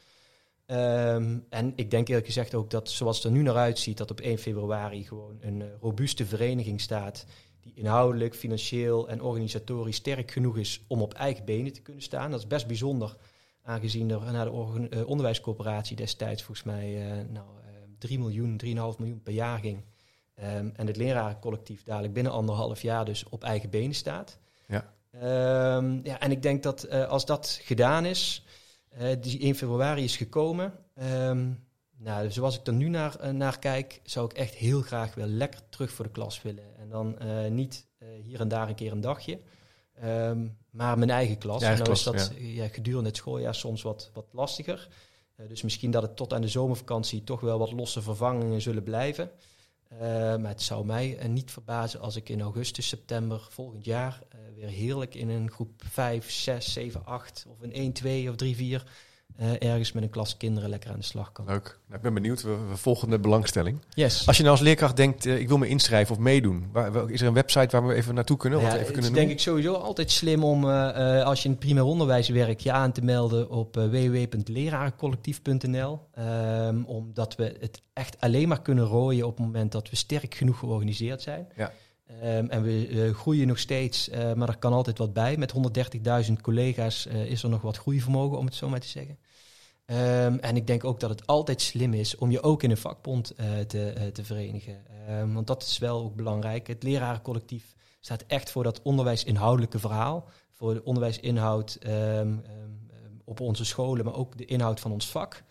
Ehm, 0.65 1.37
en 1.49 1.73
ik 1.75 1.91
denk 1.91 2.07
eerlijk 2.07 2.25
gezegd 2.25 2.55
ook 2.55 2.69
dat 2.69 2.89
zoals 2.89 3.15
het 3.15 3.25
er 3.25 3.31
nu 3.31 3.41
naar 3.41 3.55
uitziet, 3.55 3.97
dat 3.97 4.11
op 4.11 4.19
1 4.19 4.37
februari 4.37 5.03
gewoon 5.03 5.37
een 5.41 5.63
robuuste 5.81 6.25
vereniging 6.25 6.81
staat 6.81 7.25
die 7.67 7.83
inhoudelijk, 7.83 8.35
financieel 8.35 9.09
en 9.09 9.21
organisatorisch 9.21 9.95
sterk 9.95 10.31
genoeg 10.31 10.57
is 10.57 10.83
om 10.87 11.01
op 11.01 11.13
eigen 11.13 11.45
benen 11.45 11.73
te 11.73 11.81
kunnen 11.81 12.03
staan. 12.03 12.31
Dat 12.31 12.39
is 12.39 12.47
best 12.47 12.67
bijzonder, 12.67 13.15
aangezien 13.63 14.11
er 14.11 14.31
naar 14.31 14.45
de 14.45 14.87
eh, 14.89 15.07
onderwijscoöperatie 15.07 15.95
destijds 15.95 16.43
volgens 16.43 16.65
mij 16.65 16.95
eh, 16.95 17.25
nou, 17.29 17.45
eh 17.65 17.73
3 17.97 18.19
miljoen, 18.19 18.61
3,5 18.65 18.69
miljoen 18.97 19.21
per 19.23 19.33
jaar 19.33 19.59
ging. 19.59 19.83
Ehm, 20.35 20.69
en 20.73 20.87
het 20.87 20.97
lerarencollectief 20.97 21.83
dadelijk 21.83 22.13
binnen 22.13 22.31
anderhalf 22.31 22.81
jaar 22.81 23.05
dus 23.05 23.29
op 23.29 23.43
eigen 23.43 23.69
benen 23.69 23.95
staat. 23.95 24.37
Ja. 24.67 24.93
Ehm, 25.11 25.99
ja, 26.03 26.19
en 26.19 26.31
ik 26.31 26.41
denk 26.41 26.63
dat 26.63 26.83
eh, 26.83 27.07
als 27.07 27.25
dat 27.25 27.59
gedaan 27.63 28.05
is, 28.05 28.45
eh, 28.89 29.15
die 29.21 29.41
1 29.41 29.55
februari 29.55 30.03
is 30.03 30.17
gekomen. 30.17 30.73
ehm, 30.95 31.51
nou, 31.97 32.31
zoals 32.31 32.59
ik 32.59 32.67
er 32.67 32.73
nu 32.73 32.89
naar, 32.89 33.19
eh, 33.19 33.31
naar 33.31 33.59
kijk, 33.59 34.01
zou 34.03 34.25
ik 34.25 34.33
echt 34.33 34.53
heel 34.53 34.81
graag 34.81 35.15
weer 35.15 35.25
lekker 35.25 35.59
terug 35.69 35.91
voor 35.91 36.05
de 36.05 36.11
klas 36.11 36.41
willen. 36.41 36.77
En 36.77 36.89
dan 36.89 37.19
eh, 37.19 37.51
niet 37.51 37.87
eh, 37.97 38.07
hier 38.23 38.39
en 38.39 38.47
daar 38.47 38.69
een 38.69 38.75
keer 38.75 38.91
een 38.91 39.01
dagje, 39.01 39.39
ehm, 39.93 40.47
maar 40.69 40.97
mijn 40.97 41.09
eigen 41.09 41.37
klas. 41.37 41.61
Eigen 41.61 41.85
en 41.85 41.93
dan 41.93 42.03
klas, 42.03 42.21
is 42.21 42.27
dat 42.29 42.37
ja, 42.39 42.67
gedurende 42.67 43.09
het 43.09 43.17
schooljaar 43.17 43.55
soms 43.55 43.81
wat, 43.81 44.11
wat 44.13 44.25
lastiger. 44.31 44.87
Dus 45.47 45.61
misschien 45.61 45.91
dat 45.91 46.01
het 46.01 46.15
tot 46.15 46.33
aan 46.33 46.41
de 46.41 46.47
zomervakantie 46.47 47.23
toch 47.23 47.39
wel 47.39 47.59
wat 47.59 47.71
losse 47.71 48.01
vervangingen 48.01 48.61
zullen 48.61 48.83
blijven. 48.83 49.31
Maar 50.39 50.47
het 50.47 50.61
zou 50.61 50.85
mij 50.85 51.27
niet 51.27 51.51
verbazen 51.51 51.99
als 51.99 52.15
ik 52.15 52.29
in 52.29 52.41
augustus, 52.41 52.87
september 52.87 53.47
volgend 53.49 53.85
jaar 53.85 54.23
weer 54.55 54.67
heerlijk 54.67 55.15
in 55.15 55.29
een 55.29 55.51
groep 55.51 55.81
5, 55.85 56.31
6, 56.31 56.73
7, 56.73 57.05
8 57.05 57.45
of 57.49 57.61
een 57.61 57.73
1, 57.73 57.93
2 57.93 58.29
of 58.29 58.35
3, 58.35 58.55
4 58.55 58.83
eh, 59.37 59.51
ergens 59.69 59.91
met 59.91 60.03
een 60.03 60.09
klas 60.09 60.37
kinderen 60.37 60.69
lekker 60.69 60.89
aan 60.91 60.99
de 60.99 61.05
slag 61.05 61.31
kan. 61.31 61.45
Leuk. 61.45 61.79
Nou, 61.85 61.95
ik 61.95 62.01
ben 62.01 62.13
benieuwd. 62.13 62.41
We, 62.41 62.57
we 62.69 62.77
volgen 62.77 63.09
de 63.09 63.19
belangstelling. 63.19 63.79
Yes. 63.93 64.27
Als 64.27 64.37
je 64.37 64.43
nou 64.43 64.55
als 64.55 64.65
leerkracht 64.65 64.95
denkt, 64.95 65.25
eh, 65.25 65.39
ik 65.39 65.47
wil 65.47 65.57
me 65.57 65.67
inschrijven 65.67 66.15
of 66.15 66.21
meedoen. 66.21 66.69
Waar, 66.71 66.91
wel- 66.91 67.07
is 67.07 67.21
er 67.21 67.27
een 67.27 67.33
website 67.33 67.67
waar 67.79 67.87
we 67.87 67.93
even 67.93 68.13
naartoe 68.15 68.37
kunnen? 68.37 68.59
Of 68.59 68.65
Ja, 68.65 68.71
wat 68.71 68.79
we 68.79 68.83
even 68.85 68.95
het 68.95 69.03
is 69.03 69.09
kunnen 69.09 69.27
denk 69.27 69.39
ik 69.39 69.43
sowieso 69.45 69.73
altijd 69.73 70.11
slim 70.11 70.43
om, 70.43 70.69
eh, 70.69 71.19
eh, 71.19 71.25
als 71.25 71.39
je 71.39 71.45
in 71.45 71.51
het 71.51 71.59
primair 71.59 71.85
onderwijs 71.85 72.29
werkt, 72.29 72.63
je 72.63 72.71
aan 72.71 72.91
te 72.91 73.01
melden 73.01 73.49
op 73.49 73.75
www.lerarencollectief.nl. 73.75 75.99
Ehm, 76.13 76.83
omdat 76.83 77.35
we 77.35 77.55
het 77.59 77.81
echt 77.93 78.15
alleen 78.19 78.47
maar 78.47 78.61
kunnen 78.61 78.85
rooien 78.85 79.25
op 79.25 79.37
het 79.37 79.45
moment 79.45 79.71
dat 79.71 79.89
we 79.89 79.95
sterk 79.95 80.35
genoeg 80.35 80.59
georganiseerd 80.59 81.21
zijn. 81.21 81.47
Ja. 81.55 81.71
Ehm, 82.21 82.45
en 82.49 82.63
we 82.63 82.87
eh, 82.87 83.13
groeien 83.15 83.47
nog 83.47 83.59
steeds, 83.59 84.09
eh, 84.09 84.33
maar 84.33 84.47
er 84.49 84.57
kan 84.57 84.73
altijd 84.73 84.97
wat 84.97 85.13
bij. 85.13 85.37
Met 85.37 85.51
130.000 85.51 86.41
collega's 86.41 87.07
eh, 87.07 87.25
is 87.25 87.43
er 87.43 87.49
nog 87.49 87.61
wat 87.61 87.77
groeivermogen, 87.77 88.37
om 88.37 88.45
het 88.45 88.55
zo 88.55 88.69
maar 88.69 88.79
te 88.79 88.87
zeggen. 88.87 89.17
Ehm, 89.87 90.37
en 90.37 90.55
ik 90.55 90.67
denk 90.67 90.83
ook 90.83 90.99
dat 90.99 91.09
het 91.09 91.27
altijd 91.27 91.61
slim 91.61 91.93
is 91.93 92.15
om 92.15 92.31
je 92.31 92.41
ook 92.41 92.63
in 92.63 92.71
een 92.71 92.77
vakbond 92.77 93.31
eh, 93.31 93.59
te, 93.59 93.89
eh, 93.89 94.07
te 94.07 94.23
verenigen. 94.23 94.85
Ehm, 95.07 95.33
want 95.33 95.47
dat 95.47 95.63
is 95.63 95.77
wel 95.77 96.03
ook 96.03 96.15
belangrijk. 96.15 96.67
Het 96.67 96.83
lerarencollectief 96.83 97.75
staat 97.99 98.23
echt 98.27 98.51
voor 98.51 98.63
dat 98.63 98.81
onderwijsinhoudelijke 98.81 99.79
verhaal. 99.79 100.29
Voor 100.51 100.73
de 100.73 100.83
onderwijsinhoud 100.83 101.75
ehm, 101.75 101.93
ehm, 101.93 102.37
op 103.25 103.39
onze 103.39 103.65
scholen, 103.65 104.05
maar 104.05 104.15
ook 104.15 104.37
de 104.37 104.45
inhoud 104.45 104.79
van 104.79 104.91
ons 104.91 105.09
vak. 105.09 105.43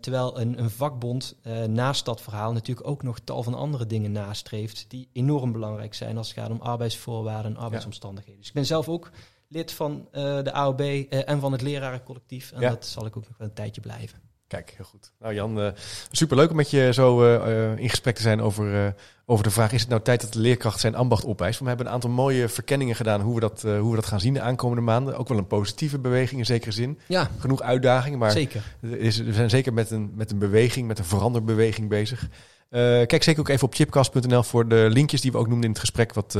Terwijl 0.00 0.40
een, 0.40 0.58
een 0.58 0.70
vakbond 0.70 1.36
eh, 1.42 1.64
naast 1.64 2.04
dat 2.04 2.20
verhaal 2.20 2.52
natuurlijk 2.52 2.88
ook 2.88 3.02
nog 3.02 3.18
tal 3.18 3.42
van 3.42 3.54
andere 3.54 3.86
dingen 3.86 4.12
nastreeft 4.12 4.84
die 4.88 5.08
enorm 5.12 5.52
belangrijk 5.52 5.94
zijn 5.94 6.16
als 6.16 6.28
het 6.28 6.38
gaat 6.38 6.50
om 6.50 6.60
arbeidsvoorwaarden 6.60 7.54
en 7.54 7.62
arbeidsomstandigheden. 7.62 8.38
Dus 8.38 8.48
ik 8.48 8.54
ben 8.54 8.66
zelf 8.66 8.88
ook 8.88 9.10
lid 9.52 9.72
van 9.72 10.08
eh, 10.12 10.22
de 10.42 10.52
AOB 10.52 10.80
eh, 10.80 11.28
en 11.28 11.40
van 11.40 11.52
het 11.52 11.62
lerarencollectief. 11.62 12.52
En 12.52 12.60
Ja. 12.60 12.68
dat 12.68 12.86
zal 12.86 13.06
ik 13.06 13.16
ook 13.16 13.28
nog 13.28 13.38
wel 13.38 13.46
een 13.48 13.54
tijdje 13.54 13.80
blijven. 13.80 14.18
Kijk, 14.46 14.74
heel 14.76 14.84
goed. 14.84 15.12
Nou 15.18 15.34
Jan, 15.34 15.60
eh 15.60 15.68
superleuk 16.10 16.50
om 16.50 16.56
met 16.56 16.70
je 16.70 16.92
zo 16.92 17.34
in 17.74 17.88
gesprek 17.90 18.14
te 18.16 18.22
zijn 18.22 18.40
over, 18.40 18.94
over 19.26 19.44
de 19.44 19.50
vraag... 19.50 19.72
is 19.72 19.80
het 19.80 19.88
nou 19.88 20.02
tijd 20.02 20.20
dat 20.20 20.32
de 20.32 20.38
leerkracht 20.38 20.80
zijn 20.80 20.94
ambacht 20.94 21.24
opeist? 21.24 21.60
We 21.60 21.68
hebben 21.68 21.86
een 21.86 21.92
aantal 21.92 22.10
mooie 22.10 22.48
verkenningen 22.48 22.94
gedaan 22.96 23.20
hoe 23.20 23.34
we, 23.34 23.40
dat, 23.40 23.62
hoe 23.62 23.90
we 23.90 23.94
dat 23.96 24.06
gaan 24.06 24.20
zien 24.20 24.34
de 24.34 24.40
aankomende 24.40 24.82
maanden. 24.82 25.16
Ook 25.16 25.28
wel 25.28 25.38
een 25.38 25.46
positieve 25.46 25.98
beweging 25.98 26.40
in 26.40 26.46
zekere 26.46 26.72
zin. 26.72 26.98
Ja, 27.08 27.30
Genoeg 27.38 27.60
uitdagingen, 27.62 28.18
maar 28.18 28.30
zeker. 28.30 28.62
er 28.82 28.98
is, 28.98 29.18
we 29.18 29.32
zijn 29.32 29.50
zeker 29.50 29.72
met 29.72 29.90
een, 29.90 30.12
met 30.14 30.30
een 30.30 30.38
beweging, 30.38 30.86
met 30.86 30.98
een 30.98 31.04
veranderbeweging 31.04 31.88
bezig. 31.88 32.28
Kijk 32.70 33.22
zeker 33.22 33.40
ook 33.40 33.48
even 33.48 33.66
op 33.66 33.74
chipcast.nl 33.74 34.42
voor 34.42 34.68
de 34.68 34.88
linkjes 34.90 35.20
die 35.20 35.32
we 35.32 35.38
ook 35.38 35.46
noemden 35.46 35.64
in 35.64 35.70
het 35.70 35.80
gesprek. 35.80 36.12
Wat 36.14 36.38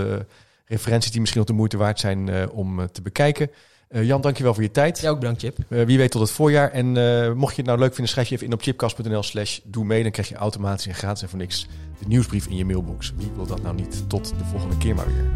referenties 0.64 1.10
die 1.10 1.20
misschien 1.20 1.40
nog 1.40 1.50
de 1.50 1.56
moeite 1.56 1.76
waard 1.76 2.00
zijn 2.00 2.28
eh, 2.28 2.42
om 2.52 2.80
eh, 2.80 2.86
te 2.86 3.02
bekijken. 3.02 3.50
Eh, 3.88 4.04
Jan, 4.04 4.20
dankjewel 4.20 4.54
voor 4.54 4.62
je 4.62 4.70
tijd. 4.70 5.00
Ja, 5.00 5.10
ook 5.10 5.18
bedankt 5.18 5.40
Chip. 5.40 5.56
Wie 5.68 5.98
weet 5.98 6.10
tot 6.10 6.20
het 6.20 6.30
voorjaar. 6.30 6.70
En 6.70 6.92
mocht 7.36 7.50
je 7.50 7.60
het 7.60 7.66
nou 7.66 7.78
leuk 7.78 7.94
vinden, 7.94 8.12
schrijf 8.12 8.28
je 8.28 8.34
even 8.34 8.46
in 8.46 8.52
op 8.52 8.62
chipcast.nl 8.62 9.22
slash 9.22 9.58
doe 9.64 9.84
mee. 9.84 10.02
Dan 10.02 10.10
krijg 10.10 10.28
je 10.28 10.34
automatisch 10.34 10.86
en 10.86 10.94
gratis 10.94 11.22
en 11.22 11.28
voor 11.28 11.38
niks 11.38 11.66
de 11.98 12.06
nieuwsbrief 12.06 12.46
in 12.46 12.56
je 12.56 12.64
mailbox. 12.64 13.12
Wie 13.16 13.30
wil 13.36 13.46
dat 13.46 13.62
nou 13.62 13.74
niet? 13.74 14.08
Tot 14.08 14.28
de 14.38 14.44
volgende 14.44 14.76
keer 14.76 14.94
maar 14.94 15.06
weer. 15.06 15.30